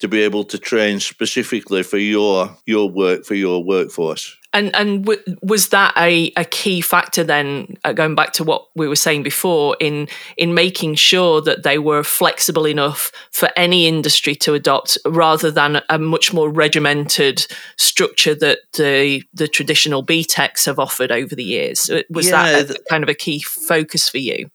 to 0.00 0.08
be 0.08 0.22
able 0.22 0.44
to 0.44 0.58
train 0.58 1.00
specifically 1.00 1.82
for 1.82 1.98
your 1.98 2.56
your 2.66 2.88
work 2.88 3.24
for 3.24 3.34
your 3.34 3.62
workforce. 3.62 4.36
And 4.52 4.74
and 4.74 5.04
w- 5.04 5.36
was 5.42 5.68
that 5.68 5.94
a, 5.96 6.32
a 6.36 6.44
key 6.44 6.80
factor 6.80 7.22
then, 7.22 7.76
uh, 7.84 7.92
going 7.92 8.16
back 8.16 8.32
to 8.32 8.44
what 8.44 8.66
we 8.74 8.88
were 8.88 8.96
saying 8.96 9.22
before, 9.22 9.76
in 9.78 10.08
in 10.36 10.54
making 10.54 10.96
sure 10.96 11.40
that 11.42 11.62
they 11.62 11.78
were 11.78 12.02
flexible 12.02 12.66
enough 12.66 13.12
for 13.30 13.48
any 13.54 13.86
industry 13.86 14.34
to 14.36 14.54
adopt, 14.54 14.98
rather 15.06 15.52
than 15.52 15.82
a 15.88 15.98
much 15.98 16.32
more 16.32 16.50
regimented 16.50 17.46
structure 17.76 18.34
that 18.34 18.58
the 18.72 19.22
the 19.32 19.46
traditional 19.46 20.04
BTECs 20.04 20.66
have 20.66 20.80
offered 20.80 21.12
over 21.12 21.36
the 21.36 21.44
years? 21.44 21.88
Uh, 21.88 22.02
was 22.10 22.28
yeah, 22.28 22.62
that 22.62 22.70
a, 22.70 22.82
kind 22.90 23.04
of 23.04 23.08
a 23.08 23.14
key 23.14 23.40
focus 23.40 24.08
for 24.08 24.18
you? 24.18 24.50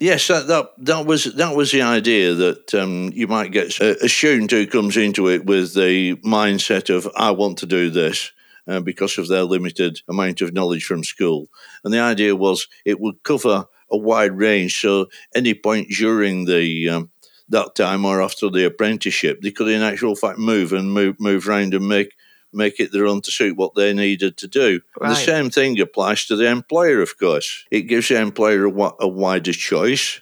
Yes, 0.00 0.28
that, 0.28 0.46
that 0.46 0.70
that 0.78 1.04
was 1.04 1.24
that 1.34 1.54
was 1.54 1.72
the 1.72 1.82
idea 1.82 2.32
that 2.32 2.74
um, 2.74 3.12
you 3.14 3.26
might 3.28 3.52
get 3.52 3.78
a, 3.80 4.02
a 4.02 4.08
student 4.08 4.50
who 4.50 4.66
comes 4.66 4.96
into 4.96 5.28
it 5.28 5.44
with 5.44 5.74
the 5.74 6.16
mindset 6.24 6.88
of 6.88 7.06
I 7.14 7.32
want 7.32 7.58
to 7.58 7.66
do 7.66 7.90
this, 7.90 8.32
uh, 8.66 8.80
because 8.80 9.18
of 9.18 9.28
their 9.28 9.42
limited 9.44 10.00
amount 10.08 10.40
of 10.40 10.54
knowledge 10.54 10.84
from 10.84 11.04
school. 11.04 11.48
And 11.84 11.92
the 11.92 12.00
idea 12.00 12.34
was 12.34 12.66
it 12.86 12.98
would 12.98 13.22
cover 13.24 13.66
a 13.90 13.98
wide 13.98 14.32
range. 14.38 14.80
So 14.80 15.08
any 15.34 15.52
point 15.52 15.88
during 15.90 16.46
the 16.46 16.88
um, 16.88 17.10
that 17.50 17.74
time 17.74 18.06
or 18.06 18.22
after 18.22 18.48
the 18.48 18.64
apprenticeship, 18.64 19.42
they 19.42 19.50
could 19.50 19.68
in 19.68 19.82
actual 19.82 20.16
fact 20.16 20.38
move 20.38 20.72
and 20.72 20.94
move 20.94 21.16
move 21.20 21.46
around 21.46 21.74
and 21.74 21.86
make 21.86 22.14
make 22.52 22.80
it 22.80 22.92
their 22.92 23.06
own 23.06 23.20
to 23.22 23.30
suit 23.30 23.56
what 23.56 23.74
they 23.74 23.92
needed 23.92 24.36
to 24.38 24.48
do. 24.48 24.80
Right. 25.00 25.10
The 25.10 25.14
same 25.14 25.50
thing 25.50 25.80
applies 25.80 26.26
to 26.26 26.36
the 26.36 26.48
employer, 26.48 27.00
of 27.00 27.18
course. 27.18 27.64
It 27.70 27.82
gives 27.82 28.08
the 28.08 28.20
employer 28.20 28.66
a, 28.66 28.92
a 29.00 29.08
wider 29.08 29.52
choice 29.52 30.20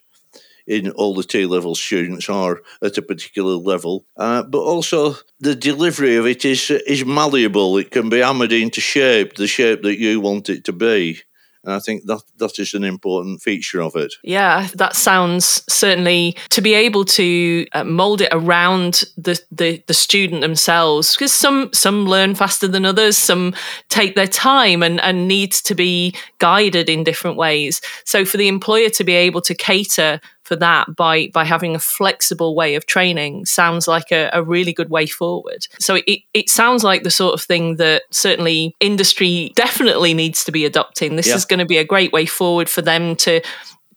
in 0.68 0.90
all 0.90 1.14
the 1.14 1.22
T 1.22 1.46
level 1.46 1.74
students 1.74 2.28
are 2.28 2.60
at 2.82 2.98
a 2.98 3.02
particular 3.02 3.54
level. 3.54 4.04
Uh, 4.16 4.42
but 4.42 4.60
also 4.60 5.14
the 5.40 5.54
delivery 5.54 6.16
of 6.16 6.26
it 6.26 6.44
is 6.44 6.70
is 6.70 7.04
malleable. 7.04 7.78
It 7.78 7.90
can 7.90 8.10
be 8.10 8.18
hammered 8.18 8.52
into 8.52 8.80
shape, 8.80 9.34
the 9.34 9.46
shape 9.46 9.82
that 9.82 9.98
you 9.98 10.20
want 10.20 10.50
it 10.50 10.64
to 10.64 10.72
be. 10.72 11.22
And 11.68 11.76
I 11.76 11.80
think 11.80 12.06
that 12.06 12.22
that 12.38 12.58
is 12.58 12.72
an 12.72 12.82
important 12.82 13.42
feature 13.42 13.82
of 13.82 13.94
it. 13.94 14.14
Yeah, 14.24 14.68
that 14.74 14.96
sounds 14.96 15.62
certainly 15.68 16.34
to 16.48 16.62
be 16.62 16.72
able 16.72 17.04
to 17.04 17.66
uh, 17.72 17.84
mold 17.84 18.22
it 18.22 18.30
around 18.32 19.04
the, 19.18 19.38
the, 19.52 19.84
the 19.86 19.92
student 19.92 20.40
themselves 20.40 21.14
because 21.14 21.30
some 21.30 21.68
some 21.74 22.06
learn 22.06 22.34
faster 22.34 22.68
than 22.68 22.86
others, 22.86 23.18
some 23.18 23.54
take 23.90 24.14
their 24.14 24.26
time 24.26 24.82
and 24.82 24.98
and 25.02 25.28
need 25.28 25.52
to 25.52 25.74
be 25.74 26.14
guided 26.38 26.88
in 26.88 27.04
different 27.04 27.36
ways. 27.36 27.82
So 28.06 28.24
for 28.24 28.38
the 28.38 28.48
employer 28.48 28.88
to 28.88 29.04
be 29.04 29.12
able 29.12 29.42
to 29.42 29.54
cater 29.54 30.22
for 30.48 30.56
that 30.56 30.96
by 30.96 31.28
by 31.28 31.44
having 31.44 31.74
a 31.74 31.78
flexible 31.78 32.56
way 32.56 32.74
of 32.74 32.86
training 32.86 33.44
sounds 33.44 33.86
like 33.86 34.10
a, 34.10 34.30
a 34.32 34.42
really 34.42 34.72
good 34.72 34.90
way 34.90 35.06
forward. 35.06 35.68
So 35.78 35.96
it, 36.06 36.20
it 36.32 36.48
sounds 36.48 36.82
like 36.82 37.02
the 37.02 37.10
sort 37.10 37.34
of 37.34 37.42
thing 37.42 37.76
that 37.76 38.02
certainly 38.10 38.74
industry 38.80 39.52
definitely 39.54 40.14
needs 40.14 40.44
to 40.44 40.52
be 40.52 40.64
adopting. 40.64 41.16
This 41.16 41.28
yeah. 41.28 41.36
is 41.36 41.44
going 41.44 41.60
to 41.60 41.66
be 41.66 41.76
a 41.76 41.84
great 41.84 42.12
way 42.12 42.26
forward 42.26 42.68
for 42.68 42.82
them 42.82 43.14
to 43.16 43.42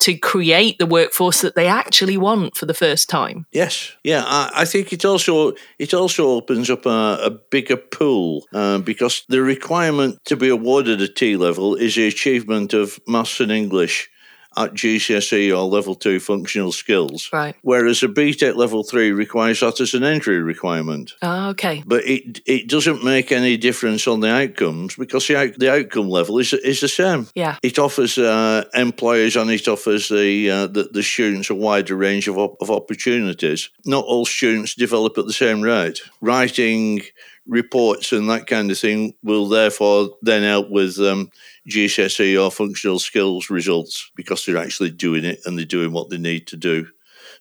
to 0.02 0.18
create 0.18 0.80
the 0.80 0.88
workforce 0.88 1.42
that 1.42 1.54
they 1.54 1.68
actually 1.68 2.18
want 2.18 2.58
for 2.58 2.66
the 2.66 2.74
first 2.74 3.08
time. 3.08 3.46
Yes, 3.52 3.92
yeah, 4.04 4.24
I, 4.26 4.52
I 4.62 4.66
think 4.66 4.92
it 4.92 5.06
also 5.06 5.54
it 5.78 5.94
also 5.94 6.28
opens 6.30 6.70
up 6.70 6.86
a, 6.86 7.20
a 7.24 7.30
bigger 7.30 7.78
pool 7.78 8.46
uh, 8.52 8.80
because 8.80 9.24
the 9.30 9.42
requirement 9.42 10.20
to 10.26 10.36
be 10.36 10.50
awarded 10.50 11.02
a 11.02 11.08
T 11.08 11.38
level 11.38 11.76
is 11.76 11.96
the 11.96 12.08
achievement 12.08 12.74
of 12.74 13.00
maths 13.08 13.40
and 13.40 13.52
English 13.52 14.10
at 14.58 14.74
GCSE 14.74 15.50
or 15.50 15.64
level 15.64 15.96
two 15.96 16.20
functional 16.20 16.72
skills. 16.72 17.30
Right. 17.32 17.56
Whereas 17.62 18.04
a 18.04 18.08
BTEC 18.08 18.56
level 18.56 18.84
three 18.84 19.12
requires 19.12 19.62
that 19.62 19.80
as 19.80 19.94
an 19.94 20.04
entry 20.04 20.42
requirement. 20.42 21.14
Oh, 21.22 21.50
okay. 21.50 21.84
But 21.86 22.06
it 22.06 22.42
it 22.46 22.68
doesn't 22.68 23.04
make 23.04 23.32
any 23.32 23.58
difference 23.58 24.08
on 24.08 24.20
the 24.20 24.30
outcomes 24.30 24.96
because 24.96 25.28
the, 25.28 25.38
out, 25.38 25.58
the 25.58 25.72
outcome 25.72 26.10
level 26.10 26.40
is 26.40 26.54
is 26.54 26.82
the 26.82 26.88
same. 26.88 27.28
Yeah. 27.36 27.58
It 27.64 27.80
offers 27.80 28.18
uh, 28.18 28.66
employers 28.74 29.36
and 29.36 29.50
it 29.50 29.68
offers 29.68 30.10
the, 30.10 30.50
uh, 30.50 30.68
the, 30.68 30.90
the 30.92 31.04
students 31.04 31.50
a 31.50 31.56
wider 31.56 31.96
range 31.96 32.28
of, 32.28 32.38
op- 32.38 32.62
of 32.62 32.70
opportunities. 32.70 33.70
Not 33.86 34.06
all 34.06 34.26
students 34.26 34.76
develop 34.76 35.18
at 35.18 35.26
the 35.26 35.34
same 35.34 35.62
rate. 35.62 36.02
Writing 36.20 37.02
reports 37.48 38.12
and 38.12 38.30
that 38.30 38.48
kind 38.48 38.72
of 38.72 38.78
thing 38.78 39.14
will 39.24 39.48
therefore 39.48 40.18
then 40.22 40.44
help 40.44 40.70
with 40.70 40.98
um, 41.00 41.30
GCSE 41.70 42.44
or 42.44 42.52
functional 42.52 43.00
skills 43.00 43.50
results 43.50 44.12
because 44.16 44.46
they're 44.46 44.58
actually 44.58 44.92
doing 44.92 45.26
it 45.26 45.40
and 45.46 45.58
they're 45.58 45.66
doing 45.66 45.92
what 45.92 46.10
they 46.10 46.18
need 46.18 46.48
to 46.48 46.58
do, 46.58 46.88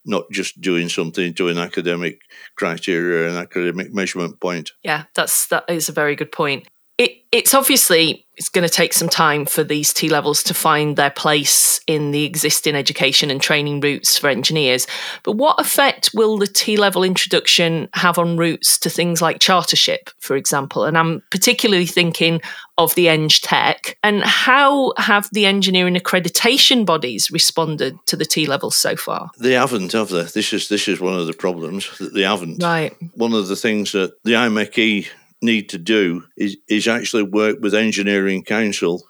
not 0.05 0.25
just 0.31 0.61
doing 0.61 0.89
something 0.89 1.33
to 1.33 1.47
an 1.47 1.57
academic 1.57 2.21
criteria, 2.55 3.29
and 3.29 3.37
academic 3.37 3.93
measurement 3.93 4.39
point. 4.39 4.71
Yeah, 4.83 5.05
that's 5.15 5.47
that 5.47 5.65
is 5.69 5.89
a 5.89 5.93
very 5.93 6.15
good 6.15 6.31
point. 6.31 6.67
It, 6.97 7.23
it's 7.31 7.53
obviously 7.53 8.25
it's 8.37 8.49
going 8.49 8.67
to 8.67 8.73
take 8.73 8.93
some 8.93 9.09
time 9.09 9.45
for 9.45 9.63
these 9.63 9.93
T 9.93 10.09
levels 10.09 10.41
to 10.43 10.53
find 10.53 10.95
their 10.95 11.11
place 11.11 11.79
in 11.85 12.11
the 12.11 12.23
existing 12.23 12.75
education 12.75 13.29
and 13.29 13.39
training 13.39 13.81
routes 13.81 14.17
for 14.17 14.29
engineers. 14.29 14.87
But 15.23 15.33
what 15.33 15.59
effect 15.59 16.09
will 16.13 16.37
the 16.37 16.47
T 16.47 16.75
level 16.77 17.03
introduction 17.03 17.87
have 17.93 18.17
on 18.17 18.37
routes 18.37 18.79
to 18.79 18.89
things 18.89 19.21
like 19.21 19.37
chartership, 19.39 20.09
for 20.19 20.35
example? 20.35 20.85
And 20.85 20.97
I'm 20.97 21.21
particularly 21.29 21.85
thinking 21.85 22.41
of 22.79 22.95
the 22.95 23.09
Eng 23.09 23.29
Tech. 23.29 23.97
And 24.01 24.23
how 24.23 24.93
have 24.97 25.29
the 25.31 25.45
engineering 25.45 25.95
accreditation 25.95 26.83
bodies 26.85 27.29
responded 27.29 27.95
to 28.07 28.15
the 28.15 28.25
T 28.25 28.47
levels 28.47 28.75
so 28.75 28.95
far? 28.95 29.29
They 29.39 29.53
haven't, 29.53 29.91
have 29.91 30.09
they? 30.09 30.23
This 30.23 30.51
is 30.51 30.67
this 30.67 30.87
is 30.87 30.99
one 30.99 31.13
of 31.13 31.27
the 31.27 31.33
problems 31.33 31.95
that 31.99 32.13
they 32.13 32.23
haven't. 32.23 32.63
Right. 32.63 32.95
One 33.13 33.33
of 33.33 33.47
the 33.47 33.55
things 33.55 33.91
that 33.91 34.13
the 34.23 34.33
IMechE 34.33 35.09
need 35.41 35.69
to 35.69 35.77
do 35.77 36.23
is, 36.37 36.57
is 36.67 36.87
actually 36.87 37.23
work 37.23 37.57
with 37.61 37.73
Engineering 37.73 38.43
Council 38.43 39.03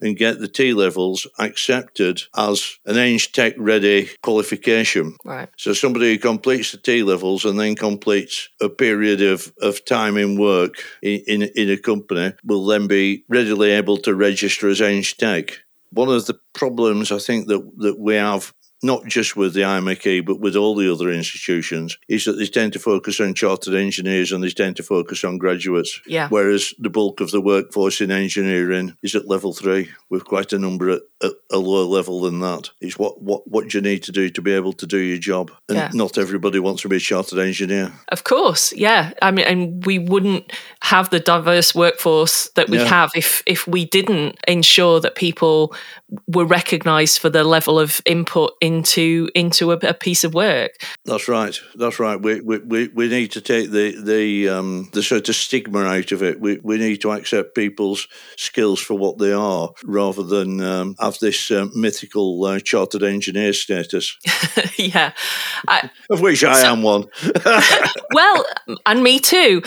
and 0.00 0.16
get 0.16 0.38
the 0.38 0.48
T 0.48 0.72
levels 0.72 1.26
accepted 1.38 2.22
as 2.36 2.78
an 2.86 2.96
Eng 2.96 3.18
Tech 3.18 3.54
ready 3.56 4.08
qualification. 4.22 5.16
Right. 5.24 5.48
So 5.56 5.72
somebody 5.72 6.12
who 6.12 6.18
completes 6.18 6.72
the 6.72 6.78
T 6.78 7.02
levels 7.02 7.44
and 7.44 7.58
then 7.58 7.74
completes 7.74 8.48
a 8.60 8.68
period 8.68 9.20
of, 9.22 9.52
of 9.60 9.84
time 9.84 10.16
in 10.16 10.38
work 10.38 10.74
in, 11.02 11.22
in, 11.26 11.42
in 11.56 11.70
a 11.70 11.76
company 11.76 12.32
will 12.44 12.64
then 12.66 12.86
be 12.86 13.24
readily 13.28 13.70
able 13.72 13.96
to 13.98 14.14
register 14.14 14.68
as 14.68 14.80
Eng 14.80 15.02
Tech. 15.02 15.58
One 15.90 16.08
of 16.10 16.26
the 16.26 16.38
problems 16.52 17.10
I 17.10 17.18
think 17.18 17.48
that, 17.48 17.68
that 17.78 17.98
we 17.98 18.14
have 18.14 18.52
not 18.82 19.06
just 19.06 19.36
with 19.36 19.54
the 19.54 19.62
IMechE, 19.62 20.24
but 20.24 20.40
with 20.40 20.56
all 20.56 20.74
the 20.74 20.90
other 20.92 21.10
institutions, 21.10 21.98
is 22.08 22.24
that 22.24 22.32
they 22.32 22.46
tend 22.46 22.72
to 22.74 22.78
focus 22.78 23.20
on 23.20 23.34
chartered 23.34 23.74
engineers 23.74 24.32
and 24.32 24.42
they 24.42 24.50
tend 24.50 24.76
to 24.76 24.82
focus 24.82 25.24
on 25.24 25.38
graduates. 25.38 26.00
Yeah. 26.06 26.28
Whereas 26.28 26.74
the 26.78 26.90
bulk 26.90 27.20
of 27.20 27.30
the 27.30 27.40
workforce 27.40 28.00
in 28.00 28.10
engineering 28.10 28.96
is 29.02 29.14
at 29.14 29.28
level 29.28 29.52
three, 29.52 29.90
with 30.10 30.24
quite 30.24 30.52
a 30.52 30.58
number 30.58 30.90
at, 30.90 31.02
at 31.22 31.32
a 31.50 31.58
lower 31.58 31.84
level 31.84 32.20
than 32.20 32.40
that. 32.40 32.70
It's 32.80 32.98
what, 32.98 33.20
what, 33.22 33.48
what 33.48 33.74
you 33.74 33.80
need 33.80 34.02
to 34.04 34.12
do 34.12 34.28
to 34.30 34.42
be 34.42 34.52
able 34.52 34.72
to 34.74 34.86
do 34.86 34.98
your 34.98 35.18
job. 35.18 35.50
And 35.68 35.76
yeah. 35.76 35.90
not 35.92 36.18
everybody 36.18 36.58
wants 36.58 36.82
to 36.82 36.88
be 36.88 36.96
a 36.96 37.00
chartered 37.00 37.38
engineer. 37.38 37.92
Of 38.08 38.24
course, 38.24 38.72
yeah. 38.72 39.12
I 39.20 39.30
mean, 39.30 39.46
and 39.46 39.84
we 39.84 39.98
wouldn't 39.98 40.52
have 40.82 41.10
the 41.10 41.20
diverse 41.20 41.74
workforce 41.74 42.48
that 42.50 42.68
we 42.68 42.78
yeah. 42.78 42.84
have 42.84 43.10
if, 43.14 43.42
if 43.46 43.66
we 43.66 43.84
didn't 43.84 44.38
ensure 44.46 45.00
that 45.00 45.14
people 45.14 45.74
were 46.26 46.44
recognised 46.44 47.18
for 47.18 47.28
the 47.28 47.44
level 47.44 47.78
of 47.78 48.00
input 48.06 48.52
into 48.60 49.28
into 49.34 49.72
a, 49.72 49.76
a, 49.76 49.94
piece 49.94 50.24
of 50.24 50.32
work. 50.32 50.72
That's 51.04 51.28
right. 51.28 51.58
That's 51.74 51.98
right. 51.98 52.20
We 52.20 52.40
we, 52.40 52.88
we 52.88 53.08
need 53.08 53.32
to 53.32 53.40
take 53.40 53.70
the 53.70 54.00
the 54.00 54.48
um, 54.48 54.88
the 54.92 55.02
sort 55.02 55.28
of 55.28 55.34
stigma 55.34 55.80
out 55.80 56.12
of 56.12 56.22
it. 56.22 56.40
We 56.40 56.58
we 56.62 56.78
need 56.78 57.02
to 57.02 57.12
accept 57.12 57.54
people's 57.54 58.08
skills 58.36 58.80
for 58.80 58.94
what 58.94 59.18
they 59.18 59.32
are, 59.32 59.70
rather 59.84 60.22
than 60.22 60.62
um, 60.62 60.96
have 61.08 61.18
this 61.20 61.50
uh, 61.50 61.66
mythical 61.74 62.44
uh, 62.44 62.60
chartered 62.60 63.02
engineer 63.02 63.52
status. 63.52 64.16
yeah, 64.78 65.12
I, 65.66 65.90
of 66.10 66.20
which 66.20 66.44
I 66.44 66.60
so, 66.60 66.72
am 66.72 66.82
one. 66.82 67.06
well, 68.12 68.46
and 68.86 69.02
me 69.02 69.18
too. 69.18 69.62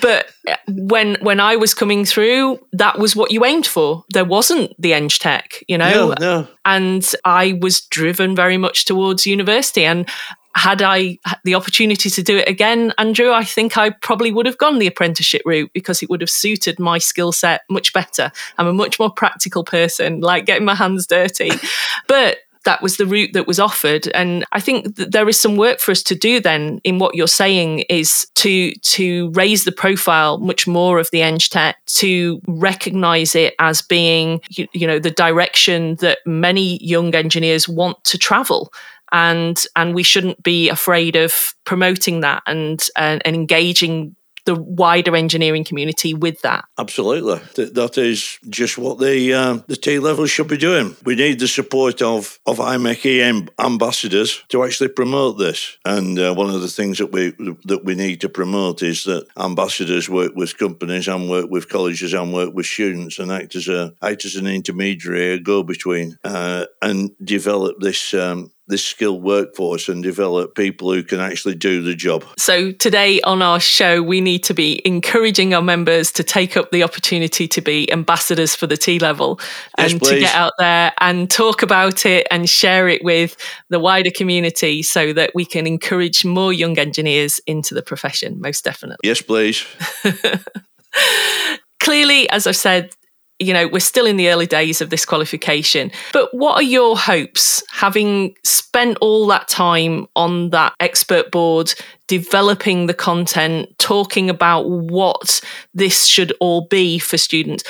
But 0.00 0.30
when 0.68 1.16
when 1.20 1.40
I 1.40 1.56
was 1.56 1.74
coming 1.74 2.04
through, 2.04 2.58
that 2.72 2.98
was 2.98 3.16
what 3.16 3.30
you 3.30 3.44
aimed 3.44 3.66
for. 3.66 4.04
There 4.10 4.24
wasn't 4.24 4.72
the 4.78 4.94
Eng 4.94 5.08
Tech, 5.08 5.62
you 5.68 5.78
know. 5.78 5.90
No, 5.90 6.14
no. 6.20 6.48
And 6.64 7.10
I 7.24 7.58
was 7.60 7.80
driven 7.80 8.36
very 8.36 8.56
much 8.56 8.84
towards 8.84 9.26
university. 9.26 9.84
And 9.84 10.08
had 10.54 10.82
I 10.82 11.18
had 11.24 11.38
the 11.44 11.54
opportunity 11.54 12.10
to 12.10 12.22
do 12.22 12.36
it 12.36 12.48
again, 12.48 12.92
Andrew, 12.98 13.32
I 13.32 13.44
think 13.44 13.76
I 13.76 13.90
probably 13.90 14.32
would 14.32 14.46
have 14.46 14.58
gone 14.58 14.78
the 14.78 14.86
apprenticeship 14.86 15.42
route 15.44 15.70
because 15.72 16.02
it 16.02 16.10
would 16.10 16.20
have 16.20 16.30
suited 16.30 16.78
my 16.78 16.98
skill 16.98 17.32
set 17.32 17.62
much 17.70 17.92
better. 17.92 18.30
I'm 18.58 18.66
a 18.66 18.72
much 18.72 18.98
more 18.98 19.10
practical 19.10 19.64
person, 19.64 20.20
like 20.20 20.46
getting 20.46 20.64
my 20.64 20.74
hands 20.74 21.06
dirty. 21.06 21.50
but 22.08 22.38
that 22.64 22.82
was 22.82 22.96
the 22.96 23.06
route 23.06 23.32
that 23.32 23.46
was 23.46 23.58
offered 23.58 24.06
and 24.14 24.44
i 24.52 24.60
think 24.60 24.96
that 24.96 25.10
there 25.10 25.28
is 25.28 25.38
some 25.38 25.56
work 25.56 25.80
for 25.80 25.90
us 25.90 26.02
to 26.02 26.14
do 26.14 26.40
then 26.40 26.80
in 26.84 26.98
what 26.98 27.14
you're 27.14 27.26
saying 27.26 27.80
is 27.88 28.28
to 28.34 28.72
to 28.82 29.30
raise 29.30 29.64
the 29.64 29.72
profile 29.72 30.38
much 30.38 30.66
more 30.66 30.98
of 30.98 31.10
the 31.10 31.22
eng 31.22 31.38
tech 31.38 31.76
to 31.86 32.40
recognize 32.46 33.34
it 33.34 33.54
as 33.58 33.82
being 33.82 34.40
you, 34.50 34.66
you 34.72 34.86
know 34.86 34.98
the 34.98 35.10
direction 35.10 35.96
that 35.96 36.18
many 36.24 36.78
young 36.84 37.14
engineers 37.14 37.68
want 37.68 38.02
to 38.04 38.16
travel 38.16 38.72
and 39.12 39.64
and 39.76 39.94
we 39.94 40.02
shouldn't 40.02 40.42
be 40.42 40.68
afraid 40.68 41.16
of 41.16 41.54
promoting 41.64 42.20
that 42.20 42.42
and 42.46 42.88
and, 42.96 43.22
and 43.24 43.36
engaging 43.36 44.16
the 44.44 44.54
wider 44.54 45.14
engineering 45.14 45.64
community 45.64 46.14
with 46.14 46.42
that. 46.42 46.64
Absolutely, 46.78 47.38
that 47.64 47.96
is 47.96 48.38
just 48.48 48.76
what 48.76 48.98
the 48.98 49.32
uh, 49.32 49.58
the 49.68 49.76
T 49.76 49.98
level 49.98 50.26
should 50.26 50.48
be 50.48 50.56
doing. 50.56 50.96
We 51.04 51.14
need 51.14 51.38
the 51.38 51.48
support 51.48 52.02
of 52.02 52.38
of 52.46 52.58
IMechE 52.58 53.48
ambassadors 53.58 54.42
to 54.48 54.64
actually 54.64 54.88
promote 54.88 55.38
this. 55.38 55.78
And 55.84 56.18
uh, 56.18 56.34
one 56.34 56.50
of 56.50 56.60
the 56.60 56.68
things 56.68 56.98
that 56.98 57.12
we 57.12 57.30
that 57.64 57.84
we 57.84 57.94
need 57.94 58.20
to 58.22 58.28
promote 58.28 58.82
is 58.82 59.04
that 59.04 59.26
ambassadors 59.38 60.08
work 60.08 60.32
with 60.34 60.58
companies 60.58 61.08
and 61.08 61.30
work 61.30 61.48
with 61.50 61.68
colleges 61.68 62.12
and 62.12 62.32
work 62.32 62.52
with 62.54 62.66
students 62.66 63.18
and 63.18 63.30
act 63.30 63.54
as 63.54 63.68
a 63.68 63.94
act 64.02 64.24
as 64.24 64.34
an 64.34 64.46
intermediary, 64.46 65.34
a 65.34 65.38
go 65.38 65.62
between, 65.62 66.18
uh, 66.24 66.66
and 66.80 67.12
develop 67.24 67.76
this 67.80 68.12
um, 68.14 68.50
this 68.68 68.84
skilled 68.84 69.22
workforce 69.22 69.88
and 69.88 70.02
develop 70.02 70.54
people 70.54 70.92
who 70.92 71.02
can 71.02 71.20
actually 71.20 71.54
do 71.54 71.82
the 71.82 71.94
job. 71.94 72.24
So, 72.38 72.72
today 72.72 73.20
on 73.22 73.42
our 73.42 73.60
show, 73.60 74.02
we 74.02 74.20
need 74.20 74.44
to 74.44 74.54
be 74.54 74.80
encouraging 74.84 75.52
our 75.52 75.62
members 75.62 76.12
to 76.12 76.24
take 76.24 76.56
up 76.56 76.70
the 76.70 76.82
opportunity 76.82 77.48
to 77.48 77.60
be 77.60 77.90
ambassadors 77.92 78.54
for 78.54 78.66
the 78.66 78.76
T 78.76 78.98
level 78.98 79.40
yes, 79.78 79.92
and 79.92 80.00
please. 80.00 80.10
to 80.10 80.20
get 80.20 80.34
out 80.34 80.52
there 80.58 80.92
and 81.00 81.30
talk 81.30 81.62
about 81.62 82.06
it 82.06 82.26
and 82.30 82.48
share 82.48 82.88
it 82.88 83.02
with 83.04 83.36
the 83.68 83.80
wider 83.80 84.10
community 84.10 84.82
so 84.82 85.12
that 85.12 85.32
we 85.34 85.44
can 85.44 85.66
encourage 85.66 86.24
more 86.24 86.52
young 86.52 86.78
engineers 86.78 87.40
into 87.46 87.74
the 87.74 87.82
profession, 87.82 88.40
most 88.40 88.64
definitely. 88.64 89.00
Yes, 89.02 89.22
please. 89.22 89.66
Clearly, 91.80 92.30
as 92.30 92.46
I've 92.46 92.56
said, 92.56 92.94
you 93.42 93.52
know, 93.52 93.68
we're 93.68 93.80
still 93.80 94.06
in 94.06 94.16
the 94.16 94.28
early 94.28 94.46
days 94.46 94.80
of 94.80 94.90
this 94.90 95.04
qualification. 95.04 95.90
But 96.12 96.32
what 96.32 96.54
are 96.54 96.62
your 96.62 96.96
hopes, 96.96 97.62
having 97.70 98.34
spent 98.44 98.98
all 99.00 99.26
that 99.26 99.48
time 99.48 100.06
on 100.16 100.50
that 100.50 100.74
expert 100.80 101.30
board, 101.30 101.74
developing 102.06 102.86
the 102.86 102.94
content, 102.94 103.68
talking 103.78 104.30
about 104.30 104.62
what 104.68 105.40
this 105.74 106.06
should 106.06 106.32
all 106.40 106.66
be 106.68 106.98
for 106.98 107.18
students? 107.18 107.64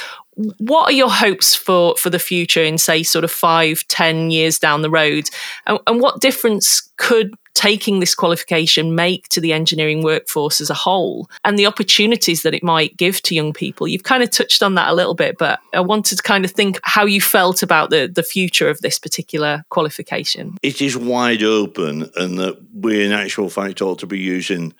What 0.58 0.88
are 0.88 0.94
your 0.94 1.10
hopes 1.10 1.54
for, 1.54 1.94
for 1.96 2.08
the 2.08 2.18
future 2.18 2.62
in, 2.62 2.78
say, 2.78 3.02
sort 3.02 3.24
of 3.24 3.30
five, 3.30 3.86
ten 3.88 4.30
years 4.30 4.58
down 4.58 4.82
the 4.82 4.90
road? 4.90 5.24
And, 5.66 5.78
and 5.86 6.00
what 6.00 6.20
difference 6.20 6.90
could 6.96 7.34
taking 7.54 8.00
this 8.00 8.14
qualification 8.14 8.94
make 8.94 9.28
to 9.28 9.40
the 9.40 9.52
engineering 9.52 10.02
workforce 10.02 10.60
as 10.60 10.70
a 10.70 10.74
whole 10.74 11.28
and 11.44 11.58
the 11.58 11.66
opportunities 11.66 12.42
that 12.42 12.54
it 12.54 12.62
might 12.62 12.96
give 12.96 13.20
to 13.22 13.34
young 13.34 13.52
people. 13.52 13.86
You've 13.86 14.04
kind 14.04 14.22
of 14.22 14.30
touched 14.30 14.62
on 14.62 14.74
that 14.76 14.88
a 14.88 14.94
little 14.94 15.14
bit, 15.14 15.36
but 15.38 15.60
I 15.74 15.80
wanted 15.80 16.16
to 16.16 16.22
kind 16.22 16.44
of 16.44 16.50
think 16.50 16.80
how 16.82 17.04
you 17.04 17.20
felt 17.20 17.62
about 17.62 17.90
the, 17.90 18.10
the 18.12 18.22
future 18.22 18.68
of 18.68 18.80
this 18.80 18.98
particular 18.98 19.64
qualification. 19.68 20.56
It 20.62 20.80
is 20.80 20.96
wide 20.96 21.42
open, 21.42 22.10
and 22.16 22.38
that 22.38 22.58
we, 22.74 23.04
in 23.04 23.12
actual 23.12 23.48
fact, 23.48 23.82
ought 23.82 23.98
to 24.00 24.06
be 24.06 24.18
using 24.18 24.74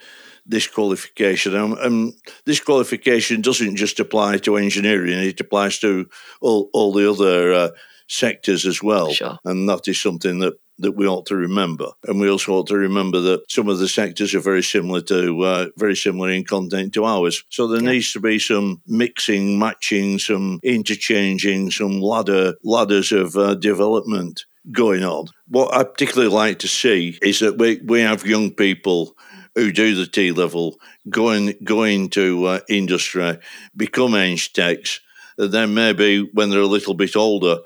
this 0.47 0.67
qualification. 0.67 1.55
And, 1.55 1.79
and, 1.79 2.15
this 2.45 2.61
qualification 2.61 3.41
doesn't 3.41 3.77
just 3.77 4.01
apply 4.01 4.39
to 4.39 4.57
engineering, 4.57 5.19
it 5.19 5.41
applies 5.41 5.79
to 5.81 6.09
all, 6.41 6.71
all 6.73 6.93
the 6.93 7.09
other 7.09 7.53
uh, 7.53 7.71
sectors 8.09 8.67
as 8.67 8.83
well. 8.83 9.13
Sure. 9.13 9.39
And 9.45 9.69
that 9.69 9.89
is 9.89 10.01
something 10.01 10.39
that 10.41 10.55
that 10.79 10.93
we 10.93 11.07
ought 11.07 11.27
to 11.27 11.37
remember. 11.37 11.87
And 12.05 12.21
we 12.21 12.29
also 12.29 12.55
ought 12.55 12.67
to 12.69 12.77
remember 12.77 13.21
that 13.21 13.51
some 13.51 13.69
of 13.69 13.79
the 13.79 13.89
sectors 13.89 14.35
are 14.35 14.41
very 14.41 14.63
similar 14.63 15.01
to 15.03 15.41
uh, 15.43 15.67
very 15.77 15.95
similar 15.95 16.31
in 16.31 16.45
content 16.45 16.93
to 16.95 17.05
ours. 17.05 17.45
So 17.51 17.69
there 17.69 17.83
yeah. 17.83 17.93
needs 17.93 18.13
to 18.13 18.21
be 18.21 18.39
some 18.39 18.83
mixing, 18.87 19.59
matching, 19.59 20.19
some 20.19 20.61
interchanging, 20.63 21.71
some 21.71 22.01
ladder 22.01 22.55
ladders 22.65 23.13
of 23.13 23.37
uh, 23.37 23.55
development 23.55 24.45
going 24.71 25.05
on. 25.05 25.27
What 25.49 25.75
I 25.75 25.85
particularly 25.85 26.33
like 26.33 26.59
to 26.61 26.69
see 26.69 27.19
is 27.23 27.41
that 27.41 27.59
we, 27.59 27.81
we 27.85 28.01
have 28.01 28.27
young 28.27 28.53
people 28.53 29.17
who 29.55 29.73
do 29.73 29.95
the 29.95 30.07
T 30.07 30.33
level 30.33 30.77
going 31.09 31.55
going 31.65 32.09
to 32.11 32.45
uh, 32.47 32.61
industry, 32.69 33.39
become 33.77 34.15
eng 34.15 34.39
techs, 34.53 35.01
and 35.39 35.53
then 35.53 35.75
maybe 35.75 36.29
when 36.33 36.51
they're 36.51 36.61
a 36.61 36.67
little 36.67 36.95
bit 36.95 37.17
older, 37.17 37.59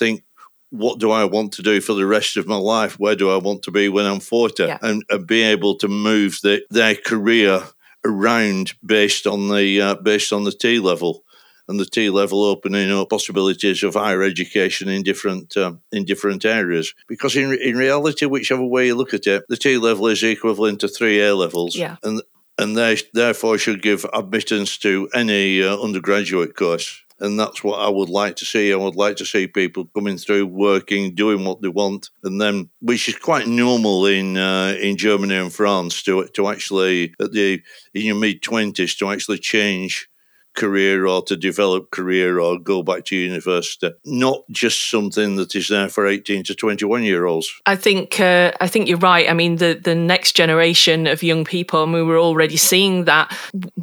think 0.00 0.24
what 0.70 0.98
do 0.98 1.10
I 1.10 1.24
want 1.24 1.52
to 1.54 1.62
do 1.62 1.80
for 1.80 1.94
the 1.94 2.06
rest 2.06 2.36
of 2.36 2.46
my 2.46 2.56
life? 2.56 2.98
Where 2.98 3.16
do 3.16 3.30
I 3.30 3.36
want 3.36 3.62
to 3.64 3.70
be 3.70 3.88
when 3.88 4.06
I'm 4.06 4.20
40? 4.20 4.64
Yeah. 4.64 4.78
And, 4.80 5.04
and 5.10 5.26
be 5.26 5.42
able 5.42 5.76
to 5.78 5.88
move 5.88 6.38
the, 6.42 6.62
their 6.70 6.94
career 6.94 7.62
around 8.04 8.72
based 8.84 9.26
on 9.26 9.48
the 9.48 9.80
uh, 9.80 9.94
based 9.96 10.32
on 10.32 10.44
the 10.44 10.52
T 10.52 10.78
level 10.78 11.22
and 11.68 11.78
the 11.78 11.84
T 11.84 12.08
level 12.08 12.44
opening 12.44 12.90
up 12.90 13.10
possibilities 13.10 13.82
of 13.82 13.94
higher 13.94 14.22
education 14.22 14.88
in 14.88 15.02
different 15.02 15.56
um, 15.56 15.80
in 15.92 16.04
different 16.04 16.44
areas. 16.44 16.94
Because 17.08 17.36
in 17.36 17.52
in 17.52 17.76
reality, 17.76 18.24
whichever 18.26 18.64
way 18.64 18.86
you 18.86 18.94
look 18.94 19.12
at 19.12 19.26
it, 19.26 19.44
the 19.48 19.56
T 19.56 19.76
level 19.76 20.06
is 20.06 20.22
equivalent 20.22 20.80
to 20.80 20.88
three 20.88 21.20
A 21.20 21.34
levels, 21.34 21.76
yeah. 21.76 21.96
and 22.02 22.22
and 22.56 22.76
they 22.76 22.96
therefore 23.12 23.58
should 23.58 23.82
give 23.82 24.06
admittance 24.14 24.78
to 24.78 25.08
any 25.14 25.62
uh, 25.62 25.76
undergraduate 25.76 26.56
course 26.56 27.02
and 27.20 27.38
that's 27.38 27.62
what 27.62 27.78
I 27.78 27.88
would 27.88 28.08
like 28.08 28.36
to 28.36 28.44
see. 28.44 28.72
I 28.72 28.76
would 28.76 28.96
like 28.96 29.16
to 29.16 29.26
see 29.26 29.46
people 29.46 29.90
coming 29.94 30.18
through, 30.18 30.46
working, 30.46 31.14
doing 31.14 31.44
what 31.44 31.62
they 31.62 31.68
want, 31.68 32.10
and 32.24 32.40
then, 32.40 32.70
which 32.80 33.08
is 33.08 33.16
quite 33.16 33.46
normal 33.46 34.06
in 34.06 34.36
uh, 34.36 34.76
in 34.80 34.96
Germany 34.96 35.36
and 35.36 35.52
France, 35.52 36.02
to 36.02 36.26
to 36.26 36.48
actually 36.48 37.14
at 37.20 37.32
the 37.32 37.62
in 37.94 38.02
your 38.02 38.16
mid 38.16 38.42
twenties 38.42 38.94
to 38.96 39.10
actually 39.10 39.38
change 39.38 40.09
career 40.54 41.06
or 41.06 41.22
to 41.22 41.36
develop 41.36 41.90
career 41.90 42.40
or 42.40 42.58
go 42.58 42.82
back 42.82 43.04
to 43.06 43.16
university. 43.16 43.90
Not 44.04 44.42
just 44.50 44.90
something 44.90 45.36
that 45.36 45.54
is 45.54 45.68
there 45.68 45.88
for 45.88 46.06
18 46.06 46.44
to 46.44 46.54
21 46.54 47.02
year 47.02 47.26
olds. 47.26 47.50
I 47.66 47.76
think 47.76 48.20
uh, 48.20 48.52
i 48.60 48.68
think 48.68 48.88
you're 48.88 48.98
right. 48.98 49.28
I 49.28 49.32
mean 49.32 49.56
the 49.56 49.80
the 49.82 49.94
next 49.94 50.32
generation 50.32 51.06
of 51.06 51.22
young 51.22 51.44
people 51.44 51.82
and 51.82 51.92
we 51.92 52.02
were 52.02 52.18
already 52.18 52.56
seeing 52.56 53.04
that. 53.04 53.36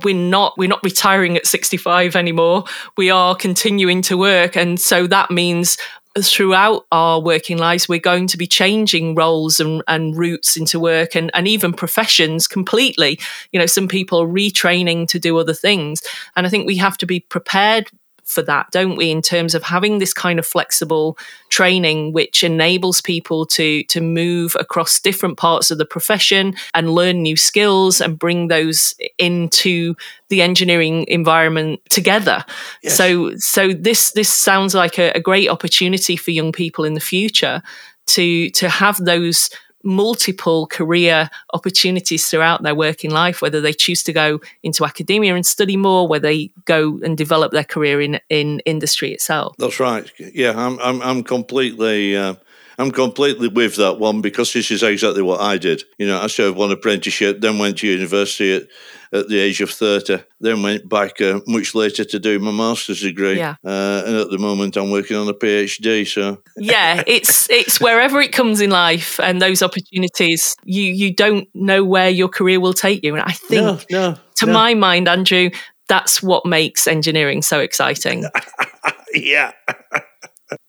We're 0.03 0.15
not 0.15 0.57
we're 0.57 0.69
not 0.69 0.83
retiring 0.83 1.37
at 1.37 1.47
65 1.47 2.15
anymore. 2.15 2.65
We 2.97 3.09
are 3.09 3.35
continuing 3.35 4.01
to 4.03 4.17
work. 4.17 4.55
And 4.55 4.79
so 4.79 5.07
that 5.07 5.31
means 5.31 5.77
throughout 6.21 6.85
our 6.91 7.19
working 7.19 7.57
lives, 7.57 7.87
we're 7.87 7.99
going 7.99 8.27
to 8.27 8.37
be 8.37 8.47
changing 8.47 9.15
roles 9.15 9.59
and, 9.59 9.83
and 9.87 10.17
routes 10.17 10.57
into 10.57 10.79
work 10.79 11.15
and, 11.15 11.31
and 11.33 11.47
even 11.47 11.73
professions 11.73 12.47
completely. 12.47 13.19
You 13.51 13.59
know, 13.59 13.65
some 13.65 13.87
people 13.87 14.21
are 14.21 14.27
retraining 14.27 15.07
to 15.09 15.19
do 15.19 15.37
other 15.37 15.53
things. 15.53 16.01
And 16.35 16.45
I 16.45 16.49
think 16.49 16.67
we 16.67 16.77
have 16.77 16.97
to 16.97 17.05
be 17.05 17.19
prepared 17.19 17.89
for 18.27 18.41
that, 18.43 18.69
don't 18.71 18.97
we? 18.97 19.09
In 19.09 19.21
terms 19.21 19.55
of 19.55 19.63
having 19.63 19.99
this 19.99 20.13
kind 20.13 20.37
of 20.37 20.45
flexible 20.45 21.17
training, 21.49 22.11
which 22.11 22.43
enables 22.43 23.01
people 23.01 23.45
to 23.47 23.83
to 23.83 24.01
move 24.01 24.55
across 24.59 24.99
different 24.99 25.37
parts 25.37 25.71
of 25.71 25.77
the 25.77 25.85
profession 25.85 26.53
and 26.73 26.91
learn 26.91 27.21
new 27.21 27.37
skills 27.37 28.01
and 28.01 28.19
bring 28.19 28.49
those 28.49 28.93
into 29.17 29.95
the 30.29 30.41
engineering 30.41 31.05
environment 31.07 31.79
together. 31.89 32.43
Yes. 32.83 32.97
So 32.97 33.35
so 33.37 33.73
this 33.73 34.11
this 34.11 34.29
sounds 34.29 34.75
like 34.75 34.99
a, 34.99 35.11
a 35.11 35.21
great 35.21 35.49
opportunity 35.49 36.17
for 36.17 36.31
young 36.31 36.51
people 36.51 36.83
in 36.83 36.93
the 36.93 36.99
future 36.99 37.63
to 38.07 38.49
to 38.51 38.69
have 38.69 38.97
those 38.97 39.49
multiple 39.87 40.67
career 40.67 41.29
opportunities 41.53 42.29
throughout 42.29 42.61
their 42.61 42.75
working 42.75 43.09
life, 43.09 43.41
whether 43.41 43.61
they 43.61 43.73
choose 43.73 44.03
to 44.03 44.13
go 44.13 44.39
into 44.61 44.85
academia 44.85 45.33
and 45.33 45.45
study 45.45 45.77
more, 45.77 46.07
whether 46.07 46.27
they 46.27 46.51
go 46.65 46.99
and 47.03 47.17
develop 47.17 47.53
their 47.53 47.63
career 47.63 48.01
in, 48.01 48.19
in 48.29 48.59
industry 48.65 49.13
itself. 49.13 49.55
That's 49.57 49.79
right. 49.79 50.11
Yeah, 50.19 50.53
I'm, 50.55 50.77
I'm, 50.79 51.01
I'm 51.01 51.23
completely. 51.23 52.15
Uh, 52.15 52.35
I'm 52.79 52.91
completely 52.91 53.47
with 53.47 53.75
that 53.77 53.97
one 53.97 54.21
because 54.21 54.53
this 54.53 54.69
is 54.69 54.83
exactly 54.83 55.23
what 55.23 55.41
I 55.41 55.57
did. 55.57 55.83
You 55.97 56.05
know, 56.05 56.21
I 56.21 56.27
served 56.27 56.57
one 56.57 56.71
apprenticeship, 56.71 57.41
then 57.41 57.57
went 57.57 57.79
to 57.79 57.87
university 57.87 58.55
at, 58.55 58.63
at 59.11 59.29
the 59.29 59.39
age 59.39 59.61
of 59.61 59.71
30, 59.71 60.19
then 60.41 60.61
went 60.61 60.87
back 60.87 61.19
uh, 61.19 61.39
much 61.47 61.73
later 61.73 62.03
to 62.03 62.19
do 62.19 62.37
my 62.37 62.51
master's 62.51 63.01
degree. 63.01 63.37
Yeah. 63.37 63.55
Uh, 63.65 64.03
and 64.05 64.15
at 64.17 64.29
the 64.29 64.37
moment, 64.37 64.77
I'm 64.77 64.91
working 64.91 65.17
on 65.17 65.27
a 65.27 65.33
PhD. 65.33 66.05
So 66.05 66.43
yeah, 66.55 67.03
it's 67.07 67.49
it's 67.49 67.81
wherever 67.81 68.21
it 68.21 68.31
comes 68.31 68.61
in 68.61 68.69
life 68.69 69.19
and 69.19 69.41
those 69.41 69.63
opportunities, 69.63 70.55
you 70.63 70.83
you 70.83 71.13
don't 71.13 71.47
know 71.55 71.83
where 71.83 72.09
your 72.09 72.29
career 72.29 72.59
will 72.59 72.73
take 72.73 73.03
you. 73.03 73.15
And 73.15 73.23
I 73.23 73.31
think, 73.31 73.89
no, 73.89 74.11
no, 74.11 74.17
to 74.35 74.45
no. 74.45 74.53
my 74.53 74.75
mind, 74.75 75.07
Andrew, 75.07 75.49
that's 75.87 76.21
what 76.21 76.45
makes 76.45 76.85
engineering 76.85 77.41
so 77.41 77.59
exciting. 77.59 78.25
yeah 79.13 79.51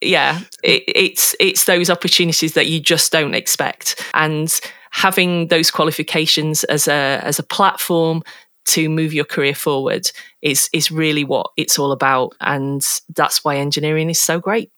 yeah, 0.01 0.39
it, 0.63 0.83
it's 0.87 1.35
it's 1.39 1.65
those 1.65 1.89
opportunities 1.89 2.53
that 2.53 2.67
you 2.67 2.79
just 2.79 3.11
don't 3.11 3.33
expect, 3.33 4.03
and 4.13 4.59
having 4.91 5.47
those 5.47 5.71
qualifications 5.71 6.63
as 6.65 6.87
a 6.87 7.21
as 7.23 7.39
a 7.39 7.43
platform 7.43 8.23
to 8.65 8.89
move 8.89 9.13
your 9.13 9.25
career 9.25 9.55
forward 9.55 10.11
is 10.41 10.69
is 10.73 10.91
really 10.91 11.23
what 11.23 11.47
it's 11.57 11.79
all 11.79 11.91
about, 11.91 12.35
and 12.41 12.85
that's 13.15 13.43
why 13.43 13.57
engineering 13.57 14.09
is 14.09 14.19
so 14.19 14.39
great. 14.39 14.71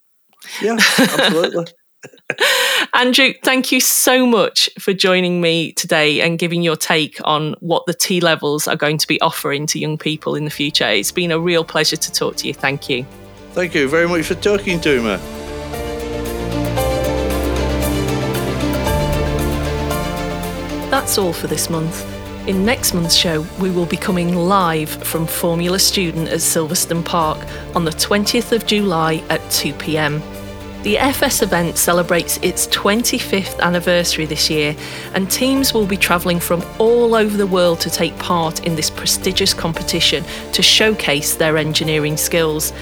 Yeah, 0.61 0.77
absolutely. 0.97 1.65
Andrew, 2.93 3.33
thank 3.43 3.71
you 3.71 3.79
so 3.79 4.25
much 4.25 4.69
for 4.79 4.93
joining 4.93 5.39
me 5.39 5.71
today 5.73 6.21
and 6.21 6.39
giving 6.39 6.63
your 6.63 6.75
take 6.75 7.19
on 7.23 7.55
what 7.59 7.85
the 7.85 7.93
T 7.93 8.19
levels 8.19 8.67
are 8.67 8.75
going 8.75 8.97
to 8.97 9.07
be 9.07 9.21
offering 9.21 9.67
to 9.67 9.79
young 9.79 9.97
people 9.97 10.35
in 10.35 10.45
the 10.45 10.51
future. 10.51 10.87
It's 10.87 11.11
been 11.11 11.31
a 11.31 11.39
real 11.39 11.63
pleasure 11.63 11.97
to 11.97 12.11
talk 12.11 12.37
to 12.37 12.47
you. 12.47 12.53
Thank 12.53 12.89
you. 12.89 13.05
Thank 13.53 13.75
you 13.75 13.89
very 13.89 14.07
much 14.07 14.27
for 14.27 14.35
talking 14.35 14.79
to 14.79 15.01
me. 15.01 15.17
That's 20.89 21.17
all 21.17 21.33
for 21.33 21.47
this 21.47 21.69
month. 21.69 22.07
In 22.47 22.65
next 22.65 22.93
month's 22.93 23.15
show, 23.15 23.45
we 23.59 23.69
will 23.69 23.85
be 23.85 23.97
coming 23.97 24.35
live 24.35 24.89
from 24.89 25.27
Formula 25.27 25.79
Student 25.79 26.29
at 26.29 26.39
Silverstone 26.39 27.03
Park 27.03 27.45
on 27.75 27.83
the 27.83 27.91
20th 27.91 28.53
of 28.53 28.65
July 28.65 29.21
at 29.29 29.41
2 29.51 29.73
pm. 29.73 30.21
The 30.83 30.97
FS 30.97 31.43
event 31.43 31.77
celebrates 31.77 32.37
its 32.41 32.67
25th 32.67 33.59
anniversary 33.59 34.25
this 34.25 34.49
year, 34.49 34.75
and 35.13 35.29
teams 35.29 35.73
will 35.73 35.85
be 35.85 35.97
travelling 35.97 36.39
from 36.39 36.63
all 36.79 37.15
over 37.15 37.35
the 37.35 37.45
world 37.45 37.81
to 37.81 37.89
take 37.89 38.17
part 38.17 38.65
in 38.65 38.75
this 38.75 38.89
prestigious 38.89 39.53
competition 39.53 40.23
to 40.53 40.63
showcase 40.63 41.35
their 41.35 41.57
engineering 41.57 42.17
skills. 42.17 42.73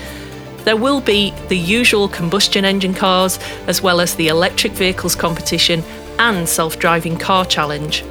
There 0.70 0.78
will 0.78 1.02
be 1.02 1.32
the 1.48 1.58
usual 1.58 2.08
combustion 2.08 2.64
engine 2.64 2.94
cars, 2.94 3.40
as 3.66 3.82
well 3.82 4.00
as 4.00 4.14
the 4.14 4.28
electric 4.28 4.72
vehicles 4.74 5.16
competition 5.16 5.84
and 6.20 6.48
self 6.48 6.78
driving 6.78 7.18
car 7.18 7.44
challenge. 7.44 8.04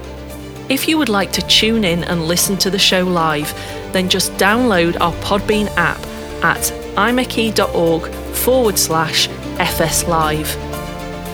If 0.69 0.89
you 0.89 0.99
would 0.99 1.09
like 1.09 1.31
to 1.35 1.47
tune 1.47 1.85
in 1.85 2.03
and 2.03 2.27
listen 2.27 2.57
to 2.57 2.69
the 2.69 2.77
show 2.77 3.05
live, 3.05 3.55
then 3.93 4.09
just 4.09 4.33
download 4.33 5.01
our 5.01 5.13
Podbean 5.23 5.69
app 5.77 6.01
at 6.43 6.73
imeche.org 6.97 8.13
forward 8.35 8.77
slash 8.77 9.29
FS 9.61 10.09
Live. 10.09 10.51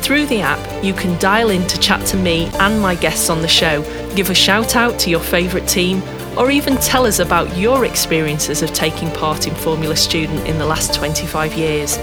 Through 0.02 0.26
the 0.26 0.42
app, 0.42 0.84
you 0.84 0.92
can 0.92 1.18
dial 1.18 1.48
in 1.48 1.66
to 1.68 1.80
chat 1.80 2.04
to 2.08 2.18
me 2.18 2.50
and 2.60 2.82
my 2.82 2.96
guests 2.96 3.30
on 3.30 3.40
the 3.40 3.48
show, 3.48 3.80
give 4.14 4.28
a 4.28 4.34
shout 4.34 4.76
out 4.76 4.98
to 4.98 5.08
your 5.08 5.20
favourite 5.20 5.66
team, 5.66 6.02
or 6.36 6.50
even 6.50 6.76
tell 6.78 7.06
us 7.06 7.18
about 7.18 7.56
your 7.56 7.84
experiences 7.84 8.62
of 8.62 8.72
taking 8.72 9.10
part 9.12 9.46
in 9.46 9.54
Formula 9.54 9.96
Student 9.96 10.46
in 10.48 10.58
the 10.58 10.66
last 10.66 10.94
25 10.94 11.54
years. 11.54 11.98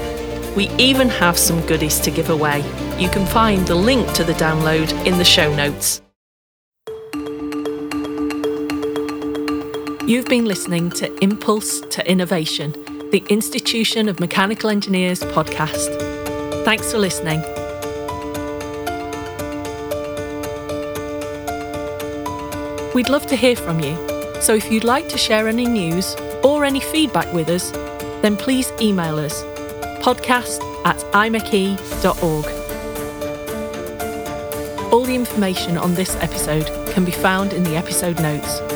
We 0.56 0.68
even 0.78 1.08
have 1.08 1.38
some 1.38 1.64
goodies 1.66 2.00
to 2.00 2.10
give 2.10 2.30
away. 2.30 2.60
You 2.98 3.08
can 3.08 3.26
find 3.26 3.66
the 3.66 3.74
link 3.74 4.12
to 4.14 4.24
the 4.24 4.34
download 4.34 4.90
in 5.06 5.18
the 5.18 5.24
show 5.24 5.54
notes. 5.54 6.02
You've 10.06 10.26
been 10.26 10.44
listening 10.44 10.90
to 10.90 11.12
Impulse 11.22 11.80
to 11.80 12.10
Innovation, 12.10 12.72
the 13.10 13.24
Institution 13.30 14.08
of 14.08 14.20
Mechanical 14.20 14.68
Engineers 14.68 15.20
podcast. 15.20 15.96
Thanks 16.64 16.92
for 16.92 16.98
listening. 16.98 17.40
We'd 22.94 23.08
love 23.08 23.26
to 23.28 23.36
hear 23.36 23.56
from 23.56 23.80
you, 23.80 23.96
so 24.42 24.54
if 24.54 24.70
you'd 24.70 24.84
like 24.84 25.08
to 25.08 25.16
share 25.16 25.48
any 25.48 25.66
news 25.66 26.16
or 26.42 26.64
any 26.64 26.80
feedback 26.80 27.32
with 27.32 27.48
us, 27.48 27.70
then 28.22 28.36
please 28.36 28.72
email 28.80 29.16
us 29.18 29.42
podcast 30.02 30.60
at 30.84 30.96
imeche.org. 31.12 32.46
All 34.92 35.04
the 35.04 35.14
information 35.14 35.78
on 35.78 35.94
this 35.94 36.16
episode 36.16 36.66
can 36.92 37.04
be 37.04 37.12
found 37.12 37.52
in 37.52 37.62
the 37.62 37.76
episode 37.76 38.20
notes. 38.20 38.71